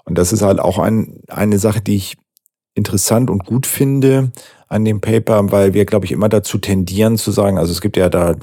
Und 0.09 0.17
das 0.17 0.33
ist 0.33 0.41
halt 0.41 0.59
auch 0.59 0.79
ein, 0.79 1.21
eine 1.27 1.59
Sache, 1.59 1.81
die 1.81 1.95
ich 1.95 2.17
interessant 2.75 3.29
und 3.29 3.45
gut 3.45 3.65
finde 3.65 4.31
an 4.67 4.85
dem 4.85 5.01
Paper, 5.01 5.51
weil 5.51 5.73
wir, 5.73 5.85
glaube 5.85 6.05
ich, 6.05 6.11
immer 6.11 6.29
dazu 6.29 6.57
tendieren 6.57 7.17
zu 7.17 7.31
sagen, 7.31 7.57
also 7.57 7.71
es 7.71 7.81
gibt 7.81 7.97
ja 7.97 8.09
da, 8.09 8.35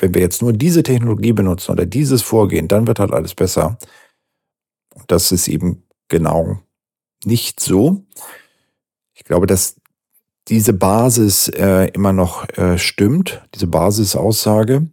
wenn 0.00 0.14
wir 0.14 0.20
jetzt 0.20 0.42
nur 0.42 0.52
diese 0.52 0.82
Technologie 0.82 1.32
benutzen 1.32 1.72
oder 1.72 1.86
dieses 1.86 2.22
Vorgehen, 2.22 2.68
dann 2.68 2.86
wird 2.86 2.98
halt 2.98 3.12
alles 3.12 3.34
besser. 3.34 3.78
Und 4.94 5.10
das 5.10 5.32
ist 5.32 5.48
eben 5.48 5.82
genau 6.08 6.58
nicht 7.24 7.60
so. 7.60 8.04
Ich 9.14 9.24
glaube, 9.24 9.46
dass 9.46 9.76
diese 10.48 10.74
Basis 10.74 11.48
äh, 11.48 11.88
immer 11.94 12.12
noch 12.12 12.48
äh, 12.58 12.76
stimmt, 12.78 13.42
diese 13.54 13.66
Basisaussage. 13.66 14.88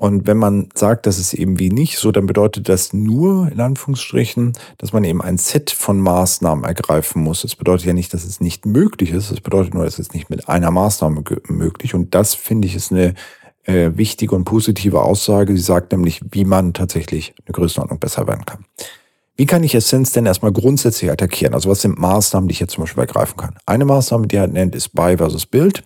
Und 0.00 0.26
wenn 0.26 0.38
man 0.38 0.70
sagt, 0.74 1.04
dass 1.04 1.18
es 1.18 1.34
eben 1.34 1.58
wie 1.58 1.68
nicht 1.68 1.98
so, 1.98 2.10
dann 2.10 2.24
bedeutet 2.24 2.70
das 2.70 2.94
nur, 2.94 3.52
in 3.52 3.60
Anführungsstrichen, 3.60 4.54
dass 4.78 4.94
man 4.94 5.04
eben 5.04 5.20
ein 5.20 5.36
Set 5.36 5.70
von 5.70 6.00
Maßnahmen 6.00 6.64
ergreifen 6.64 7.22
muss. 7.22 7.44
Es 7.44 7.54
bedeutet 7.54 7.84
ja 7.84 7.92
nicht, 7.92 8.14
dass 8.14 8.24
es 8.24 8.40
nicht 8.40 8.64
möglich 8.64 9.12
ist. 9.12 9.30
Es 9.30 9.42
bedeutet 9.42 9.74
nur, 9.74 9.84
dass 9.84 9.98
es 9.98 10.14
nicht 10.14 10.30
mit 10.30 10.48
einer 10.48 10.70
Maßnahme 10.70 11.22
möglich. 11.48 11.94
Und 11.94 12.14
das 12.14 12.34
finde 12.34 12.66
ich 12.66 12.76
ist 12.76 12.92
eine 12.92 13.12
äh, 13.64 13.90
wichtige 13.94 14.34
und 14.34 14.44
positive 14.44 15.02
Aussage. 15.02 15.54
Sie 15.54 15.62
sagt 15.62 15.92
nämlich, 15.92 16.22
wie 16.30 16.46
man 16.46 16.72
tatsächlich 16.72 17.34
eine 17.44 17.52
Größenordnung 17.52 17.98
besser 17.98 18.26
werden 18.26 18.46
kann. 18.46 18.64
Wie 19.36 19.44
kann 19.44 19.62
ich 19.62 19.74
Essenz 19.74 20.12
denn 20.12 20.24
erstmal 20.24 20.52
grundsätzlich 20.52 21.10
attackieren? 21.10 21.52
Also 21.52 21.68
was 21.68 21.82
sind 21.82 21.98
Maßnahmen, 21.98 22.48
die 22.48 22.52
ich 22.52 22.60
jetzt 22.60 22.72
zum 22.72 22.84
Beispiel 22.84 23.02
ergreifen 23.02 23.36
kann? 23.36 23.58
Eine 23.66 23.84
Maßnahme, 23.84 24.28
die 24.28 24.36
er 24.36 24.46
nennt, 24.46 24.74
ist 24.74 24.94
Buy 24.94 25.18
versus 25.18 25.44
Build. 25.44 25.82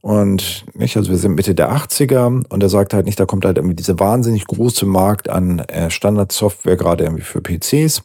Und 0.00 0.64
nicht, 0.74 0.96
also 0.96 1.10
wir 1.10 1.18
sind 1.18 1.34
Mitte 1.34 1.54
der 1.54 1.72
80er 1.72 2.44
und 2.48 2.62
er 2.62 2.68
sagt 2.68 2.94
halt 2.94 3.06
nicht, 3.06 3.18
da 3.18 3.26
kommt 3.26 3.44
halt 3.44 3.58
irgendwie 3.58 3.74
diese 3.74 3.98
wahnsinnig 3.98 4.46
große 4.46 4.86
Markt 4.86 5.28
an 5.28 5.58
äh, 5.60 5.90
Standardsoftware, 5.90 6.76
gerade 6.76 7.04
irgendwie 7.04 7.24
für 7.24 7.40
PCs. 7.40 8.02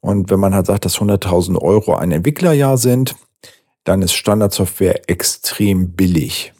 Und 0.00 0.30
wenn 0.30 0.40
man 0.40 0.54
halt 0.54 0.66
sagt, 0.66 0.84
dass 0.84 0.98
100.000 0.98 1.58
Euro 1.60 1.94
ein 1.94 2.10
Entwicklerjahr 2.10 2.76
sind, 2.76 3.14
dann 3.84 4.02
ist 4.02 4.14
Standardsoftware 4.14 5.08
extrem 5.08 5.92
billig. 5.92 6.52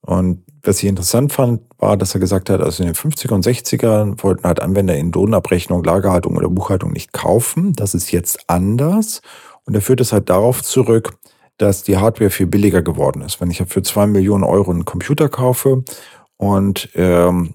Und 0.00 0.42
was 0.62 0.82
ich 0.82 0.88
interessant 0.88 1.32
fand, 1.32 1.62
war, 1.78 1.96
dass 1.96 2.14
er 2.14 2.20
gesagt 2.20 2.50
hat, 2.50 2.60
also 2.60 2.82
in 2.82 2.88
den 2.88 2.96
50er 2.96 3.32
und 3.32 3.46
60er 3.46 4.22
wollten 4.22 4.44
halt 4.44 4.60
Anwender 4.60 4.96
in 4.96 5.12
Lohnabrechnung, 5.12 5.84
Lagerhaltung 5.84 6.36
oder 6.36 6.48
Buchhaltung 6.48 6.92
nicht 6.92 7.12
kaufen. 7.12 7.74
Das 7.74 7.94
ist 7.94 8.10
jetzt 8.10 8.40
anders. 8.48 9.22
Und 9.64 9.74
er 9.74 9.82
führt 9.82 10.00
es 10.00 10.12
halt 10.12 10.28
darauf 10.28 10.62
zurück, 10.62 11.16
dass 11.60 11.82
die 11.82 11.98
Hardware 11.98 12.30
viel 12.30 12.46
billiger 12.46 12.80
geworden 12.80 13.20
ist. 13.20 13.40
Wenn 13.40 13.50
ich 13.50 13.62
für 13.68 13.82
zwei 13.82 14.06
Millionen 14.06 14.44
Euro 14.44 14.70
einen 14.70 14.86
Computer 14.86 15.28
kaufe 15.28 15.84
und 16.38 16.88
ähm, 16.94 17.54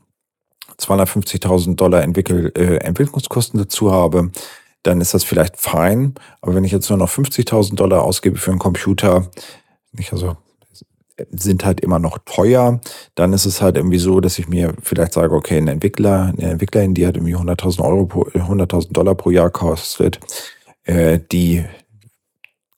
250.000 0.79 1.75
Dollar 1.75 2.03
Entwickel, 2.03 2.51
äh, 2.55 2.77
Entwicklungskosten 2.77 3.59
dazu 3.59 3.91
habe, 3.91 4.31
dann 4.83 5.01
ist 5.01 5.15
das 5.15 5.23
vielleicht 5.23 5.57
fein. 5.57 6.13
Aber 6.41 6.53
wenn 6.53 6.63
ich 6.63 6.71
jetzt 6.71 6.87
nur 6.89 6.99
noch 6.99 7.09
50.000 7.09 7.75
Dollar 7.75 8.03
ausgebe 8.03 8.37
für 8.37 8.51
einen 8.51 8.59
Computer, 8.59 9.27
nicht 9.91 10.13
also 10.13 10.37
sind 11.31 11.65
halt 11.65 11.79
immer 11.79 11.97
noch 11.97 12.19
teuer. 12.25 12.81
Dann 13.15 13.33
ist 13.33 13.45
es 13.45 13.61
halt 13.61 13.77
irgendwie 13.77 13.97
so, 13.97 14.19
dass 14.19 14.37
ich 14.37 14.47
mir 14.47 14.75
vielleicht 14.83 15.13
sage, 15.13 15.33
okay, 15.33 15.57
ein 15.57 15.67
Entwickler, 15.67 16.33
eine 16.37 16.51
Entwicklerin, 16.51 16.93
die 16.93 17.07
hat 17.07 17.15
irgendwie 17.15 17.35
100.000 17.35 17.81
Euro, 17.83 18.03
100.000 18.03 18.91
Dollar 18.91 19.15
pro 19.15 19.31
Jahr 19.31 19.49
kostet, 19.49 20.19
äh, 20.83 21.19
die 21.31 21.63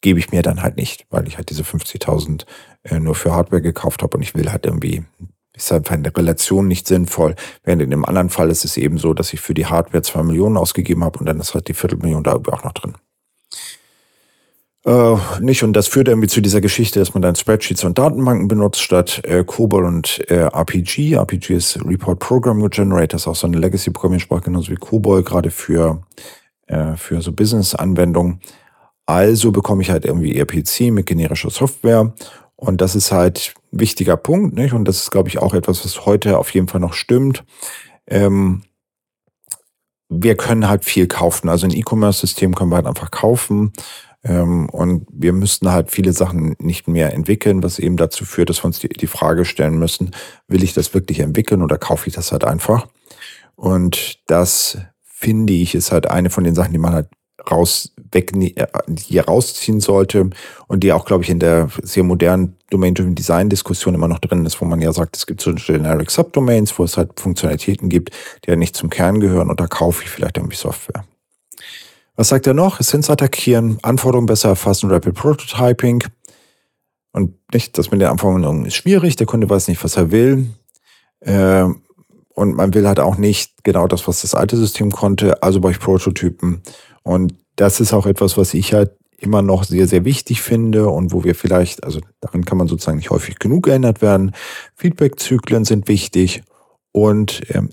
gebe 0.07 0.19
ich 0.19 0.31
mir 0.31 0.41
dann 0.41 0.63
halt 0.63 0.77
nicht, 0.77 1.05
weil 1.09 1.27
ich 1.27 1.35
halt 1.35 1.49
diese 1.49 1.63
50.000 1.63 2.45
äh, 2.83 2.97
nur 2.97 3.13
für 3.13 3.33
Hardware 3.33 3.61
gekauft 3.61 4.03
habe 4.03 4.15
und 4.15 4.23
ich 4.23 4.35
will 4.35 4.49
halt 4.49 4.65
irgendwie 4.65 5.03
ist 5.53 5.69
in 5.69 6.03
der 6.03 6.15
Relation 6.15 6.65
nicht 6.65 6.87
sinnvoll. 6.87 7.35
Während 7.65 7.81
in 7.81 7.89
dem 7.89 8.05
anderen 8.05 8.29
Fall 8.29 8.49
ist 8.49 8.63
es 8.63 8.77
eben 8.77 8.97
so, 8.97 9.13
dass 9.13 9.33
ich 9.33 9.41
für 9.41 9.53
die 9.53 9.65
Hardware 9.65 10.03
zwei 10.03 10.23
Millionen 10.23 10.55
ausgegeben 10.55 11.03
habe 11.03 11.19
und 11.19 11.25
dann 11.25 11.41
ist 11.41 11.53
halt 11.53 11.67
die 11.67 11.73
Viertelmillion 11.73 12.23
da 12.23 12.35
auch 12.35 12.63
noch 12.63 12.71
drin. 12.71 12.93
Äh, 14.85 15.17
nicht, 15.41 15.61
und 15.63 15.73
das 15.73 15.89
führt 15.89 16.07
irgendwie 16.07 16.29
zu 16.29 16.39
dieser 16.39 16.61
Geschichte, 16.61 16.99
dass 17.01 17.13
man 17.13 17.21
dann 17.21 17.35
Spreadsheets 17.35 17.83
und 17.83 17.97
Datenbanken 17.97 18.47
benutzt 18.47 18.81
statt 18.81 19.21
äh, 19.25 19.43
COBOL 19.43 19.83
und 19.83 20.23
äh, 20.31 20.47
RPG. 20.53 21.15
RPG 21.15 21.53
ist 21.53 21.85
Report 21.85 22.17
Program 22.19 22.65
Generator, 22.69 23.17
ist 23.17 23.27
auch 23.27 23.35
so 23.35 23.45
eine 23.45 23.57
Legacy-Programmiersprache, 23.57 24.43
genauso 24.43 24.71
wie 24.71 24.75
COBOL, 24.75 25.23
gerade 25.23 25.51
für, 25.51 26.01
äh, 26.67 26.95
für 26.95 27.21
so 27.21 27.33
Business-Anwendungen. 27.33 28.39
Also 29.07 29.51
bekomme 29.51 29.81
ich 29.81 29.89
halt 29.89 30.05
irgendwie 30.05 30.37
RPC 30.37 30.91
mit 30.91 31.07
generischer 31.07 31.49
Software 31.49 32.13
und 32.57 32.81
das 32.81 32.95
ist 32.95 33.11
halt 33.11 33.53
ein 33.71 33.79
wichtiger 33.79 34.17
Punkt, 34.17 34.55
nicht? 34.55 34.73
Und 34.73 34.85
das 34.85 34.97
ist, 34.97 35.11
glaube 35.11 35.29
ich, 35.29 35.39
auch 35.39 35.53
etwas, 35.53 35.85
was 35.85 36.05
heute 36.05 36.37
auf 36.37 36.53
jeden 36.53 36.67
Fall 36.67 36.81
noch 36.81 36.93
stimmt. 36.93 37.45
Ähm, 38.05 38.63
wir 40.09 40.35
können 40.35 40.67
halt 40.67 40.83
viel 40.83 41.07
kaufen. 41.07 41.49
Also 41.49 41.67
ein 41.67 41.75
E-Commerce-System 41.75 42.55
können 42.55 42.71
wir 42.71 42.77
halt 42.77 42.87
einfach 42.87 43.11
kaufen. 43.11 43.73
Ähm, 44.23 44.69
und 44.69 45.05
wir 45.11 45.33
müssten 45.33 45.71
halt 45.71 45.91
viele 45.91 46.13
Sachen 46.13 46.55
nicht 46.59 46.87
mehr 46.87 47.13
entwickeln, 47.13 47.63
was 47.63 47.79
eben 47.79 47.95
dazu 47.95 48.25
führt, 48.25 48.49
dass 48.49 48.63
wir 48.63 48.67
uns 48.67 48.79
die, 48.79 48.89
die 48.89 49.07
Frage 49.07 49.45
stellen 49.45 49.79
müssen, 49.79 50.11
will 50.47 50.63
ich 50.63 50.73
das 50.73 50.93
wirklich 50.93 51.19
entwickeln 51.19 51.61
oder 51.61 51.77
kaufe 51.77 52.07
ich 52.07 52.15
das 52.15 52.31
halt 52.31 52.43
einfach? 52.43 52.87
Und 53.55 54.19
das 54.27 54.79
finde 55.03 55.53
ich 55.53 55.75
ist 55.75 55.91
halt 55.91 56.09
eine 56.09 56.29
von 56.29 56.43
den 56.43 56.55
Sachen, 56.55 56.73
die 56.73 56.79
man 56.79 56.93
halt 56.93 57.07
raus 57.51 57.93
weg 58.11 58.33
äh, 58.35 58.67
hier 58.97 59.25
rausziehen 59.25 59.79
sollte 59.79 60.29
und 60.67 60.83
die 60.83 60.93
auch, 60.93 61.05
glaube 61.05 61.23
ich, 61.23 61.29
in 61.29 61.39
der 61.39 61.69
sehr 61.83 62.03
modernen 62.03 62.55
Domain-Driven 62.69 63.15
Design-Diskussion 63.15 63.95
immer 63.95 64.07
noch 64.07 64.19
drin 64.19 64.45
ist, 64.45 64.59
wo 64.61 64.65
man 64.65 64.81
ja 64.81 64.91
sagt, 64.93 65.17
es 65.17 65.25
gibt 65.25 65.41
so 65.41 65.53
Generic 65.53 66.11
Subdomains, 66.11 66.77
wo 66.77 66.83
es 66.83 66.97
halt 66.97 67.19
Funktionalitäten 67.19 67.89
gibt, 67.89 68.11
die 68.45 68.49
ja 68.49 68.55
nicht 68.55 68.75
zum 68.75 68.89
Kern 68.89 69.19
gehören 69.19 69.49
und 69.49 69.59
da 69.59 69.67
kaufe 69.67 70.03
ich 70.03 70.09
vielleicht 70.09 70.37
irgendwie 70.37 70.57
Software. 70.57 71.05
Was 72.15 72.29
sagt 72.29 72.47
er 72.47 72.55
noch? 72.55 72.79
Essenz 72.79 73.09
attackieren, 73.09 73.77
Anforderungen 73.83 74.25
besser 74.25 74.49
erfassen, 74.49 74.89
Rapid 74.89 75.13
Prototyping. 75.13 76.03
Und 77.11 77.35
nicht, 77.53 77.77
das 77.77 77.91
mit 77.91 78.01
den 78.01 78.09
Anforderungen 78.09 78.65
ist 78.65 78.75
schwierig, 78.75 79.15
der 79.15 79.27
Kunde 79.27 79.49
weiß 79.49 79.67
nicht, 79.67 79.83
was 79.83 79.97
er 79.97 80.11
will. 80.11 80.47
Äh, 81.19 81.65
und 82.33 82.55
man 82.55 82.73
will 82.73 82.87
halt 82.87 82.99
auch 82.99 83.17
nicht 83.17 83.63
genau 83.63 83.87
das, 83.87 84.07
was 84.07 84.21
das 84.21 84.35
alte 84.35 84.57
System 84.57 84.91
konnte, 84.91 85.41
also 85.41 85.59
bei 85.59 85.71
Prototypen. 85.73 86.61
Und 87.07 87.33
das 87.55 87.79
ist 87.79 87.93
auch 87.93 88.05
etwas, 88.05 88.37
was 88.37 88.53
ich 88.53 88.73
halt 88.73 88.91
immer 89.17 89.41
noch 89.41 89.63
sehr, 89.63 89.87
sehr 89.87 90.05
wichtig 90.05 90.41
finde 90.41 90.89
und 90.89 91.11
wo 91.11 91.23
wir 91.23 91.33
vielleicht, 91.33 91.83
also 91.83 91.99
darin 92.21 92.45
kann 92.45 92.57
man 92.57 92.67
sozusagen 92.67 92.97
nicht 92.97 93.09
häufig 93.09 93.39
genug 93.39 93.65
geändert 93.65 94.01
werden. 94.01 94.33
Feedback-Zyklen 94.75 95.65
sind 95.65 95.87
wichtig 95.87 96.43
und 96.91 97.41
ähm, 97.49 97.69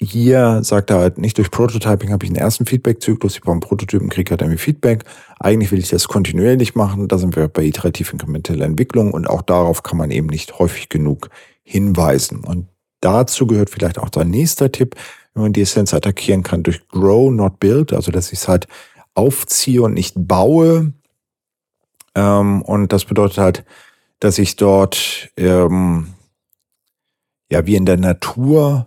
hier 0.00 0.60
sagt 0.62 0.90
er 0.90 0.98
halt, 0.98 1.18
nicht 1.18 1.38
durch 1.38 1.50
Prototyping 1.50 2.10
habe 2.10 2.24
ich 2.24 2.30
einen 2.30 2.38
ersten 2.38 2.66
Feedback-Zyklus, 2.66 3.34
ich 3.34 3.40
brauche 3.40 3.52
einen 3.52 3.60
Prototypen, 3.60 4.10
kriege 4.10 4.30
halt 4.30 4.42
irgendwie 4.42 4.58
Feedback. 4.58 5.04
Eigentlich 5.40 5.72
will 5.72 5.78
ich 5.78 5.88
das 5.88 6.08
kontinuierlich 6.08 6.74
machen, 6.74 7.08
da 7.08 7.18
sind 7.18 7.34
wir 7.36 7.48
bei 7.48 7.64
iterativ 7.64 8.12
inkrementeller 8.12 8.66
Entwicklung 8.66 9.12
und 9.12 9.26
auch 9.26 9.42
darauf 9.42 9.82
kann 9.82 9.96
man 9.98 10.10
eben 10.10 10.26
nicht 10.26 10.58
häufig 10.58 10.88
genug 10.88 11.30
hinweisen. 11.62 12.44
Und 12.44 12.68
dazu 13.00 13.46
gehört 13.46 13.70
vielleicht 13.70 13.98
auch 13.98 14.10
der 14.10 14.24
nächste 14.24 14.70
Tipp, 14.70 14.96
wenn 15.36 15.42
man 15.42 15.52
die 15.52 15.60
Essenz 15.60 15.92
attackieren 15.92 16.42
kann 16.42 16.62
durch 16.62 16.88
Grow, 16.88 17.30
not 17.30 17.60
Build, 17.60 17.92
also 17.92 18.10
dass 18.10 18.32
ich 18.32 18.38
es 18.38 18.48
halt 18.48 18.66
aufziehe 19.14 19.82
und 19.82 19.92
nicht 19.92 20.14
baue. 20.16 20.94
Ähm, 22.14 22.62
und 22.62 22.92
das 22.92 23.04
bedeutet 23.04 23.36
halt, 23.36 23.64
dass 24.18 24.38
ich 24.38 24.56
dort 24.56 25.28
ähm, 25.36 26.14
ja 27.50 27.66
wie 27.66 27.76
in 27.76 27.84
der 27.84 27.98
Natur, 27.98 28.86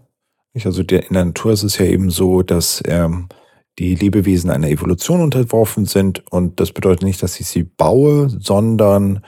also 0.63 0.81
der, 0.81 1.07
in 1.07 1.13
der 1.13 1.25
Natur 1.25 1.51
ist 1.51 1.61
es 1.61 1.77
ja 1.77 1.85
eben 1.85 2.09
so, 2.09 2.41
dass 2.41 2.81
ähm, 2.87 3.29
die 3.77 3.93
Lebewesen 3.93 4.49
einer 4.49 4.69
Evolution 4.69 5.21
unterworfen 5.21 5.85
sind 5.85 6.23
und 6.31 6.59
das 6.59 6.71
bedeutet 6.71 7.03
nicht, 7.03 7.21
dass 7.21 7.39
ich 7.39 7.45
sie 7.45 7.63
baue, 7.63 8.27
sondern 8.27 9.23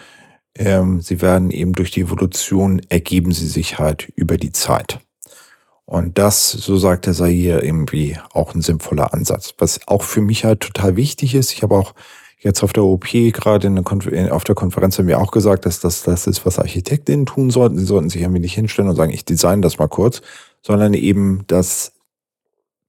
ähm, 0.57 1.01
sie 1.01 1.21
werden 1.21 1.51
eben 1.51 1.73
durch 1.73 1.91
die 1.91 2.01
Evolution 2.01 2.81
ergeben 2.89 3.31
sie 3.31 3.47
sich 3.47 3.77
halt 3.77 4.11
über 4.15 4.37
die 4.37 4.51
Zeit. 4.51 4.99
Und 5.91 6.17
das, 6.17 6.49
so 6.49 6.77
sagt 6.77 7.05
er, 7.07 7.13
sei 7.13 7.31
irgendwie 7.33 8.17
auch 8.31 8.55
ein 8.55 8.61
sinnvoller 8.61 9.13
Ansatz. 9.13 9.53
Was 9.57 9.85
auch 9.89 10.03
für 10.03 10.21
mich 10.21 10.45
halt 10.45 10.61
total 10.61 10.95
wichtig 10.95 11.35
ist. 11.35 11.51
Ich 11.51 11.63
habe 11.63 11.75
auch 11.75 11.93
jetzt 12.39 12.63
auf 12.63 12.71
der 12.71 12.85
OP 12.85 13.09
gerade 13.11 13.69
auf 14.31 14.45
der 14.45 14.55
Konferenz 14.55 14.97
haben 14.97 15.09
wir 15.09 15.19
auch 15.19 15.31
gesagt, 15.31 15.65
dass 15.65 15.81
das 15.81 16.03
das 16.03 16.27
ist, 16.27 16.45
was 16.45 16.59
Architektinnen 16.59 17.25
tun 17.25 17.49
sollten. 17.49 17.77
Sie 17.77 17.83
sollten 17.83 18.09
sich 18.09 18.21
irgendwie 18.21 18.39
nicht 18.39 18.53
hinstellen 18.53 18.89
und 18.89 18.95
sagen, 18.95 19.11
ich 19.11 19.25
design 19.25 19.61
das 19.61 19.79
mal 19.79 19.89
kurz, 19.89 20.21
sondern 20.61 20.93
eben 20.93 21.43
das 21.47 21.91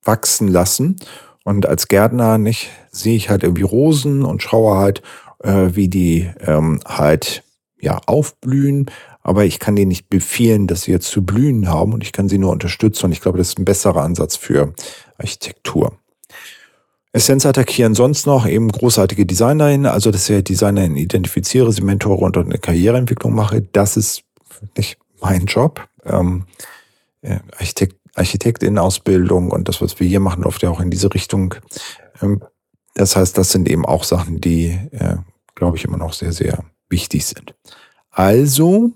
wachsen 0.05 0.46
lassen. 0.46 0.94
Und 1.42 1.66
als 1.66 1.88
Gärtner 1.88 2.38
nicht 2.38 2.70
sehe 2.92 3.16
ich 3.16 3.30
halt 3.30 3.42
irgendwie 3.42 3.62
Rosen 3.62 4.24
und 4.24 4.44
schaue 4.44 4.76
halt, 4.76 5.03
äh, 5.42 5.70
wie 5.72 5.88
die 5.88 6.30
ähm, 6.46 6.78
halt 6.86 7.42
ja 7.80 7.98
aufblühen 8.07 8.86
aber 9.23 9.45
ich 9.45 9.59
kann 9.59 9.77
denen 9.77 9.89
nicht 9.89 10.09
befehlen, 10.09 10.66
dass 10.66 10.83
sie 10.83 10.93
jetzt 10.93 11.09
zu 11.09 11.25
blühen 11.25 11.68
haben 11.68 11.93
und 11.93 12.03
ich 12.03 12.12
kann 12.12 12.29
sie 12.29 12.39
nur 12.39 12.51
unterstützen 12.51 13.07
und 13.07 13.12
ich 13.12 13.20
glaube, 13.20 13.39
das 13.39 13.49
ist 13.49 13.59
ein 13.59 13.64
besserer 13.64 14.03
Ansatz 14.03 14.37
für 14.37 14.75
Architektur. 15.18 15.97
Essenz 17.12 17.45
attackieren 17.45 17.95
sonst 17.95 18.27
noch 18.27 18.47
eben 18.47 18.73
großartige 18.73 19.27
Designerin, 19.27 19.85
also 19.85 20.11
dass 20.11 20.31
ich 20.31 20.45
Designerin 20.45 20.97
identifiziere, 20.97 21.70
sie 21.73 21.83
mentore 21.83 22.25
und 22.25 22.37
eine 22.39 22.59
Karriereentwicklung 22.59 23.35
mache. 23.35 23.61
Das 23.61 23.97
ist 23.99 24.25
nicht 24.77 24.99
mein 25.20 25.45
Job. 25.45 25.87
Ähm, 26.05 26.47
Architekt, 27.59 27.97
Architektin-Ausbildung 28.14 29.51
und 29.51 29.68
das, 29.68 29.81
was 29.81 30.01
wir 30.01 30.07
hier 30.07 30.20
machen, 30.20 30.43
läuft 30.43 30.62
ja 30.62 30.70
auch 30.70 30.81
in 30.81 30.91
diese 30.91 31.12
Richtung. 31.14 31.55
Ähm, 32.20 32.43
das 32.95 33.14
heißt, 33.14 33.37
das 33.39 33.53
sind 33.53 33.68
eben 33.68 33.87
auch 33.87 34.05
Sachen, 34.05 34.41
die, 34.41 34.79
äh, 34.93 35.16
glaube 35.55 35.77
ich, 35.77 35.85
immer 35.85 35.99
noch 35.99 36.12
sehr, 36.14 36.33
sehr 36.33 36.64
wichtig 36.89 37.25
sind. 37.27 37.55
Also 38.11 38.93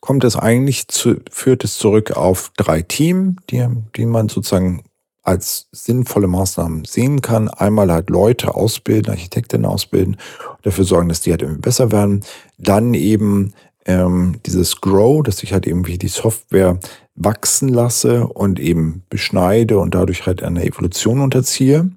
kommt 0.00 0.24
es 0.24 0.36
eigentlich 0.36 0.88
zu, 0.88 1.16
führt 1.30 1.64
es 1.64 1.78
zurück 1.78 2.12
auf 2.12 2.52
drei 2.56 2.82
Teams, 2.82 3.36
die, 3.50 3.66
die 3.96 4.06
man 4.06 4.28
sozusagen 4.28 4.82
als 5.22 5.68
sinnvolle 5.72 6.26
Maßnahmen 6.26 6.86
sehen 6.86 7.20
kann. 7.20 7.48
Einmal 7.48 7.92
halt 7.92 8.08
Leute 8.08 8.54
ausbilden, 8.54 9.10
Architektinnen 9.10 9.66
ausbilden, 9.66 10.16
dafür 10.62 10.84
sorgen, 10.84 11.10
dass 11.10 11.20
die 11.20 11.30
halt 11.30 11.42
irgendwie 11.42 11.60
besser 11.60 11.92
werden. 11.92 12.24
Dann 12.56 12.94
eben 12.94 13.52
ähm, 13.84 14.36
dieses 14.46 14.80
Grow, 14.80 15.22
dass 15.22 15.42
ich 15.42 15.52
halt 15.52 15.66
irgendwie 15.66 15.98
die 15.98 16.08
Software 16.08 16.78
wachsen 17.14 17.68
lasse 17.68 18.26
und 18.26 18.58
eben 18.58 19.02
beschneide 19.10 19.78
und 19.78 19.94
dadurch 19.94 20.26
halt 20.26 20.42
eine 20.42 20.64
Evolution 20.64 21.20
unterziehe. 21.20 21.90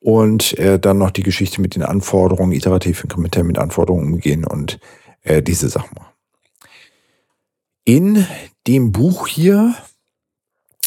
Und 0.00 0.58
äh, 0.58 0.78
dann 0.78 0.98
noch 0.98 1.10
die 1.10 1.22
Geschichte 1.22 1.60
mit 1.60 1.74
den 1.74 1.82
Anforderungen, 1.82 2.52
iterativ 2.52 3.02
inkrementell 3.02 3.44
mit 3.44 3.58
Anforderungen 3.58 4.12
umgehen 4.14 4.44
und 4.46 4.78
äh, 5.22 5.42
diese 5.42 5.68
Sachen 5.68 5.94
machen. 5.94 6.13
In 7.84 8.26
dem 8.66 8.92
Buch 8.92 9.26
hier 9.26 9.74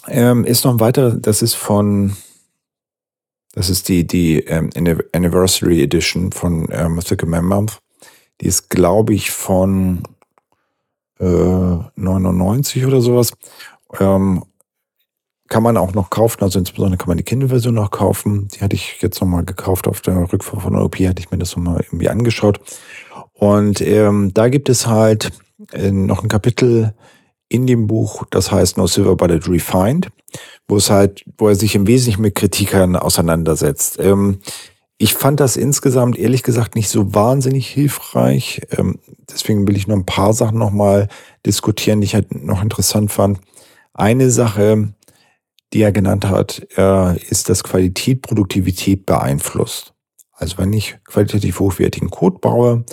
ähm, 0.07 0.45
ist 0.45 0.65
noch 0.65 0.73
ein 0.73 0.79
weiterer, 0.79 1.11
das 1.11 1.41
ist 1.41 1.53
von, 1.53 2.17
das 3.53 3.69
ist 3.69 3.87
die, 3.87 4.07
die 4.07 4.39
ähm, 4.39 4.69
Anniversary 5.13 5.83
Edition 5.83 6.31
von 6.31 6.69
äh, 6.69 6.89
Mythical 6.89 7.29
Mammoth. 7.29 7.79
Die 8.41 8.47
ist, 8.47 8.69
glaube 8.69 9.13
ich, 9.13 9.31
von 9.31 10.03
äh, 11.19 11.25
99 11.25 12.85
oder 12.85 13.01
sowas. 13.01 13.31
Ähm, 13.99 14.43
kann 15.49 15.63
man 15.63 15.77
auch 15.77 15.93
noch 15.93 16.09
kaufen, 16.09 16.43
also 16.43 16.59
insbesondere 16.59 16.97
kann 16.97 17.07
man 17.07 17.17
die 17.17 17.23
Kindle-Version 17.23 17.73
noch 17.73 17.91
kaufen. 17.91 18.49
Die 18.49 18.61
hatte 18.61 18.75
ich 18.75 19.01
jetzt 19.01 19.21
nochmal 19.21 19.45
gekauft 19.45 19.87
auf 19.87 20.01
der 20.01 20.31
Rückfahrt 20.31 20.61
von 20.61 20.75
OP, 20.75 20.95
hatte 20.99 21.21
ich 21.21 21.31
mir 21.31 21.37
das 21.37 21.55
nochmal 21.55 21.81
irgendwie 21.85 22.09
angeschaut. 22.09 22.59
Und 23.33 23.81
ähm, 23.81 24.33
da 24.33 24.49
gibt 24.49 24.67
es 24.67 24.87
halt 24.87 25.31
äh, 25.71 25.91
noch 25.91 26.23
ein 26.23 26.29
Kapitel 26.29 26.93
in 27.49 27.65
dem 27.65 27.87
Buch, 27.87 28.25
das 28.29 28.51
heißt 28.51 28.77
No 28.77 28.87
Silver 28.87 29.15
Bullet 29.15 29.39
Refined, 29.47 30.09
wo 30.67 30.77
es 30.77 30.89
halt, 30.89 31.23
wo 31.37 31.47
er 31.47 31.55
sich 31.55 31.75
im 31.75 31.87
Wesentlichen 31.87 32.21
mit 32.21 32.35
Kritikern 32.35 32.95
auseinandersetzt. 32.95 33.99
Ähm, 33.99 34.39
ich 34.97 35.13
fand 35.13 35.39
das 35.39 35.57
insgesamt 35.57 36.17
ehrlich 36.17 36.43
gesagt 36.43 36.75
nicht 36.75 36.89
so 36.89 37.13
wahnsinnig 37.13 37.67
hilfreich. 37.67 38.61
Ähm, 38.75 38.99
deswegen 39.31 39.67
will 39.67 39.77
ich 39.77 39.87
nur 39.87 39.97
ein 39.97 40.05
paar 40.05 40.33
Sachen 40.33 40.57
nochmal 40.57 41.07
diskutieren, 41.45 42.01
die 42.01 42.05
ich 42.05 42.15
halt 42.15 42.33
noch 42.33 42.63
interessant 42.63 43.11
fand. 43.11 43.39
Eine 43.93 44.31
Sache, 44.31 44.93
die 45.73 45.81
er 45.81 45.91
genannt 45.91 46.25
hat, 46.25 46.67
äh, 46.77 47.17
ist, 47.29 47.49
dass 47.49 47.63
Qualität 47.63 48.23
Produktivität 48.23 49.05
beeinflusst. 49.05 49.93
Also 50.31 50.57
wenn 50.57 50.73
ich 50.73 50.97
qualitativ 51.05 51.59
hochwertigen 51.59 52.09
Code 52.09 52.39
baue, 52.39 52.85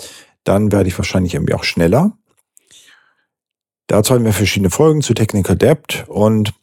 dann 0.43 0.71
werde 0.71 0.89
ich 0.89 0.97
wahrscheinlich 0.97 1.33
irgendwie 1.33 1.53
auch 1.53 1.63
schneller. 1.63 2.17
Dazu 3.87 4.13
haben 4.13 4.25
wir 4.25 4.33
verschiedene 4.33 4.69
Folgen 4.69 5.01
zu 5.01 5.13
Technical 5.13 5.55
Debt 5.55 6.05
und 6.07 6.53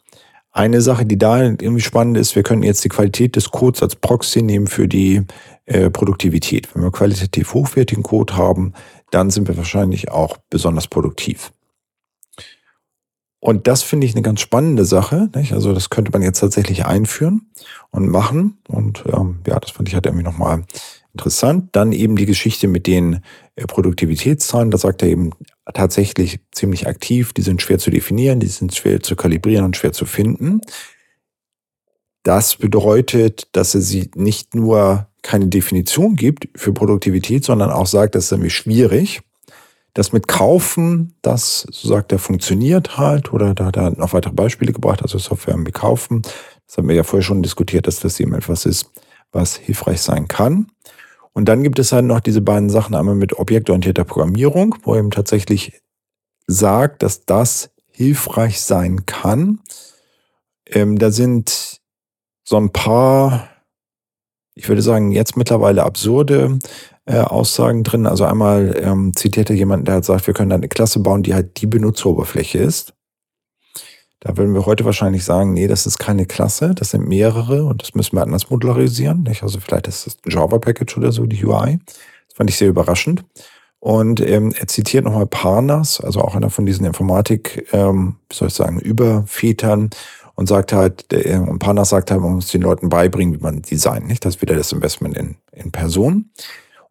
eine 0.51 0.83
Sache, 0.83 1.07
die 1.07 1.17
da 1.17 1.43
irgendwie 1.43 1.81
spannend 1.81 2.19
ist, 2.19 2.37
wir 2.37 2.43
können 2.43 2.63
jetzt 2.63 2.85
die 2.85 2.91
Qualität 2.91 3.37
des 3.37 3.51
Codes 3.51 3.83
als 3.83 3.97
Proxy 3.97 4.43
nehmen 4.43 4.67
für 4.67 4.87
die 4.87 5.23
äh, 5.65 5.89
Produktivität. 5.89 6.75
Wenn 6.75 6.83
wir 6.83 6.93
qualitativ 6.93 7.55
hochwertigen 7.55 8.03
Code 8.03 8.37
haben, 8.37 8.75
dann 9.11 9.31
sind 9.31 9.49
wir 9.49 9.57
wahrscheinlich 9.57 10.11
auch 10.11 10.37
besonders 10.51 10.89
produktiv. 10.89 11.53
Und 13.41 13.67
das 13.67 13.83
finde 13.83 14.07
ich 14.07 14.15
eine 14.15 14.23
ganz 14.23 14.41
spannende 14.41 14.85
Sache. 14.85 15.29
Nicht? 15.35 15.53
Also 15.53 15.73
das 15.73 15.91
könnte 15.91 16.13
man 16.13 16.23
jetzt 16.23 16.39
tatsächlich 16.39 16.85
einführen 16.85 17.51
und 17.91 18.09
machen. 18.09 18.59
Und 18.69 19.05
ähm, 19.13 19.41
ja, 19.47 19.59
das 19.59 19.73
fand 19.73 19.89
ich 19.89 19.95
halt 19.95 20.07
irgendwie 20.07 20.25
nochmal 20.25 20.63
interessant. 21.13 21.71
Dann 21.73 21.93
eben 21.93 22.17
die 22.17 22.27
Geschichte 22.27 22.69
mit 22.69 22.87
den 22.87 23.21
äh, 23.57 23.67
Produktivitätszahlen. 23.67 24.71
Da 24.71 24.79
sagt 24.79 25.03
er 25.03 25.09
eben 25.09 25.31
tatsächlich 25.73 26.41
ziemlich 26.53 26.87
aktiv, 26.87 27.33
die 27.33 27.43
sind 27.43 27.63
schwer 27.63 27.79
zu 27.79 27.91
definieren, 27.91 28.41
die 28.41 28.47
sind 28.47 28.75
schwer 28.75 29.01
zu 29.01 29.17
kalibrieren 29.17 29.65
und 29.65 29.77
schwer 29.77 29.93
zu 29.93 30.07
finden. 30.07 30.61
Das 32.23 32.57
bedeutet, 32.57 33.49
dass 33.53 33.75
er 33.75 33.81
sie 33.81 34.11
nicht 34.15 34.55
nur 34.55 35.09
keine 35.23 35.49
Definition 35.49 36.17
gibt 36.17 36.49
für 36.57 36.73
Produktivität, 36.73 37.45
sondern 37.45 37.71
auch 37.71 37.87
sagt, 37.87 38.15
das 38.15 38.25
ist 38.25 38.33
irgendwie 38.33 38.51
schwierig. 38.51 39.23
Das 39.95 40.13
mit 40.13 40.27
Kaufen, 40.27 41.15
das, 41.21 41.67
so 41.71 41.89
sagt 41.89 42.13
er, 42.13 42.19
funktioniert 42.19 42.97
halt, 42.97 43.33
oder 43.33 43.55
da 43.55 43.67
hat 43.67 43.77
er 43.77 43.91
noch 43.91 44.15
weitere 44.15 44.33
Beispiele 44.33 44.73
gebracht, 44.73 45.03
also 45.03 45.19
Software 45.19 45.57
mit 45.57 45.75
Kaufen. 45.75 46.23
Das 46.67 46.79
haben 46.79 46.89
wir 46.89 46.95
ja 46.95 47.03
vorher 47.03 47.23
schon 47.23 47.43
diskutiert, 47.43 47.87
dass 47.87 48.01
das 48.01 48.19
eben 48.19 48.33
etwas 48.33 48.65
ist, 48.65 48.91
was 49.33 49.57
hilfreich 49.57 50.01
sein 50.01 50.29
kann. 50.29 50.69
Und 51.33 51.47
dann 51.49 51.63
gibt 51.63 51.79
es 51.79 51.93
halt 51.93 52.05
noch 52.05 52.21
diese 52.21 52.43
beiden 52.43 52.71
Sachen, 52.71 52.95
einmal 52.95 53.15
mit 53.15 53.39
objektorientierter 53.39 54.05
Programmierung, 54.05 54.77
wo 54.83 54.97
eben 54.97 55.11
tatsächlich 55.11 55.81
sagt, 56.47 57.03
dass 57.03 57.25
das 57.25 57.71
hilfreich 57.91 58.61
sein 58.61 59.07
kann. 59.07 59.61
Ähm, 60.67 60.99
da 60.99 61.11
sind 61.11 61.81
so 62.45 62.57
ein 62.57 62.71
paar, 62.71 63.49
ich 64.55 64.69
würde 64.69 64.83
sagen, 64.83 65.13
jetzt 65.13 65.37
mittlerweile 65.37 65.85
absurde 65.85 66.59
äh, 67.07 67.19
Aussagen 67.19 67.85
drin. 67.85 68.07
Also 68.07 68.25
einmal 68.25 68.79
ähm, 68.83 69.13
zitiert 69.15 69.51
er 69.51 69.57
jemanden, 69.57 69.87
der 69.87 69.97
hat 69.97 70.05
sagt, 70.05 70.27
wir 70.27 70.35
können 70.35 70.53
eine 70.53 70.69
Klasse 70.69 71.01
bauen, 71.01 71.23
die 71.23 71.35
halt 71.35 71.61
die 71.61 71.67
Benutzeroberfläche 71.67 72.59
ist. 72.59 72.95
Da 74.25 74.37
würden 74.37 74.55
wir 74.55 74.67
heute 74.67 74.85
wahrscheinlich 74.85 75.25
sagen, 75.25 75.53
nee, 75.53 75.67
das 75.67 75.85
ist 75.85 75.99
keine 75.99 76.27
Klasse, 76.27 76.77
das 76.77 76.91
sind 76.91 77.09
mehrere 77.09 77.65
und 77.65 77.83
das 77.83 77.97
müssen 77.97 78.17
wir 78.17 78.23
anders 78.23 78.51
modularisieren. 78.51 79.25
Nicht? 79.25 79.43
Also 79.43 79.59
vielleicht 79.59 79.89
ist 79.89 80.07
das 80.07 80.17
ein 80.25 80.31
Java-Package 80.31 80.97
oder 80.97 81.11
so, 81.11 81.27
die 81.27 81.45
UI. 81.45 81.81
Das 82.29 82.37
fand 82.37 82.49
ich 82.49 82.57
sehr 82.57 82.69
überraschend. 82.69 83.25
Und 83.81 84.21
ähm, 84.21 84.55
er 84.57 84.69
zitiert 84.69 85.05
nochmal 85.05 85.27
Parnas, 85.27 86.01
also 86.01 86.21
auch 86.21 86.37
einer 86.37 86.51
von 86.51 86.67
diesen 86.67 86.87
Informatik, 86.87 87.67
ähm, 87.73 88.15
wie 88.29 88.37
soll 88.37 88.47
ich 88.47 88.55
sagen, 88.55 88.79
Übervätern 88.79 89.91
und 90.37 90.47
sagt 90.47 90.73
halt, 90.73 91.11
der, 91.11 91.43
und 91.43 91.59
Parnas 91.59 91.89
sagt 91.89 92.13
halt, 92.13 92.21
man 92.21 92.35
muss 92.35 92.47
den 92.47 92.63
Leuten 92.63 92.91
beibringen, 92.91 93.35
wie 93.35 93.43
man 93.43 93.63
designt. 93.63 94.07
Nicht? 94.07 94.25
Das 94.25 94.37
ist 94.37 94.41
wieder 94.41 94.55
das 94.55 94.71
Investment 94.71 95.17
in, 95.17 95.35
in 95.51 95.73
Person. 95.73 96.31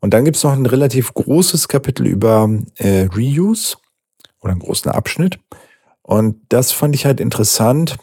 Und 0.02 0.14
dann 0.14 0.26
gibt 0.26 0.36
es 0.36 0.44
noch 0.44 0.52
ein 0.52 0.66
relativ 0.66 1.14
großes 1.14 1.70
Kapitel 1.70 2.08
über 2.08 2.50
äh, 2.76 3.08
Reuse 3.16 3.78
oder 4.42 4.52
einen 4.52 4.60
großen 4.60 4.92
Abschnitt. 4.92 5.40
Und 6.04 6.42
das 6.50 6.72
fand 6.72 6.96
ich 6.96 7.06
halt 7.06 7.20
interessant, 7.20 7.98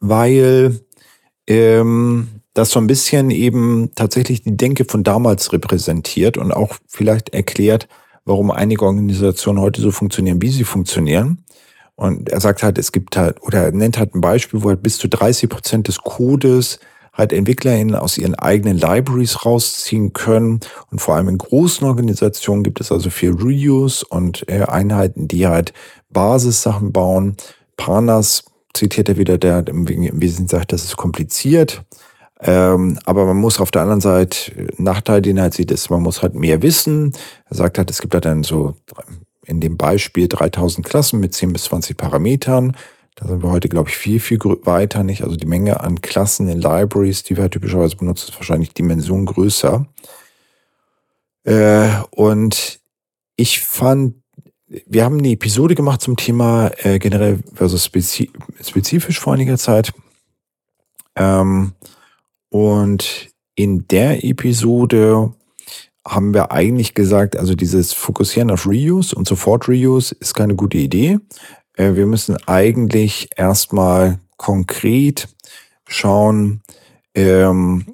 weil 0.00 0.80
ähm, 1.46 2.28
das 2.54 2.70
so 2.70 2.80
ein 2.80 2.86
bisschen 2.86 3.30
eben 3.30 3.90
tatsächlich 3.94 4.42
die 4.42 4.56
Denke 4.56 4.84
von 4.84 5.04
damals 5.04 5.52
repräsentiert 5.52 6.36
und 6.36 6.52
auch 6.52 6.76
vielleicht 6.86 7.30
erklärt, 7.30 7.88
warum 8.24 8.50
einige 8.50 8.84
Organisationen 8.84 9.60
heute 9.60 9.80
so 9.80 9.90
funktionieren, 9.90 10.42
wie 10.42 10.50
sie 10.50 10.64
funktionieren. 10.64 11.44
Und 11.94 12.28
er 12.30 12.40
sagt 12.40 12.62
halt, 12.62 12.78
es 12.78 12.92
gibt 12.92 13.16
halt, 13.16 13.42
oder 13.42 13.64
er 13.64 13.72
nennt 13.72 13.98
halt 13.98 14.14
ein 14.14 14.20
Beispiel, 14.20 14.62
wo 14.62 14.68
halt 14.68 14.82
bis 14.82 14.98
zu 14.98 15.08
30 15.08 15.48
Prozent 15.48 15.88
des 15.88 15.98
Codes 15.98 16.78
halt 17.12 17.32
EntwicklerInnen 17.32 17.94
aus 17.94 18.16
ihren 18.16 18.34
eigenen 18.34 18.78
Libraries 18.78 19.44
rausziehen 19.44 20.12
können. 20.12 20.60
Und 20.90 21.00
vor 21.00 21.14
allem 21.14 21.28
in 21.28 21.38
großen 21.38 21.86
Organisationen 21.86 22.62
gibt 22.62 22.80
es 22.80 22.90
also 22.90 23.10
viel 23.10 23.32
Reuse 23.32 24.04
und 24.08 24.48
äh, 24.48 24.62
Einheiten, 24.62 25.28
die 25.28 25.46
halt 25.46 25.74
Basissachen 26.12 26.92
bauen. 26.92 27.36
Parnas 27.76 28.44
zitiert 28.74 29.08
er 29.08 29.16
wieder, 29.16 29.38
der 29.38 29.66
im 29.66 29.88
Wesentlichen 29.88 30.48
sagt, 30.48 30.72
das 30.72 30.84
ist 30.84 30.96
kompliziert. 30.96 31.84
Ähm, 32.40 32.98
aber 33.04 33.24
man 33.24 33.36
muss 33.36 33.60
auf 33.60 33.70
der 33.70 33.82
anderen 33.82 34.00
Seite, 34.00 34.68
Nachteil, 34.76 35.22
den 35.22 35.36
er 35.36 35.44
halt 35.44 35.54
sieht, 35.54 35.70
ist, 35.70 35.90
man 35.90 36.02
muss 36.02 36.22
halt 36.22 36.34
mehr 36.34 36.62
wissen. 36.62 37.12
Er 37.48 37.56
sagt 37.56 37.78
halt, 37.78 37.90
es 37.90 38.00
gibt 38.00 38.14
halt 38.14 38.24
dann 38.24 38.42
so 38.42 38.74
in 39.46 39.60
dem 39.60 39.76
Beispiel 39.76 40.28
3000 40.28 40.84
Klassen 40.84 41.20
mit 41.20 41.34
10 41.34 41.52
bis 41.52 41.64
20 41.64 41.96
Parametern. 41.96 42.76
Da 43.14 43.28
sind 43.28 43.42
wir 43.42 43.50
heute, 43.50 43.68
glaube 43.68 43.90
ich, 43.90 43.96
viel, 43.96 44.18
viel 44.18 44.38
weiter, 44.62 45.04
nicht? 45.04 45.22
Also 45.22 45.36
die 45.36 45.46
Menge 45.46 45.80
an 45.80 46.00
Klassen 46.00 46.48
in 46.48 46.60
Libraries, 46.60 47.22
die 47.22 47.36
wir 47.36 47.42
halt 47.42 47.52
typischerweise 47.52 47.96
benutzen, 47.96 48.30
ist 48.30 48.36
wahrscheinlich 48.36 48.72
Dimension 48.72 49.26
größer. 49.26 49.86
Äh, 51.44 51.90
und 52.10 52.80
ich 53.36 53.60
fand 53.60 54.21
wir 54.86 55.04
haben 55.04 55.18
eine 55.18 55.30
Episode 55.30 55.74
gemacht 55.74 56.00
zum 56.00 56.16
Thema 56.16 56.70
äh, 56.78 56.98
generell 56.98 57.40
versus 57.54 57.84
spezi 57.84 58.30
spezifisch 58.62 59.20
vor 59.20 59.34
einiger 59.34 59.58
Zeit. 59.58 59.92
Ähm, 61.16 61.72
und 62.48 63.30
in 63.54 63.86
der 63.88 64.24
Episode 64.24 65.34
haben 66.06 66.34
wir 66.34 66.50
eigentlich 66.50 66.94
gesagt, 66.94 67.36
also 67.36 67.54
dieses 67.54 67.92
Fokussieren 67.92 68.50
auf 68.50 68.66
Reuse 68.66 69.14
und 69.14 69.28
sofort 69.28 69.68
Reuse 69.68 70.14
ist 70.18 70.34
keine 70.34 70.54
gute 70.54 70.78
Idee. 70.78 71.18
Äh, 71.74 71.94
wir 71.94 72.06
müssen 72.06 72.36
eigentlich 72.46 73.28
erstmal 73.36 74.18
konkret 74.36 75.28
schauen, 75.86 76.62
ähm, 77.14 77.86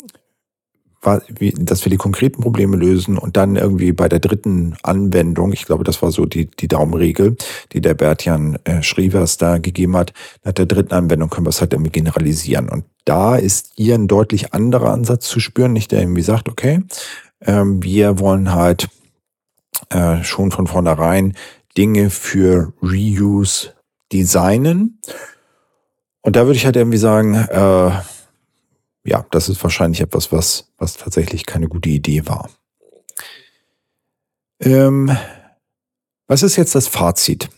wie, 1.29 1.53
dass 1.53 1.85
wir 1.85 1.91
die 1.91 1.97
konkreten 1.97 2.43
Probleme 2.43 2.77
lösen 2.77 3.19
und 3.19 3.37
dann 3.37 3.57
irgendwie 3.57 3.93
bei 3.93 4.09
der 4.09 4.21
dritten 4.21 4.77
Anwendung, 4.83 5.53
ich 5.53 5.67
glaube, 5.67 5.85
das 5.85 6.03
war 6.03 6.11
so 6.11 6.27
die, 6.27 6.47
die 6.51 6.69
Daumenregel, 6.69 7.37
die 7.73 7.81
der 7.81 7.95
Bertjan 7.95 8.59
äh, 8.65 8.83
Schrivers 8.83 9.37
da 9.37 9.59
gegeben 9.59 9.97
hat, 9.97 10.13
nach 10.45 10.53
der 10.53 10.67
dritten 10.67 10.95
Anwendung 10.95 11.31
können 11.31 11.47
wir 11.47 11.51
es 11.51 11.61
halt 11.61 11.73
irgendwie 11.73 11.93
generalisieren. 11.93 12.69
Und 12.69 12.85
da 13.05 13.37
ist 13.37 13.73
ihr 13.77 13.95
ein 13.95 14.09
deutlich 14.09 14.53
anderer 14.53 14.91
Ansatz 14.93 15.29
zu 15.29 15.41
spüren, 15.41 15.73
nicht 15.73 15.93
der 15.93 16.01
irgendwie 16.01 16.23
sagt, 16.23 16.49
okay, 16.49 16.83
ähm, 17.43 17.83
wir 17.83 18.19
wollen 18.19 18.53
halt 18.53 18.89
äh, 19.91 20.23
schon 20.23 20.51
von 20.51 20.67
vornherein 20.67 21.35
Dinge 21.77 22.11
für 22.11 22.73
Reuse 22.83 23.73
designen. 24.13 25.01
Und 26.23 26.37
da 26.37 26.47
würde 26.47 26.57
ich 26.57 26.67
halt 26.67 26.77
irgendwie 26.77 26.99
sagen, 26.99 27.35
äh, 27.35 27.91
ja, 29.09 29.25
das 29.31 29.49
ist 29.49 29.63
wahrscheinlich 29.63 30.01
etwas, 30.01 30.33
was, 30.33 30.71
was 30.77 30.97
tatsächlich 30.97 31.47
keine 31.47 31.69
gute 31.69 31.89
Idee 31.89 32.27
war. 32.27 32.51
Ähm, 34.61 35.17
was 36.27 36.43
ist 36.43 36.57
jetzt 36.57 36.75
das 36.75 36.89
Fazit? 36.89 37.49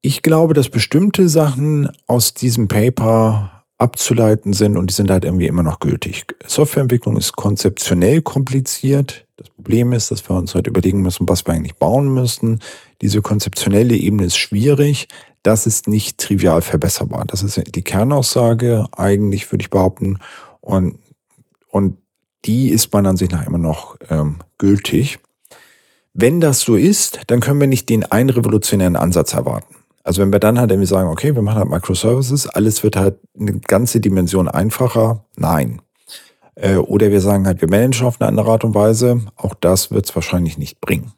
Ich 0.00 0.22
glaube, 0.22 0.54
dass 0.54 0.68
bestimmte 0.68 1.28
Sachen 1.28 1.90
aus 2.06 2.34
diesem 2.34 2.68
Paper 2.68 3.64
abzuleiten 3.78 4.52
sind 4.52 4.76
und 4.76 4.90
die 4.90 4.94
sind 4.94 5.10
halt 5.10 5.24
irgendwie 5.24 5.46
immer 5.46 5.64
noch 5.64 5.80
gültig. 5.80 6.24
Softwareentwicklung 6.46 7.16
ist 7.16 7.32
konzeptionell 7.32 8.22
kompliziert. 8.22 9.26
Das 9.36 9.50
Problem 9.50 9.92
ist, 9.92 10.12
dass 10.12 10.28
wir 10.28 10.36
uns 10.36 10.54
halt 10.54 10.68
überlegen 10.68 11.02
müssen, 11.02 11.28
was 11.28 11.46
wir 11.46 11.54
eigentlich 11.54 11.74
bauen 11.74 12.14
müssen. 12.14 12.60
Diese 13.00 13.22
konzeptionelle 13.22 13.96
Ebene 13.96 14.24
ist 14.24 14.36
schwierig 14.36 15.08
das 15.42 15.66
ist 15.66 15.88
nicht 15.88 16.18
trivial 16.18 16.62
verbesserbar. 16.62 17.24
Das 17.26 17.42
ist 17.42 17.60
die 17.74 17.82
Kernaussage 17.82 18.86
eigentlich, 18.96 19.50
würde 19.50 19.62
ich 19.62 19.70
behaupten. 19.70 20.18
Und, 20.60 20.98
und 21.68 21.98
die 22.44 22.70
ist 22.70 22.92
meiner 22.92 23.10
Ansicht 23.10 23.32
nach 23.32 23.46
immer 23.46 23.58
noch 23.58 23.96
ähm, 24.08 24.36
gültig. 24.58 25.18
Wenn 26.14 26.40
das 26.40 26.60
so 26.60 26.76
ist, 26.76 27.20
dann 27.28 27.40
können 27.40 27.60
wir 27.60 27.66
nicht 27.66 27.88
den 27.88 28.04
einen 28.04 28.30
revolutionären 28.30 28.96
Ansatz 28.96 29.32
erwarten. 29.32 29.74
Also 30.04 30.20
wenn 30.20 30.32
wir 30.32 30.40
dann 30.40 30.58
halt 30.58 30.70
irgendwie 30.70 30.88
sagen, 30.88 31.08
okay, 31.08 31.34
wir 31.34 31.42
machen 31.42 31.58
halt 31.58 31.70
Microservices, 31.70 32.48
alles 32.48 32.82
wird 32.82 32.96
halt 32.96 33.18
eine 33.38 33.60
ganze 33.60 34.00
Dimension 34.00 34.48
einfacher. 34.48 35.24
Nein. 35.36 35.80
Äh, 36.54 36.76
oder 36.76 37.10
wir 37.10 37.20
sagen 37.20 37.46
halt, 37.46 37.60
wir 37.60 37.70
managen 37.70 38.06
auf 38.06 38.20
eine 38.20 38.28
andere 38.28 38.50
Art 38.50 38.64
und 38.64 38.74
Weise. 38.74 39.22
Auch 39.36 39.54
das 39.54 39.90
wird 39.90 40.06
es 40.06 40.14
wahrscheinlich 40.14 40.58
nicht 40.58 40.80
bringen. 40.80 41.12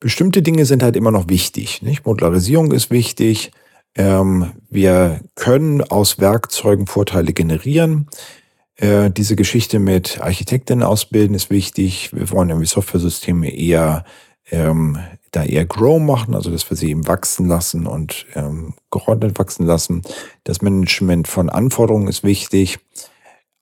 Bestimmte 0.00 0.42
Dinge 0.42 0.66
sind 0.66 0.82
halt 0.82 0.96
immer 0.96 1.10
noch 1.10 1.28
wichtig. 1.28 1.82
Nicht? 1.82 2.04
Modularisierung 2.04 2.72
ist 2.72 2.90
wichtig. 2.90 3.52
Ähm, 3.94 4.52
wir 4.68 5.20
können 5.34 5.82
aus 5.82 6.18
Werkzeugen 6.18 6.86
Vorteile 6.86 7.32
generieren. 7.32 8.08
Äh, 8.76 9.10
diese 9.10 9.36
Geschichte 9.36 9.78
mit 9.78 10.20
Architektinnen 10.20 10.82
ausbilden 10.82 11.34
ist 11.34 11.50
wichtig. 11.50 12.10
Wir 12.12 12.30
wollen 12.30 12.50
irgendwie 12.50 12.66
Software-Systeme 12.66 13.50
eher 13.54 14.04
ähm, 14.50 14.98
da 15.32 15.44
eher 15.44 15.64
grow 15.64 16.00
machen, 16.00 16.34
also 16.34 16.50
dass 16.50 16.68
wir 16.70 16.76
sie 16.76 16.90
eben 16.90 17.06
wachsen 17.06 17.46
lassen 17.46 17.86
und 17.86 18.26
ähm, 18.34 18.74
geordnet 18.90 19.38
wachsen 19.38 19.66
lassen. 19.66 20.02
Das 20.44 20.62
Management 20.62 21.28
von 21.28 21.50
Anforderungen 21.50 22.08
ist 22.08 22.24
wichtig, 22.24 22.78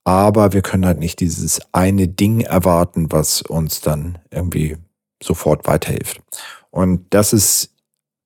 aber 0.04 0.52
wir 0.52 0.62
können 0.62 0.86
halt 0.86 1.00
nicht 1.00 1.20
dieses 1.20 1.60
eine 1.72 2.06
Ding 2.06 2.40
erwarten, 2.40 3.10
was 3.10 3.42
uns 3.42 3.80
dann 3.80 4.18
irgendwie 4.30 4.76
sofort 5.24 5.66
weiterhilft. 5.66 6.22
Und 6.70 7.06
das 7.10 7.32
ist, 7.32 7.74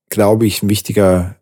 glaube 0.09 0.47
ich, 0.47 0.63
ein 0.63 0.71
wichtiger, 0.71 1.37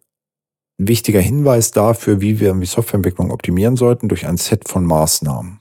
ein 0.78 0.88
wichtiger 0.88 1.20
Hinweis 1.20 1.70
dafür, 1.70 2.20
wie 2.20 2.40
wir 2.40 2.52
die 2.54 2.66
Softwareentwicklung 2.66 3.30
optimieren 3.30 3.76
sollten 3.76 4.08
durch 4.08 4.26
ein 4.26 4.36
Set 4.36 4.68
von 4.68 4.84
Maßnahmen. 4.84 5.60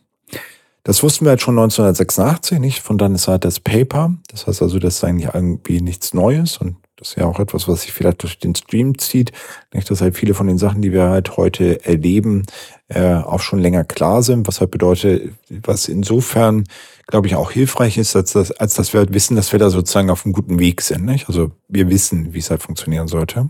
Das 0.84 1.02
wussten 1.02 1.26
wir 1.26 1.32
jetzt 1.32 1.41
schon 1.41 1.58
1986 1.58 2.60
nicht, 2.60 2.80
von 2.80 3.00
dann 3.00 3.16
ist 3.16 3.28
halt 3.28 3.43
das 3.43 3.60
Paper. 3.60 4.14
Das 4.30 4.46
heißt 4.46 4.62
also, 4.62 4.78
das 4.78 4.98
ist 4.98 5.04
eigentlich 5.04 5.34
irgendwie 5.34 5.82
nichts 5.82 6.14
Neues 6.14 6.58
und 6.58 6.78
Das 6.98 7.10
ist 7.10 7.18
ja 7.18 7.26
auch 7.26 7.39
etwas, 7.39 7.68
was 7.68 7.82
sich 7.82 7.91
vielleicht 7.91 8.24
durch 8.24 8.39
den 8.39 8.56
Stream 8.56 8.98
zieht. 8.98 9.32
Nicht, 9.74 9.89
dass 9.91 10.02
halt 10.02 10.16
viele 10.16 10.34
von 10.34 10.48
den 10.48 10.58
Sachen, 10.58 10.82
die 10.82 10.93
wir 10.93 11.10
halt 11.10 11.36
heute 11.38 11.84
erleben, 11.84 12.43
äh, 12.88 13.16
auch 13.16 13.40
schon 13.42 13.60
länger 13.60 13.84
klar 13.84 14.24
sind. 14.24 14.48
Was 14.48 14.60
halt 14.60 14.72
bedeutet, 14.72 15.34
was 15.50 15.88
insofern, 15.88 16.66
glaube 17.08 17.28
ich, 17.28 17.36
auch 17.36 17.52
hilfreich 17.52 17.98
ist, 17.98 18.16
als, 18.16 18.34
dass, 18.34 18.52
als 18.52 18.76
dass 18.76 18.94
wir 18.94 19.00
halt 19.00 19.14
wissen, 19.14 19.36
dass 19.36 19.52
wir 19.52 19.60
da 19.60 19.70
sozusagen 19.70 20.10
auf 20.10 20.26
einem 20.26 20.34
guten 20.34 20.60
Weg 20.60 20.82
sind. 20.82 21.06
Nicht? 21.06 21.28
Also 21.28 21.52
wir 21.68 21.90
wissen, 21.90 22.34
wie 22.34 22.40
es 22.40 22.50
halt 22.50 22.62
funktionieren 22.62 23.08
sollte. 23.08 23.50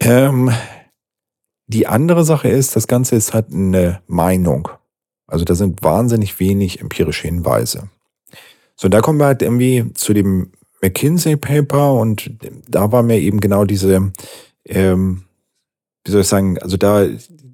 Ähm, 0.00 0.50
die 1.66 1.86
andere 1.86 2.24
Sache 2.24 2.48
ist, 2.48 2.76
das 2.76 2.86
Ganze 2.86 3.16
ist 3.16 3.32
halt 3.34 3.52
eine 3.52 4.00
Meinung. 4.06 4.68
Also 5.26 5.44
da 5.44 5.54
sind 5.54 5.82
wahnsinnig 5.82 6.38
wenig 6.38 6.80
empirische 6.80 7.26
Hinweise. 7.26 7.88
So, 8.76 8.88
da 8.88 9.00
kommen 9.00 9.18
wir 9.18 9.26
halt 9.26 9.42
irgendwie 9.42 9.92
zu 9.94 10.12
dem 10.12 10.52
McKinsey 10.82 11.36
Paper 11.36 11.94
und 11.94 12.30
da 12.68 12.92
war 12.92 13.02
mir 13.02 13.18
eben 13.18 13.40
genau 13.40 13.64
diese, 13.64 14.12
ähm, 14.66 15.24
wie 16.04 16.10
soll 16.10 16.20
ich 16.20 16.28
sagen, 16.28 16.58
also 16.58 16.76
da, 16.76 17.06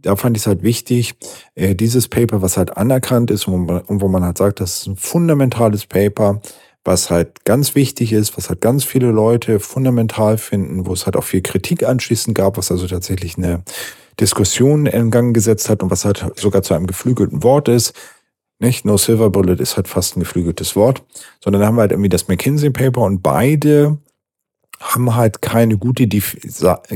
da 0.03 0.17
fand 0.17 0.37
ich 0.37 0.43
es 0.43 0.47
halt 0.47 0.63
wichtig, 0.63 1.15
äh, 1.55 1.75
dieses 1.75 2.09
Paper, 2.09 2.43
was 2.43 2.57
halt 2.57 2.77
anerkannt 2.77 3.31
ist 3.31 3.47
und 3.47 3.53
wo, 3.53 3.59
man, 3.59 3.81
und 3.83 4.01
wo 4.01 4.09
man 4.09 4.25
halt 4.25 4.39
sagt, 4.39 4.61
das 4.61 4.81
ist 4.81 4.87
ein 4.87 4.97
fundamentales 4.97 5.87
Paper, 5.87 6.41
was 6.85 7.11
halt 7.11 7.45
ganz 7.45 7.75
wichtig 7.75 8.13
ist, 8.13 8.37
was 8.37 8.49
halt 8.49 8.61
ganz 8.61 8.85
viele 8.85 9.11
Leute 9.11 9.61
fundamental 9.61 10.39
finden, 10.39 10.87
wo 10.87 10.93
es 10.93 11.05
halt 11.05 11.17
auch 11.17 11.25
viel 11.25 11.43
Kritik 11.43 11.85
anschließend 11.85 12.35
gab, 12.35 12.57
was 12.57 12.71
also 12.71 12.87
tatsächlich 12.87 13.37
eine 13.37 13.63
Diskussion 14.19 14.87
in 14.87 15.11
Gang 15.11 15.35
gesetzt 15.35 15.69
hat 15.69 15.83
und 15.83 15.91
was 15.91 16.05
halt 16.05 16.25
sogar 16.37 16.63
zu 16.63 16.75
einem 16.75 16.87
geflügelten 16.87 17.43
Wort 17.43 17.69
ist. 17.69 17.95
Nicht? 18.59 18.85
No 18.85 18.99
Silver 18.99 19.31
Bullet 19.31 19.55
ist 19.55 19.77
halt 19.77 19.89
fast 19.89 20.17
ein 20.17 20.21
geflügeltes 20.21 20.77
Wort, 20.77 21.03
sondern 21.43 21.63
da 21.63 21.69
haben 21.69 21.77
wir 21.77 21.83
halt 21.83 21.93
irgendwie 21.93 22.11
das 22.11 22.29
McKinsey 22.29 22.71
Paper 22.71 23.03
und 23.03 23.23
beide 23.23 23.99
haben 24.81 25.15
halt 25.15 25.43
keine 25.43 25.77
gute, 25.79 26.09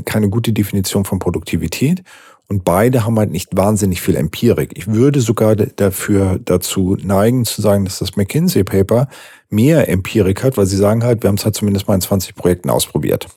keine 0.05 0.31
gute 0.31 0.53
Definition 0.53 1.05
von 1.05 1.19
Produktivität 1.19 2.03
und 2.49 2.65
beide 2.65 3.05
haben 3.05 3.19
halt 3.19 3.31
nicht 3.31 3.57
wahnsinnig 3.57 4.03
viel 4.03 4.17
Empirik. 4.17 4.73
Ich 4.77 4.87
würde 4.87 5.21
sogar 5.21 5.57
dafür 5.57 6.39
dazu 6.45 6.97
neigen 7.03 7.45
zu 7.45 7.63
sagen, 7.63 7.85
dass 7.85 7.99
das 7.99 8.17
McKinsey 8.17 8.65
Paper 8.65 9.09
mehr 9.49 9.89
Empirik 9.89 10.43
hat, 10.45 10.57
weil 10.57 10.67
sie 10.67 10.77
sagen 10.77 11.05
halt, 11.05 11.23
wir 11.23 11.29
haben 11.29 11.37
es 11.37 11.45
halt 11.45 11.55
zumindest 11.55 11.89
mal 11.89 11.95
in 11.95 12.01
20 12.03 12.35
Projekten 12.35 12.71
ausprobiert. 12.71 13.29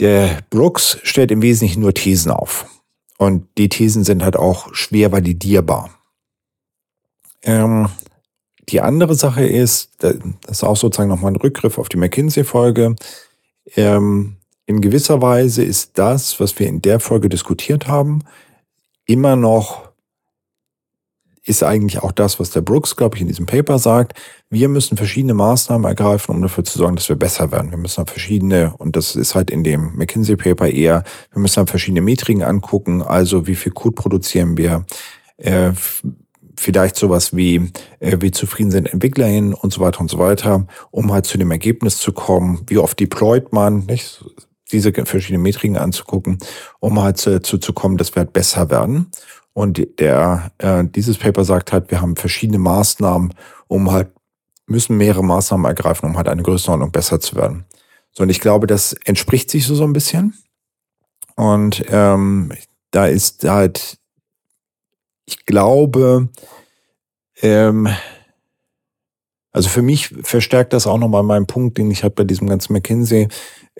Der 0.00 0.38
Brooks 0.50 0.98
stellt 1.02 1.30
im 1.30 1.42
Wesentlichen 1.42 1.82
nur 1.82 1.94
Thesen 1.94 2.32
auf. 2.32 2.66
Und 3.18 3.46
die 3.58 3.68
Thesen 3.68 4.02
sind 4.02 4.24
halt 4.24 4.36
auch 4.36 4.74
schwer 4.74 5.12
validierbar. 5.12 5.90
Ähm, 7.42 7.88
die 8.70 8.80
andere 8.80 9.14
Sache 9.14 9.44
ist, 9.44 9.90
das 9.98 10.16
ist 10.48 10.64
auch 10.64 10.76
sozusagen 10.76 11.10
nochmal 11.10 11.32
ein 11.32 11.36
Rückgriff 11.36 11.78
auf 11.78 11.88
die 11.88 11.98
McKinsey-Folge. 11.98 12.96
Ähm, 13.76 14.36
in 14.70 14.80
gewisser 14.80 15.20
Weise 15.20 15.64
ist 15.64 15.98
das, 15.98 16.38
was 16.38 16.56
wir 16.60 16.68
in 16.68 16.80
der 16.80 17.00
Folge 17.00 17.28
diskutiert 17.28 17.88
haben, 17.88 18.20
immer 19.04 19.34
noch, 19.34 19.90
ist 21.42 21.64
eigentlich 21.64 22.00
auch 22.04 22.12
das, 22.12 22.38
was 22.38 22.50
der 22.50 22.60
Brooks, 22.60 22.94
glaube 22.94 23.16
ich, 23.16 23.22
in 23.22 23.26
diesem 23.26 23.46
Paper 23.46 23.80
sagt. 23.80 24.16
Wir 24.48 24.68
müssen 24.68 24.96
verschiedene 24.96 25.34
Maßnahmen 25.34 25.88
ergreifen, 25.88 26.36
um 26.36 26.40
dafür 26.40 26.62
zu 26.62 26.78
sorgen, 26.78 26.94
dass 26.94 27.08
wir 27.08 27.16
besser 27.16 27.50
werden. 27.50 27.72
Wir 27.72 27.78
müssen 27.78 27.98
halt 27.98 28.10
verschiedene, 28.10 28.72
und 28.78 28.94
das 28.94 29.16
ist 29.16 29.34
halt 29.34 29.50
in 29.50 29.64
dem 29.64 29.96
McKinsey-Paper 29.96 30.68
eher, 30.68 31.02
wir 31.32 31.40
müssen 31.42 31.56
halt 31.56 31.70
verschiedene 31.70 32.02
Metriken 32.02 32.44
angucken, 32.44 33.02
also 33.02 33.48
wie 33.48 33.56
viel 33.56 33.72
Code 33.72 33.96
produzieren 33.96 34.56
wir, 34.56 34.86
äh, 35.38 35.72
vielleicht 36.56 36.94
sowas 36.94 37.34
wie, 37.34 37.72
äh, 37.98 38.18
wie 38.20 38.30
zufrieden 38.30 38.70
sind 38.70 38.86
EntwicklerInnen 38.86 39.52
und 39.52 39.72
so 39.72 39.80
weiter 39.80 40.00
und 40.00 40.10
so 40.10 40.18
weiter, 40.18 40.68
um 40.92 41.10
halt 41.10 41.26
zu 41.26 41.38
dem 41.38 41.50
Ergebnis 41.50 41.98
zu 41.98 42.12
kommen, 42.12 42.60
wie 42.68 42.78
oft 42.78 43.00
deployt 43.00 43.52
man, 43.52 43.86
nicht? 43.86 44.24
Diese 44.72 44.92
verschiedenen 44.92 45.42
Metriken 45.42 45.76
anzugucken, 45.76 46.38
um 46.78 47.00
halt 47.00 47.18
zu, 47.18 47.40
zu, 47.40 47.72
kommen, 47.72 47.96
dass 47.96 48.14
wir 48.14 48.20
halt 48.20 48.32
besser 48.32 48.70
werden. 48.70 49.10
Und 49.52 49.84
der, 49.98 50.52
äh, 50.58 50.84
dieses 50.84 51.18
Paper 51.18 51.44
sagt 51.44 51.72
halt, 51.72 51.90
wir 51.90 52.00
haben 52.00 52.16
verschiedene 52.16 52.58
Maßnahmen, 52.58 53.34
um 53.68 53.90
halt, 53.90 54.08
müssen 54.66 54.96
mehrere 54.96 55.24
Maßnahmen 55.24 55.66
ergreifen, 55.66 56.08
um 56.08 56.16
halt 56.16 56.28
eine 56.28 56.42
Größenordnung 56.42 56.92
besser 56.92 57.20
zu 57.20 57.34
werden. 57.36 57.64
So, 58.12 58.22
und 58.22 58.28
ich 58.28 58.40
glaube, 58.40 58.66
das 58.66 58.92
entspricht 59.04 59.50
sich 59.50 59.66
so, 59.66 59.74
so 59.74 59.84
ein 59.84 59.92
bisschen. 59.92 60.34
Und 61.34 61.84
ähm, 61.88 62.52
da 62.92 63.06
ist 63.06 63.44
halt 63.44 64.00
ich 65.30 65.46
glaube, 65.46 66.28
ähm, 67.40 67.88
also 69.52 69.68
für 69.68 69.82
mich 69.82 70.08
verstärkt 70.22 70.72
das 70.72 70.86
auch 70.86 70.98
nochmal 70.98 71.22
meinen 71.22 71.46
Punkt, 71.46 71.78
den 71.78 71.90
ich 71.90 72.02
halt 72.02 72.14
bei 72.16 72.24
diesem 72.24 72.48
ganzen 72.48 72.72
McKinsey-Ding 72.72 73.30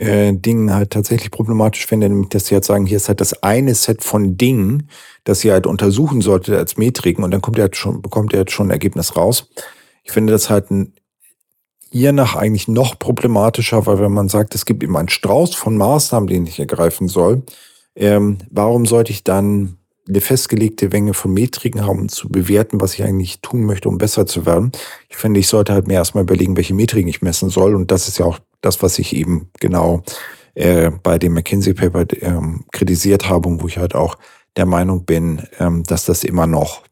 äh, 0.00 0.34
halt 0.70 0.90
tatsächlich 0.90 1.30
problematisch 1.30 1.86
finde, 1.86 2.08
nämlich 2.08 2.30
dass 2.30 2.46
sie 2.46 2.54
halt 2.54 2.64
sagen, 2.64 2.86
hier 2.86 2.96
ist 2.96 3.08
halt 3.08 3.20
das 3.20 3.42
eine 3.42 3.74
Set 3.74 4.02
von 4.02 4.38
Dingen, 4.38 4.88
das 5.24 5.44
ihr 5.44 5.52
halt 5.52 5.66
untersuchen 5.66 6.22
solltet 6.22 6.54
als 6.54 6.78
Metriken 6.78 7.22
und 7.22 7.30
dann 7.30 7.42
kommt 7.42 7.58
ihr 7.58 7.64
halt 7.64 7.76
schon, 7.76 8.00
bekommt 8.00 8.32
ihr 8.32 8.38
halt 8.38 8.50
schon 8.50 8.68
ein 8.68 8.72
Ergebnis 8.72 9.16
raus. 9.16 9.50
Ich 10.02 10.12
finde 10.12 10.32
das 10.32 10.48
halt 10.48 10.70
ein, 10.70 10.94
hiernach 11.92 12.36
eigentlich 12.36 12.68
noch 12.68 12.98
problematischer, 12.98 13.84
weil 13.84 13.98
wenn 13.98 14.12
man 14.12 14.28
sagt, 14.28 14.54
es 14.54 14.64
gibt 14.64 14.82
eben 14.82 14.96
einen 14.96 15.08
Strauß 15.08 15.54
von 15.54 15.76
Maßnahmen, 15.76 16.28
den 16.28 16.46
ich 16.46 16.58
ergreifen 16.58 17.08
soll, 17.08 17.42
ähm, 17.94 18.38
warum 18.48 18.86
sollte 18.86 19.10
ich 19.10 19.24
dann 19.24 19.79
eine 20.08 20.20
festgelegte 20.20 20.88
Menge 20.88 21.14
von 21.14 21.32
Metriken 21.32 21.84
haben, 21.86 22.00
um 22.00 22.08
zu 22.08 22.28
bewerten, 22.28 22.80
was 22.80 22.94
ich 22.94 23.02
eigentlich 23.02 23.40
tun 23.40 23.64
möchte, 23.64 23.88
um 23.88 23.98
besser 23.98 24.26
zu 24.26 24.46
werden. 24.46 24.72
Ich 25.08 25.16
finde, 25.16 25.40
ich 25.40 25.48
sollte 25.48 25.72
halt 25.72 25.86
mir 25.86 25.94
erstmal 25.94 26.24
überlegen, 26.24 26.56
welche 26.56 26.74
Metriken 26.74 27.08
ich 27.08 27.22
messen 27.22 27.50
soll. 27.50 27.74
Und 27.74 27.90
das 27.90 28.08
ist 28.08 28.18
ja 28.18 28.26
auch 28.26 28.38
das, 28.60 28.82
was 28.82 28.98
ich 28.98 29.14
eben 29.14 29.50
genau 29.60 30.02
äh, 30.54 30.90
bei 30.90 31.18
dem 31.18 31.34
McKinsey 31.34 31.74
Paper 31.74 32.06
ähm, 32.22 32.64
kritisiert 32.72 33.28
habe 33.28 33.48
und 33.48 33.62
wo 33.62 33.68
ich 33.68 33.78
halt 33.78 33.94
auch 33.94 34.16
der 34.56 34.66
Meinung 34.66 35.04
bin, 35.04 35.42
ähm, 35.58 35.84
dass 35.84 36.04
das 36.04 36.24
immer 36.24 36.46
noch 36.46 36.82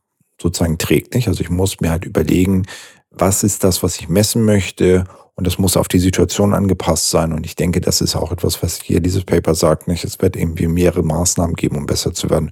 sozusagen 0.41 0.79
trägt. 0.79 1.15
Nicht? 1.15 1.29
Also 1.29 1.41
ich 1.41 1.51
muss 1.51 1.81
mir 1.81 1.91
halt 1.91 2.05
überlegen, 2.05 2.67
was 3.11 3.43
ist 3.43 3.65
das, 3.65 3.83
was 3.83 3.99
ich 3.99 4.09
messen 4.09 4.45
möchte 4.45 5.05
und 5.35 5.47
das 5.47 5.59
muss 5.59 5.77
auf 5.77 5.89
die 5.89 5.99
Situation 5.99 6.55
angepasst 6.55 7.11
sein. 7.11 7.33
Und 7.33 7.47
ich 7.47 7.57
denke, 7.57 7.81
das 7.81 8.01
ist 8.01 8.15
auch 8.15 8.31
etwas, 8.31 8.63
was 8.63 8.81
hier 8.81 9.01
dieses 9.01 9.25
Paper 9.25 9.55
sagt. 9.55 9.89
Nicht? 9.89 10.05
Es 10.05 10.21
wird 10.21 10.37
irgendwie 10.37 10.69
mehrere 10.69 11.03
Maßnahmen 11.03 11.57
geben, 11.57 11.77
um 11.77 11.87
besser 11.87 12.13
zu 12.13 12.31
werden 12.31 12.51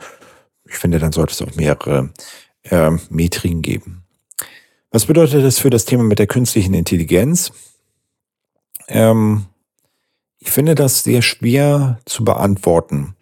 ich 0.69 0.77
finde, 0.77 0.99
dann 0.99 1.13
sollte 1.13 1.33
es 1.33 1.43
auch 1.43 1.55
mehrere 1.57 2.11
äh, 2.65 2.91
Metriken 3.11 3.63
geben. 3.63 4.03
Was 4.91 5.07
bedeutet 5.07 5.45
das 5.45 5.59
für 5.59 5.71
das 5.71 5.85
Thema 5.85 6.05
mit 6.05 6.19
der 6.19 6.27
künstlichen 6.27 6.75
Intelligenz? 6.75 7.53
Ähm, 8.89 9.47
ich 10.39 10.51
finde 10.51 10.75
das 10.75 11.03
sehr 11.03 11.23
schwer 11.23 11.99
zu 12.05 12.25
beantworten. 12.25 13.17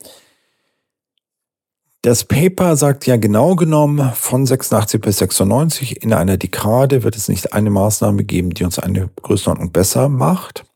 Das 2.03 2.25
Paper 2.25 2.77
sagt 2.77 3.07
ja 3.07 3.17
genau 3.17 3.57
genommen, 3.57 4.13
von 4.15 4.45
86 4.45 5.01
bis 5.01 5.17
96 5.19 6.03
in 6.03 6.13
einer 6.13 6.37
Dekade 6.37 7.03
wird 7.03 7.17
es 7.17 7.29
nicht 7.29 7.55
eine 7.55 7.71
Maßnahme 7.71 8.25
geben, 8.25 8.51
die 8.51 8.65
uns 8.65 8.79
eine 8.79 9.09
Größenordnung 9.23 9.73
besser 9.73 10.11
macht. 10.11 10.67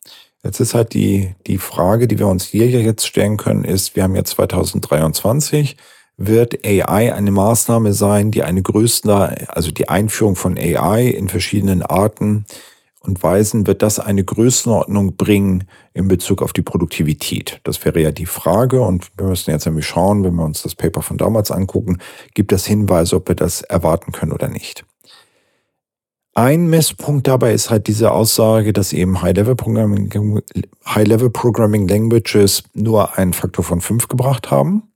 Jetzt 0.43 0.61
ist 0.61 0.73
halt 0.73 0.95
die, 0.95 1.35
die 1.47 1.59
Frage, 1.59 2.09
die 2.09 2.19
wir 2.19 2.29
uns 2.29 2.45
hier 2.47 2.66
jetzt 2.69 3.07
stellen 3.07 3.37
können, 3.37 3.64
ist, 3.64 3.95
wir 3.95 4.05
haben 4.05 4.16
jetzt 4.16 4.31
2023, 4.31 5.77
wird 6.19 6.66
AI 6.66 7.14
eine 7.14 7.31
Maßnahme 7.31 7.95
sein, 7.95 8.33
die 8.33 8.43
eine 8.43 8.61
größte, 8.61 9.49
also 9.55 9.71
die 9.71 9.89
Einführung 9.89 10.37
von 10.37 10.59
AI 10.59 11.07
in 11.07 11.29
verschiedenen 11.29 11.83
Arten 11.83 12.45
und 13.01 13.23
Weisen, 13.23 13.69
wird 13.69 13.83
das 13.83 14.01
eine 14.01 14.25
Größenordnung 14.25 15.16
bringen 15.16 15.64
in 15.95 16.09
Bezug 16.09 16.43
auf 16.43 16.53
die 16.53 16.62
Produktivität? 16.62 17.61
Das 17.62 17.85
wäre 17.85 18.01
ja 18.03 18.11
die 18.11 18.27
Frage 18.27 18.83
und 18.83 19.09
wir 19.16 19.29
müssen 19.29 19.53
jetzt 19.53 19.64
nämlich 19.64 19.87
schauen, 19.87 20.25
wenn 20.25 20.35
wir 20.35 20.45
uns 20.45 20.62
das 20.62 20.75
Paper 20.75 21.03
von 21.03 21.16
damals 21.16 21.53
angucken, 21.53 21.99
gibt 22.35 22.53
es 22.53 22.66
Hinweise, 22.66 23.16
ob 23.16 23.29
wir 23.29 23.37
das 23.37 23.62
erwarten 23.62 24.11
können 24.11 24.33
oder 24.33 24.49
nicht. 24.49 24.85
Ein 26.35 26.69
Messpunkt 26.69 27.29
dabei 27.29 27.53
ist 27.53 27.71
halt 27.71 27.87
diese 27.87 28.11
Aussage, 28.11 28.73
dass 28.73 28.93
eben 28.93 29.23
High-Level 29.23 29.55
Programming, 29.55 30.43
High-Level 30.85 31.31
Programming 31.31 31.87
Languages 31.87 32.64
nur 32.75 33.16
einen 33.16 33.33
Faktor 33.33 33.64
von 33.64 33.81
fünf 33.81 34.09
gebracht 34.09 34.51
haben. 34.51 34.88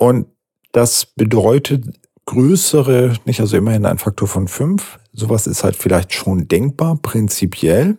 Und 0.00 0.28
das 0.72 1.04
bedeutet 1.04 1.84
größere, 2.24 3.18
nicht 3.26 3.40
also 3.40 3.58
immerhin 3.58 3.84
ein 3.84 3.98
Faktor 3.98 4.26
von 4.26 4.48
fünf. 4.48 4.98
Sowas 5.12 5.46
ist 5.46 5.62
halt 5.62 5.76
vielleicht 5.76 6.14
schon 6.14 6.48
denkbar, 6.48 6.96
prinzipiell. 6.96 7.98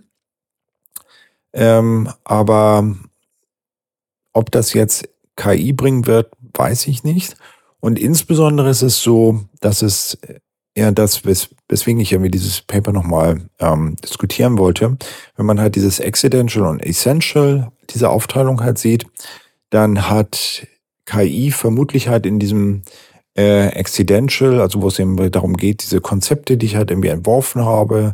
Ähm, 1.54 2.10
aber 2.24 2.95
ob 4.34 4.49
das 4.49 4.74
jetzt 4.74 5.10
KI 5.36 5.74
bringen 5.74 6.08
wird, 6.08 6.34
weiß 6.56 6.88
ich 6.88 7.04
nicht. 7.04 7.36
Und 7.82 7.99
insbesondere 7.99 8.72
ist 8.72 8.82
es 8.82 9.04
so, 9.04 9.41
dass 9.60 9.84
es 9.84 10.18
eher 10.74 10.91
das, 10.91 11.24
wes 11.24 11.49
weswegen 11.70 12.02
ich 12.02 12.14
irgendwie 12.14 12.32
dieses 12.32 12.62
Paper 12.64 12.93
nochmal 12.93 13.47
ähm, 13.60 13.95
diskutieren 14.04 14.58
wollte. 14.58 14.97
Wenn 15.36 15.45
man 15.45 15.60
halt 15.60 15.76
dieses 15.76 15.99
Accidental 15.99 16.66
und 16.66 16.80
Essential, 16.80 17.72
diese 17.91 18.10
Aufteilung 18.10 18.64
halt 18.64 18.80
sieht, 18.80 19.06
dann 19.70 20.10
hat 20.10 20.66
KI 21.06 21.52
vermutlich 21.52 22.08
halt 22.08 22.26
in 22.26 22.39
diesem 22.39 22.84
äh, 23.36 23.68
Accidental, 23.68 24.60
also 24.60 24.82
wo 24.82 24.88
es 24.88 24.99
eben 24.99 25.32
darum 25.32 25.56
geht, 25.56 25.84
diese 25.84 26.02
Konzepte, 26.02 26.58
die 26.58 26.66
ich 26.66 26.76
halt 26.76 26.91
irgendwie 26.91 27.10
entworfen 27.10 27.66
habe, 27.66 28.14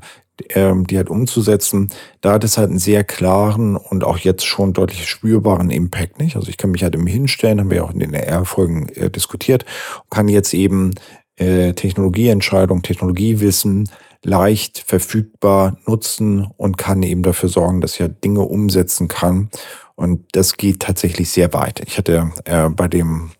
ähm, 0.50 0.86
die 0.86 0.98
halt 0.98 1.10
umzusetzen, 1.10 1.90
da 2.22 2.34
hat 2.34 2.44
es 2.44 2.58
halt 2.58 2.70
einen 2.70 2.80
sehr 2.80 3.04
klaren 3.04 3.76
und 3.76 4.04
auch 4.04 4.20
jetzt 4.20 4.46
schon 4.46 4.74
deutlich 4.74 5.08
spürbaren 5.10 5.72
Impact, 5.72 6.20
nicht? 6.20 6.36
Also 6.36 6.50
ich 6.50 6.58
kann 6.58 6.72
mich 6.72 6.84
halt 6.84 6.96
im 6.96 7.08
hinstellen, 7.08 7.60
haben 7.60 7.72
wir 7.72 7.84
auch 7.84 7.92
in 7.92 8.00
den 8.00 8.14
R-Folgen 8.14 8.90
äh, 8.90 9.10
diskutiert, 9.10 9.66
kann 10.10 10.28
jetzt 10.28 10.54
eben 10.54 10.94
äh, 11.38 11.74
Technologieentscheidung, 11.74 12.84
Technologiewissen 12.84 13.90
leicht 14.24 14.80
verfügbar 14.80 15.78
nutzen 15.86 16.48
und 16.58 16.78
kann 16.78 17.04
eben 17.04 17.24
dafür 17.24 17.50
sorgen, 17.50 17.82
dass 17.82 17.94
ich 17.94 18.02
halt 18.02 18.24
Dinge 18.24 18.42
umsetzen 18.42 19.08
kann. 19.08 19.50
Und 19.98 20.26
das 20.32 20.58
geht 20.58 20.80
tatsächlich 20.80 21.30
sehr 21.32 21.54
weit. 21.54 21.82
Ich 21.86 21.98
hatte 21.98 22.32
äh, 22.46 22.70
bei 22.70 22.88
dem 22.88 23.32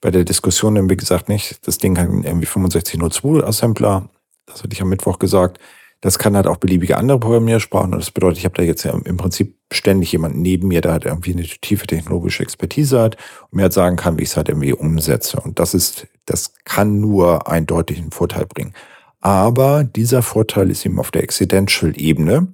bei 0.00 0.10
der 0.10 0.24
Diskussion 0.24 0.76
irgendwie 0.76 0.96
gesagt, 0.96 1.28
nicht, 1.28 1.66
das 1.66 1.78
Ding 1.78 1.98
hat 1.98 2.08
irgendwie 2.08 2.46
6502 2.46 3.44
Assembler, 3.44 4.08
das 4.46 4.62
hatte 4.62 4.72
ich 4.72 4.82
am 4.82 4.88
Mittwoch 4.88 5.18
gesagt, 5.18 5.58
das 6.00 6.18
kann 6.18 6.36
halt 6.36 6.46
auch 6.46 6.58
beliebige 6.58 6.98
andere 6.98 7.18
Programmiersprachen. 7.18 7.94
Und 7.94 7.98
das 7.98 8.10
bedeutet, 8.10 8.38
ich 8.38 8.44
habe 8.44 8.54
da 8.54 8.62
jetzt 8.62 8.84
im 8.84 9.16
Prinzip 9.16 9.56
ständig 9.72 10.12
jemanden 10.12 10.42
neben 10.42 10.68
mir, 10.68 10.82
der 10.82 10.92
halt 10.92 11.06
irgendwie 11.06 11.32
eine 11.32 11.42
tiefe 11.42 11.86
technologische 11.86 12.42
Expertise 12.42 13.00
hat 13.00 13.16
und 13.50 13.56
mir 13.56 13.62
halt 13.62 13.72
sagen 13.72 13.96
kann, 13.96 14.18
wie 14.18 14.22
ich 14.22 14.28
es 14.28 14.36
halt 14.36 14.50
irgendwie 14.50 14.74
umsetze. 14.74 15.40
Und 15.40 15.58
das 15.58 15.72
ist, 15.72 16.06
das 16.26 16.52
kann 16.64 17.00
nur 17.00 17.48
einen 17.48 17.66
Vorteil 18.12 18.44
bringen. 18.44 18.74
Aber 19.22 19.82
dieser 19.82 20.20
Vorteil 20.20 20.70
ist 20.70 20.84
eben 20.84 21.00
auf 21.00 21.10
der 21.10 21.22
Accidential-Ebene. 21.22 22.48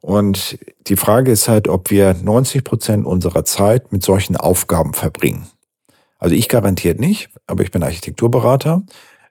Und 0.00 0.58
die 0.86 0.96
Frage 0.96 1.32
ist 1.32 1.48
halt, 1.48 1.68
ob 1.68 1.90
wir 1.90 2.14
90 2.14 2.64
Prozent 2.64 3.06
unserer 3.06 3.44
Zeit 3.44 3.92
mit 3.92 4.02
solchen 4.02 4.36
Aufgaben 4.36 4.94
verbringen. 4.94 5.48
Also 6.18 6.34
ich 6.34 6.48
garantiert 6.48 7.00
nicht, 7.00 7.30
aber 7.46 7.62
ich 7.62 7.70
bin 7.70 7.82
Architekturberater. 7.82 8.82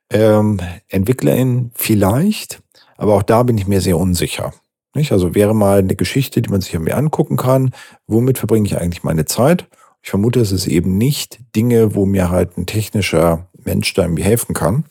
Ähm, 0.09 0.59
Entwicklerin 0.87 1.71
vielleicht, 1.73 2.61
aber 2.95 3.15
auch 3.15 3.23
da 3.23 3.43
bin 3.43 3.57
ich 3.57 3.67
mir 3.67 3.81
sehr 3.81 3.97
unsicher. 3.97 4.53
Nicht? 4.93 5.11
Also 5.11 5.35
wäre 5.35 5.53
mal 5.53 5.79
eine 5.79 5.95
Geschichte, 5.95 6.41
die 6.41 6.49
man 6.49 6.61
sich 6.61 6.73
irgendwie 6.73 6.93
angucken 6.93 7.37
kann. 7.37 7.71
Womit 8.07 8.37
verbringe 8.37 8.65
ich 8.67 8.77
eigentlich 8.77 9.03
meine 9.03 9.25
Zeit? 9.25 9.67
Ich 10.01 10.09
vermute, 10.09 10.39
es 10.39 10.51
ist 10.51 10.67
eben 10.67 10.97
nicht 10.97 11.39
Dinge, 11.55 11.93
wo 11.93 12.05
mir 12.05 12.29
halt 12.29 12.57
ein 12.57 12.65
technischer 12.65 13.47
Mensch 13.63 13.93
da 13.93 14.03
irgendwie 14.03 14.23
helfen 14.23 14.55
kann. 14.55 14.85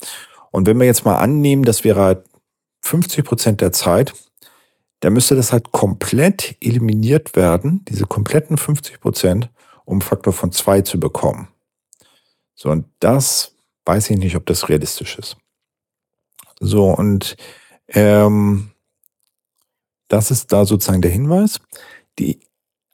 Und 0.50 0.66
wenn 0.66 0.78
wir 0.78 0.86
jetzt 0.86 1.04
mal 1.04 1.16
annehmen, 1.16 1.64
das 1.64 1.84
wäre 1.84 2.00
halt 2.00 2.24
50 2.82 3.24
Prozent 3.24 3.60
der 3.60 3.72
Zeit, 3.72 4.12
dann 5.00 5.12
müsste 5.12 5.36
das 5.36 5.52
halt 5.52 5.72
komplett 5.72 6.56
eliminiert 6.60 7.36
werden, 7.36 7.84
diese 7.88 8.06
kompletten 8.06 8.56
50 8.56 9.00
Prozent, 9.00 9.50
um 9.84 10.00
Faktor 10.00 10.32
von 10.32 10.52
zwei 10.52 10.80
zu 10.80 10.98
bekommen. 10.98 11.48
So, 12.54 12.70
und 12.70 12.86
das 13.00 13.54
weiß 13.84 14.10
ich 14.10 14.18
nicht, 14.18 14.36
ob 14.36 14.46
das 14.46 14.68
realistisch 14.68 15.18
ist. 15.18 15.36
So, 16.58 16.90
und 16.90 17.36
ähm, 17.88 18.70
das 20.08 20.30
ist 20.30 20.52
da 20.52 20.64
sozusagen 20.64 21.02
der 21.02 21.10
Hinweis. 21.10 21.60
Die, 22.18 22.40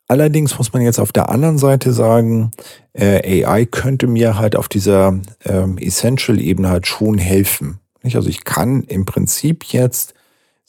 allerdings 0.08 0.58
muss 0.58 0.72
man 0.72 0.82
jetzt 0.82 0.98
auf 0.98 1.12
der 1.12 1.28
anderen 1.28 1.58
Seite 1.58 1.92
sagen, 1.92 2.50
äh, 2.92 3.44
AI 3.44 3.64
könnte 3.66 4.06
mir 4.06 4.36
halt 4.36 4.56
auf 4.56 4.68
dieser 4.68 5.18
ähm, 5.44 5.78
Essential-Ebene 5.78 6.68
halt 6.68 6.86
schon 6.86 7.18
helfen. 7.18 7.78
Nicht? 8.02 8.16
Also 8.16 8.28
ich 8.28 8.44
kann 8.44 8.82
im 8.82 9.06
Prinzip 9.06 9.64
jetzt 9.64 10.14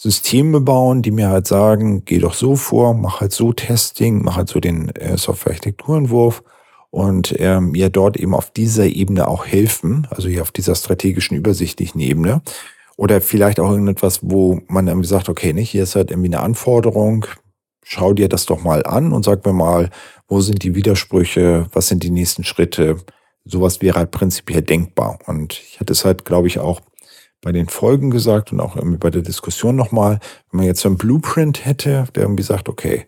Systeme 0.03 0.59
bauen, 0.59 1.01
die 1.01 1.11
mir 1.11 1.29
halt 1.29 1.47
sagen, 1.47 2.03
geh 2.03 2.19
doch 2.19 2.33
so 2.33 2.57
vor, 2.57 2.93
mach 2.93 3.21
halt 3.21 3.31
so 3.31 3.53
Testing, 3.53 4.21
mach 4.21 4.35
halt 4.35 4.49
so 4.49 4.59
den 4.59 4.89
äh, 4.89 5.17
Software-Architekturentwurf 5.17 6.43
und 6.89 7.39
äh, 7.39 7.61
mir 7.61 7.89
dort 7.89 8.17
eben 8.17 8.35
auf 8.35 8.51
dieser 8.51 8.85
Ebene 8.85 9.29
auch 9.29 9.45
helfen, 9.45 10.05
also 10.09 10.27
hier 10.27 10.41
auf 10.41 10.51
dieser 10.51 10.75
strategischen, 10.75 11.37
übersichtlichen 11.37 12.01
Ebene. 12.01 12.41
Oder 12.97 13.21
vielleicht 13.21 13.61
auch 13.61 13.71
irgendetwas, 13.71 14.19
wo 14.23 14.59
man 14.67 14.89
irgendwie 14.89 15.07
sagt, 15.07 15.29
okay, 15.29 15.53
nicht, 15.53 15.69
hier 15.69 15.83
ist 15.83 15.95
halt 15.95 16.11
irgendwie 16.11 16.35
eine 16.35 16.41
Anforderung, 16.41 17.25
schau 17.81 18.11
dir 18.11 18.27
das 18.27 18.45
doch 18.45 18.61
mal 18.61 18.85
an 18.85 19.13
und 19.13 19.23
sag 19.23 19.45
mir 19.45 19.53
mal, 19.53 19.89
wo 20.27 20.41
sind 20.41 20.63
die 20.63 20.75
Widersprüche, 20.75 21.67
was 21.71 21.87
sind 21.87 22.03
die 22.03 22.11
nächsten 22.11 22.43
Schritte. 22.43 22.97
Sowas 23.45 23.81
wäre 23.81 23.97
halt 23.97 24.11
prinzipiell 24.11 24.63
denkbar. 24.63 25.17
Und 25.27 25.53
ich 25.65 25.79
hatte 25.79 25.93
es 25.93 26.03
halt, 26.03 26.25
glaube 26.25 26.47
ich, 26.47 26.59
auch 26.59 26.81
bei 27.43 27.51
den 27.51 27.67
Folgen 27.67 28.09
gesagt 28.09 28.51
und 28.51 28.59
auch 28.59 28.75
irgendwie 28.75 28.97
bei 28.97 29.09
der 29.09 29.21
Diskussion 29.21 29.75
nochmal, 29.75 30.19
wenn 30.49 30.57
man 30.57 30.65
jetzt 30.65 30.81
so 30.81 30.89
ein 30.89 30.97
Blueprint 30.97 31.65
hätte, 31.65 32.05
der 32.15 32.23
irgendwie 32.23 32.43
sagt, 32.43 32.69
okay, 32.69 33.05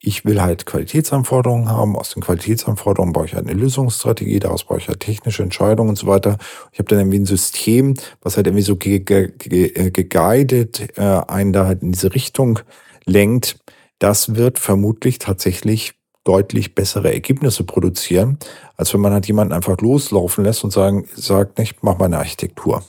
ich 0.00 0.24
will 0.24 0.40
halt 0.40 0.66
Qualitätsanforderungen 0.66 1.68
haben. 1.68 1.96
Aus 1.96 2.14
den 2.14 2.22
Qualitätsanforderungen 2.22 3.12
brauche 3.12 3.26
ich 3.26 3.34
halt 3.34 3.48
eine 3.48 3.58
Lösungsstrategie, 3.58 4.38
daraus 4.38 4.64
brauche 4.64 4.78
ich 4.78 4.88
halt 4.88 5.00
technische 5.00 5.42
Entscheidungen 5.42 5.90
und 5.90 5.98
so 5.98 6.06
weiter. 6.06 6.38
Ich 6.72 6.78
habe 6.78 6.88
dann 6.88 7.00
irgendwie 7.00 7.18
ein 7.18 7.26
System, 7.26 7.94
was 8.22 8.36
halt 8.36 8.46
irgendwie 8.46 8.62
so 8.62 8.76
ge 8.76 9.00
ge 9.00 9.32
ge 9.36 9.90
geguided 9.90 10.96
äh, 10.96 11.02
einen 11.02 11.52
da 11.52 11.66
halt 11.66 11.82
in 11.82 11.92
diese 11.92 12.14
Richtung 12.14 12.60
lenkt. 13.06 13.58
Das 13.98 14.36
wird 14.36 14.58
vermutlich 14.60 15.18
tatsächlich 15.18 15.94
deutlich 16.22 16.74
bessere 16.74 17.12
Ergebnisse 17.12 17.64
produzieren, 17.64 18.38
als 18.76 18.92
wenn 18.94 19.00
man 19.00 19.12
halt 19.12 19.26
jemanden 19.26 19.52
einfach 19.52 19.80
loslaufen 19.80 20.44
lässt 20.44 20.62
und 20.62 20.70
sagen, 20.70 21.08
sagt 21.14 21.58
nicht, 21.58 21.82
mach 21.82 21.98
mal 21.98 22.04
eine 22.04 22.18
Architektur. 22.18 22.84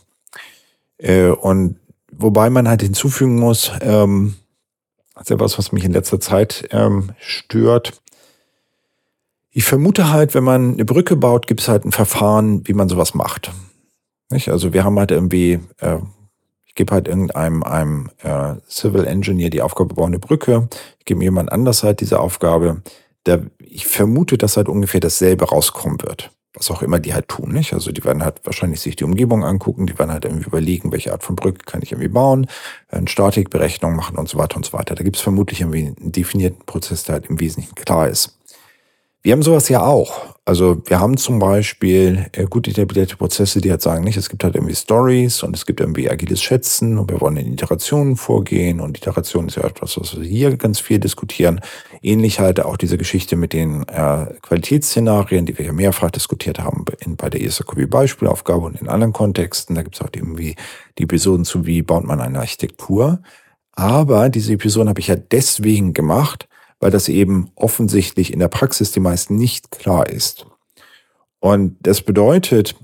Äh, 0.99 1.29
und 1.29 1.79
wobei 2.11 2.49
man 2.49 2.67
halt 2.67 2.81
hinzufügen 2.81 3.39
muss, 3.39 3.71
ähm, 3.81 4.35
das 5.15 5.23
ist 5.23 5.29
ja 5.31 5.39
was, 5.39 5.57
was 5.57 5.71
mich 5.71 5.83
in 5.83 5.93
letzter 5.93 6.19
Zeit 6.19 6.67
ähm, 6.71 7.11
stört. 7.19 8.01
Ich 9.51 9.63
vermute 9.63 10.11
halt, 10.11 10.35
wenn 10.35 10.43
man 10.43 10.73
eine 10.73 10.85
Brücke 10.85 11.15
baut, 11.15 11.47
gibt 11.47 11.61
es 11.61 11.67
halt 11.67 11.83
ein 11.83 11.91
Verfahren, 11.91 12.67
wie 12.67 12.73
man 12.73 12.87
sowas 12.87 13.13
macht. 13.13 13.51
Nicht? 14.29 14.49
Also 14.49 14.73
wir 14.73 14.83
haben 14.83 14.99
halt 14.99 15.11
irgendwie, 15.11 15.59
äh, 15.79 15.97
ich 16.65 16.75
gebe 16.75 16.93
halt 16.93 17.07
irgendeinem 17.07 17.63
einem 17.63 18.09
äh, 18.21 18.55
Civil 18.69 19.05
Engineer 19.05 19.49
die 19.49 19.61
Aufgabe, 19.61 19.95
baue 19.95 20.07
eine 20.07 20.19
Brücke. 20.19 20.69
Ich 20.99 21.05
gebe 21.05 21.23
jemand 21.23 21.51
anders 21.51 21.83
halt 21.83 21.99
diese 21.99 22.19
Aufgabe. 22.19 22.83
Der, 23.25 23.41
ich 23.59 23.87
vermute, 23.87 24.37
dass 24.37 24.55
halt 24.55 24.69
ungefähr 24.69 25.01
dasselbe 25.01 25.49
rauskommen 25.49 26.01
wird 26.01 26.31
was 26.59 26.69
auch 26.69 26.83
immer 26.83 26.99
die 26.99 27.13
halt 27.13 27.27
tun, 27.27 27.51
nicht? 27.51 27.73
Also 27.73 27.91
die 27.91 28.03
werden 28.03 28.23
halt 28.23 28.41
wahrscheinlich 28.43 28.81
sich 28.81 28.95
die 28.95 29.05
Umgebung 29.05 29.43
angucken, 29.43 29.87
die 29.87 29.97
werden 29.97 30.11
halt 30.11 30.25
irgendwie 30.25 30.45
überlegen, 30.45 30.91
welche 30.91 31.13
Art 31.13 31.23
von 31.23 31.35
Brücke 31.35 31.63
kann 31.65 31.81
ich 31.81 31.93
irgendwie 31.93 32.09
bauen, 32.09 32.47
eine 32.89 33.07
Statikberechnung 33.07 33.95
machen 33.95 34.17
und 34.17 34.29
so 34.29 34.37
weiter 34.37 34.57
und 34.57 34.65
so 34.65 34.73
weiter. 34.73 34.93
Da 34.93 35.03
gibt 35.03 35.15
es 35.15 35.21
vermutlich 35.21 35.61
irgendwie 35.61 35.87
einen 35.87 36.11
definierten 36.11 36.65
Prozess, 36.65 37.05
der 37.05 37.13
halt 37.13 37.27
im 37.27 37.39
Wesentlichen 37.39 37.75
klar 37.75 38.09
ist. 38.09 38.37
Wir 39.21 39.33
haben 39.33 39.41
sowas 39.41 39.69
ja 39.69 39.83
auch. 39.83 40.35
Also 40.49 40.81
wir 40.87 40.99
haben 40.99 41.15
zum 41.15 41.37
Beispiel 41.37 42.25
äh, 42.31 42.45
gut 42.45 42.67
etablierte 42.67 43.15
Prozesse, 43.17 43.61
die 43.61 43.69
halt 43.69 43.83
sagen, 43.83 44.03
nicht, 44.03 44.17
es 44.17 44.29
gibt 44.29 44.43
halt 44.43 44.55
irgendwie 44.55 44.73
Stories 44.73 45.43
und 45.43 45.55
es 45.55 45.67
gibt 45.67 45.79
irgendwie 45.79 46.09
agiles 46.09 46.41
Schätzen 46.41 46.97
und 46.97 47.11
wir 47.11 47.21
wollen 47.21 47.37
in 47.37 47.53
Iterationen 47.53 48.15
vorgehen 48.15 48.79
und 48.79 48.97
Iteration 48.97 49.47
ist 49.47 49.57
ja 49.57 49.63
etwas, 49.65 49.95
was 49.99 50.19
wir 50.19 50.27
hier 50.27 50.57
ganz 50.57 50.79
viel 50.79 50.97
diskutieren. 50.97 51.61
Ähnlich 52.01 52.39
halt 52.39 52.61
auch 52.61 52.77
diese 52.77 52.97
Geschichte 52.97 53.35
mit 53.35 53.53
den 53.53 53.87
äh, 53.89 54.25
Qualitätsszenarien, 54.41 55.45
die 55.45 55.55
wir 55.55 55.67
ja 55.67 55.71
mehrfach 55.71 56.09
diskutiert 56.09 56.57
haben 56.57 56.83
in, 56.97 57.15
bei 57.15 57.29
der 57.29 57.43
ESAQB-Beispielaufgabe 57.43 58.65
und 58.65 58.81
in 58.81 58.89
anderen 58.89 59.13
Kontexten. 59.13 59.75
Da 59.75 59.83
gibt 59.83 59.97
es 59.97 60.01
auch 60.01 60.09
irgendwie 60.11 60.55
die 60.97 61.03
Episoden 61.03 61.45
zu, 61.45 61.67
wie 61.67 61.83
baut 61.83 62.05
man 62.05 62.21
eine 62.21 62.39
Architektur. 62.39 63.21
Aber 63.73 64.29
diese 64.29 64.53
Episoden 64.53 64.89
habe 64.89 64.99
ich 64.99 65.09
ja 65.09 65.15
deswegen 65.15 65.93
gemacht, 65.93 66.49
weil 66.79 66.91
das 66.91 67.09
eben 67.09 67.51
offensichtlich 67.55 68.33
in 68.33 68.39
der 68.39 68.47
Praxis 68.47 68.91
die 68.91 68.99
meisten 68.99 69.35
nicht 69.35 69.71
klar 69.71 70.07
ist. 70.07 70.45
Und 71.39 71.77
das 71.81 72.01
bedeutet, 72.01 72.75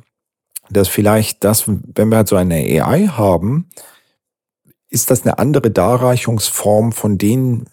dass 0.70 0.88
vielleicht 0.88 1.44
das, 1.44 1.66
wenn 1.68 2.10
wir 2.10 2.18
halt 2.18 2.28
so 2.28 2.36
eine 2.36 2.56
AI 2.56 3.08
haben, 3.08 3.70
ist 4.90 5.12
das 5.12 5.24
eine 5.24 5.38
andere 5.40 5.72
Darreichungsform 5.72 6.92
von 6.92 7.18
den 7.18 7.66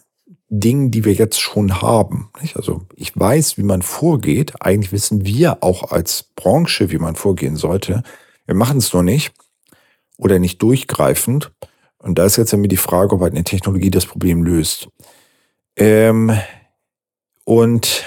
Dingen, 0.49 0.91
die 0.91 1.05
wir 1.05 1.15
jetzt 1.15 1.41
schon 1.41 1.81
haben. 1.81 2.31
Also 2.55 2.83
ich 2.95 3.17
weiß, 3.17 3.57
wie 3.57 3.63
man 3.63 3.81
vorgeht. 3.81 4.61
Eigentlich 4.61 4.93
wissen 4.93 5.25
wir 5.25 5.63
auch 5.63 5.93
als 5.93 6.25
Branche, 6.37 6.91
wie 6.91 6.99
man 6.99 7.17
vorgehen 7.17 7.57
sollte. 7.57 8.03
Wir 8.45 8.55
machen 8.55 8.79
es 8.79 8.93
nur 8.93 9.03
nicht 9.03 9.33
oder 10.19 10.39
nicht 10.39 10.61
durchgreifend. 10.61 11.53
Und 11.97 12.19
da 12.19 12.27
ist 12.27 12.37
jetzt 12.37 12.53
irgendwie 12.53 12.69
die 12.69 12.77
Frage, 12.77 13.15
ob 13.15 13.23
halt 13.23 13.33
eine 13.33 13.45
Technologie 13.45 13.91
das 13.91 14.05
Problem 14.05 14.43
löst. 14.43 14.89
Ähm, 15.77 16.39
und 17.45 18.05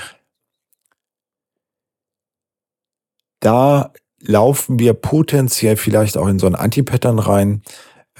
da 3.40 3.92
laufen 4.20 4.80
wir 4.80 4.94
potenziell 4.94 5.78
vielleicht 5.78 6.18
auch 6.18 6.28
in 6.28 6.40
so 6.40 6.48
ein 6.48 6.56
Anti-Pattern 6.56 7.20
rein, 7.20 7.62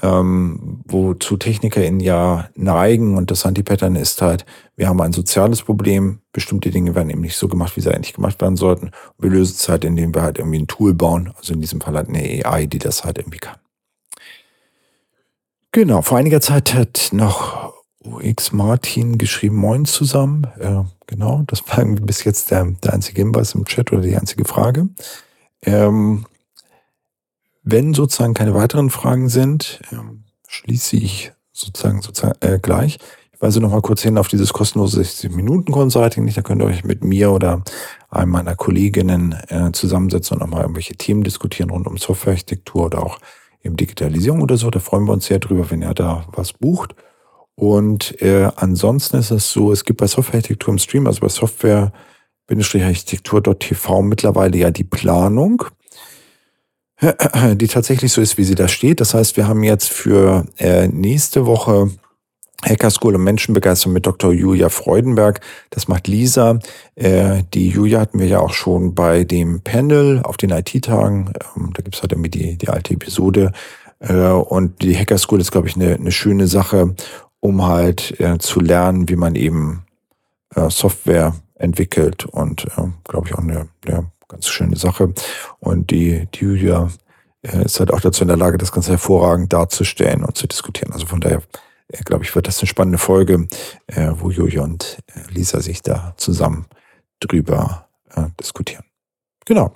ähm, 0.02 0.82
wozu 0.86 1.36
TechnikerInnen 1.36 2.00
ja 2.00 2.48
neigen. 2.54 3.16
Und 3.16 3.30
das 3.30 3.46
Anti-Pattern 3.46 3.96
ist 3.96 4.22
halt, 4.22 4.44
wir 4.76 4.88
haben 4.88 5.00
ein 5.00 5.12
soziales 5.12 5.62
Problem, 5.62 6.20
bestimmte 6.32 6.70
Dinge 6.70 6.94
werden 6.94 7.10
eben 7.10 7.22
nicht 7.22 7.36
so 7.36 7.48
gemacht, 7.48 7.76
wie 7.76 7.80
sie 7.80 7.92
eigentlich 7.92 8.14
gemacht 8.14 8.40
werden 8.40 8.56
sollten. 8.56 8.86
Und 8.86 8.92
wir 9.18 9.30
lösen 9.30 9.56
es 9.58 9.68
halt, 9.68 9.84
indem 9.84 10.14
wir 10.14 10.22
halt 10.22 10.38
irgendwie 10.38 10.60
ein 10.60 10.68
Tool 10.68 10.94
bauen, 10.94 11.32
also 11.36 11.54
in 11.54 11.60
diesem 11.60 11.80
Fall 11.80 11.94
halt 11.94 12.08
eine 12.08 12.44
AI, 12.44 12.66
die 12.66 12.78
das 12.78 13.04
halt 13.04 13.18
irgendwie 13.18 13.38
kann. 13.38 13.56
Genau, 15.72 16.02
vor 16.02 16.18
einiger 16.18 16.40
Zeit 16.40 16.74
hat 16.74 17.10
noch 17.12 17.75
UX 18.06 18.52
Martin 18.52 19.18
geschrieben, 19.18 19.56
moin 19.56 19.84
zusammen. 19.84 20.46
Äh, 20.58 20.84
genau, 21.06 21.42
das 21.46 21.62
war 21.68 21.84
bis 21.84 22.24
jetzt 22.24 22.50
der, 22.50 22.64
der 22.64 22.94
einzige 22.94 23.22
Hinweis 23.22 23.54
im 23.54 23.64
Chat 23.64 23.92
oder 23.92 24.02
die 24.02 24.16
einzige 24.16 24.44
Frage. 24.44 24.88
Ähm, 25.62 26.26
wenn 27.62 27.94
sozusagen 27.94 28.34
keine 28.34 28.54
weiteren 28.54 28.90
Fragen 28.90 29.28
sind, 29.28 29.80
ähm, 29.90 30.24
schließe 30.46 30.96
ich 30.96 31.32
sozusagen, 31.52 32.00
sozusagen 32.02 32.38
äh, 32.40 32.58
gleich. 32.60 32.98
Ich 33.32 33.42
weise 33.42 33.60
noch 33.60 33.70
mal 33.70 33.82
kurz 33.82 34.02
hin 34.02 34.16
auf 34.16 34.28
dieses 34.28 34.52
kostenlose 34.52 35.02
60-Minuten-Consulting. 35.02 36.32
Da 36.32 36.42
könnt 36.42 36.62
ihr 36.62 36.66
euch 36.66 36.84
mit 36.84 37.04
mir 37.04 37.32
oder 37.32 37.62
einem 38.08 38.30
meiner 38.30 38.54
Kolleginnen 38.54 39.34
äh, 39.48 39.72
zusammensetzen 39.72 40.36
und 40.36 40.40
nochmal 40.40 40.62
irgendwelche 40.62 40.94
Themen 40.94 41.22
diskutieren 41.22 41.70
rund 41.70 41.86
um 41.86 41.98
Softwarearchitektur 41.98 42.86
oder 42.86 43.02
auch 43.02 43.18
eben 43.62 43.76
Digitalisierung 43.76 44.40
oder 44.40 44.56
so. 44.56 44.70
Da 44.70 44.78
freuen 44.78 45.04
wir 45.04 45.12
uns 45.12 45.26
sehr 45.26 45.38
drüber, 45.38 45.70
wenn 45.70 45.82
ihr 45.82 45.92
da 45.92 46.24
was 46.32 46.52
bucht. 46.52 46.94
Und 47.56 48.20
äh, 48.20 48.50
ansonsten 48.54 49.16
ist 49.16 49.30
es 49.30 49.50
so, 49.50 49.72
es 49.72 49.84
gibt 49.84 50.00
bei 50.00 50.06
Softwarearchitektur 50.06 50.72
im 50.72 50.78
Stream, 50.78 51.06
also 51.06 51.20
bei 51.20 51.28
Software-architektur.tv 51.28 54.02
mittlerweile 54.02 54.58
ja 54.58 54.70
die 54.70 54.84
Planung, 54.84 55.64
die 57.54 57.68
tatsächlich 57.68 58.12
so 58.12 58.20
ist, 58.20 58.36
wie 58.38 58.44
sie 58.44 58.54
da 58.54 58.68
steht. 58.68 59.00
Das 59.00 59.14
heißt, 59.14 59.38
wir 59.38 59.48
haben 59.48 59.64
jetzt 59.64 59.88
für 59.88 60.44
äh, 60.58 60.86
nächste 60.88 61.46
Woche 61.46 61.90
Hacker 62.64 62.90
School 62.90 63.14
und 63.14 63.24
Menschenbegeisterung 63.24 63.92
mit 63.92 64.06
Dr. 64.06 64.32
Julia 64.32 64.68
Freudenberg. 64.68 65.40
Das 65.70 65.88
macht 65.88 66.08
Lisa. 66.08 66.58
Äh, 66.94 67.42
die 67.54 67.68
Julia 67.68 68.00
hatten 68.00 68.18
wir 68.18 68.26
ja 68.26 68.40
auch 68.40 68.54
schon 68.54 68.94
bei 68.94 69.24
dem 69.24 69.60
Panel 69.60 70.20
auf 70.22 70.36
den 70.36 70.50
IT-Tagen. 70.50 71.32
Ähm, 71.56 71.72
da 71.74 71.82
gibt's 71.82 72.02
halt 72.02 72.12
irgendwie 72.12 72.30
die, 72.30 72.56
die 72.56 72.68
alte 72.68 72.94
Episode. 72.94 73.52
Äh, 74.00 74.14
und 74.14 74.82
die 74.82 74.96
Hacker 74.96 75.18
School 75.18 75.40
ist, 75.40 75.52
glaube 75.52 75.68
ich, 75.68 75.76
eine, 75.76 75.94
eine 75.94 76.12
schöne 76.12 76.46
Sache, 76.46 76.94
um 77.40 77.64
halt 77.64 78.18
äh, 78.20 78.38
zu 78.38 78.60
lernen, 78.60 79.08
wie 79.08 79.16
man 79.16 79.34
eben 79.34 79.84
äh, 80.54 80.70
Software 80.70 81.34
entwickelt. 81.54 82.24
Und 82.26 82.64
äh, 82.76 82.88
glaube 83.04 83.28
ich 83.28 83.34
auch 83.34 83.40
eine, 83.42 83.68
eine 83.86 84.10
ganz 84.28 84.46
schöne 84.48 84.76
Sache. 84.76 85.12
Und 85.58 85.90
die, 85.90 86.26
die 86.34 86.44
Julia 86.44 86.90
äh, 87.42 87.64
ist 87.64 87.78
halt 87.80 87.92
auch 87.92 88.00
dazu 88.00 88.22
in 88.22 88.28
der 88.28 88.36
Lage, 88.36 88.58
das 88.58 88.72
ganz 88.72 88.88
hervorragend 88.88 89.52
darzustellen 89.52 90.24
und 90.24 90.36
zu 90.36 90.46
diskutieren. 90.46 90.92
Also 90.92 91.06
von 91.06 91.20
daher 91.20 91.42
äh, 91.88 92.02
glaube 92.02 92.24
ich, 92.24 92.34
wird 92.34 92.48
das 92.48 92.60
eine 92.60 92.68
spannende 92.68 92.98
Folge, 92.98 93.46
äh, 93.86 94.12
wo 94.14 94.30
Julia 94.30 94.62
und 94.62 94.98
äh, 95.08 95.32
Lisa 95.32 95.60
sich 95.60 95.82
da 95.82 96.14
zusammen 96.16 96.66
drüber 97.20 97.88
äh, 98.14 98.26
diskutieren. 98.40 98.84
Genau. 99.44 99.72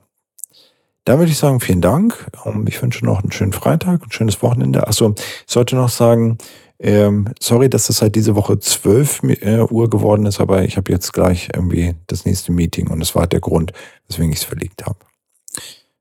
Dann 1.05 1.19
würde 1.19 1.33
ich 1.33 1.39
sagen, 1.39 1.61
vielen 1.61 1.81
Dank. 1.81 2.31
Ich 2.67 2.81
wünsche 2.83 3.05
noch 3.05 3.23
einen 3.23 3.33
schönen 3.33 3.53
Freitag, 3.53 4.03
ein 4.03 4.13
schönes 4.13 4.43
Wochenende. 4.43 4.87
Achso, 4.87 5.15
ich 5.17 5.53
sollte 5.53 5.77
noch 5.77 5.89
sagen, 5.89 6.39
ähm, 6.79 7.29
sorry, 7.39 7.69
dass 7.69 7.89
das 7.89 8.01
halt 8.01 8.15
diese 8.15 8.37
Woche 8.37 8.59
12 8.59 9.23
äh, 9.43 9.61
Uhr 9.61 9.91
geworden 9.91 10.25
ist, 10.25 10.41
aber 10.41 10.65
ich 10.65 10.77
habe 10.79 10.91
jetzt 10.91 11.13
gleich 11.13 11.51
irgendwie 11.55 11.95
das 12.07 12.25
nächste 12.25 12.53
Meeting 12.53 12.89
und 12.89 13.01
das 13.01 13.15
war 13.15 13.23
halt 13.23 13.33
der 13.33 13.41
Grund, 13.41 13.73
weswegen 14.09 14.33
ich 14.33 14.39
es 14.39 14.45
verlegt 14.45 14.87
habe. 14.87 14.97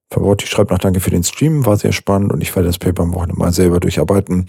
Verworti 0.10 0.48
schreibt 0.48 0.72
noch 0.72 0.80
Danke 0.80 1.02
für 1.02 1.12
den 1.12 1.24
Stream, 1.24 1.66
war 1.66 1.78
sehr 1.78 1.92
spannend 1.92 2.32
und 2.32 2.42
ich 2.42 2.56
werde 2.56 2.68
das 2.68 2.78
Paper 2.78 3.04
am 3.04 3.14
Wochenende 3.14 3.38
mal 3.38 3.52
selber 3.52 3.80
durcharbeiten. 3.80 4.48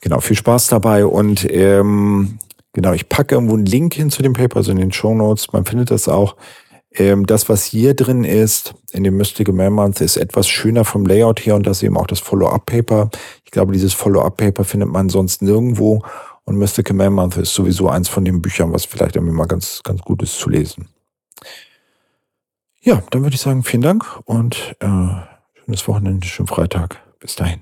Genau, 0.00 0.20
viel 0.20 0.36
Spaß 0.36 0.68
dabei 0.68 1.04
und 1.04 1.46
ähm, 1.50 2.38
genau, 2.72 2.92
ich 2.92 3.08
packe 3.08 3.34
irgendwo 3.34 3.54
einen 3.54 3.66
Link 3.66 3.94
hin 3.94 4.10
zu 4.10 4.22
dem 4.22 4.34
Paper, 4.34 4.58
also 4.58 4.70
in 4.70 4.78
den 4.78 4.92
Show 4.92 5.14
Notes. 5.14 5.52
Man 5.52 5.64
findet 5.64 5.90
das 5.90 6.08
auch. 6.08 6.36
Ähm, 6.92 7.26
das, 7.26 7.48
was 7.48 7.64
hier 7.64 7.94
drin 7.94 8.24
ist, 8.24 8.74
in 8.92 9.04
dem 9.04 9.16
Mystical 9.16 9.54
Month, 9.70 10.00
ist 10.00 10.16
etwas 10.16 10.48
schöner 10.48 10.84
vom 10.84 11.04
Layout 11.04 11.44
her 11.44 11.54
und 11.54 11.66
das 11.66 11.82
eben 11.82 11.96
auch 11.96 12.06
das 12.06 12.20
Follow-up-Paper. 12.20 13.10
Ich 13.44 13.50
glaube, 13.50 13.72
dieses 13.72 13.92
Follow-up-Paper 13.92 14.64
findet 14.64 14.88
man 14.88 15.08
sonst 15.08 15.42
nirgendwo 15.42 16.02
und 16.44 16.56
Mystical 16.56 17.10
Month 17.10 17.36
ist 17.36 17.54
sowieso 17.54 17.88
eins 17.88 18.08
von 18.08 18.24
den 18.24 18.40
Büchern, 18.40 18.72
was 18.72 18.84
vielleicht 18.84 19.16
irgendwie 19.16 19.34
mal 19.34 19.46
ganz, 19.46 19.82
ganz 19.82 20.00
gut 20.00 20.22
ist 20.22 20.38
zu 20.38 20.48
lesen. 20.48 20.88
Ja, 22.80 23.02
dann 23.10 23.22
würde 23.22 23.34
ich 23.34 23.40
sagen, 23.40 23.64
vielen 23.64 23.82
Dank 23.82 24.20
und 24.26 24.76
äh, 24.78 24.86
schönes 25.64 25.88
Wochenende, 25.88 26.26
schönen 26.26 26.46
Freitag. 26.46 27.02
Bis 27.18 27.34
dahin. 27.34 27.60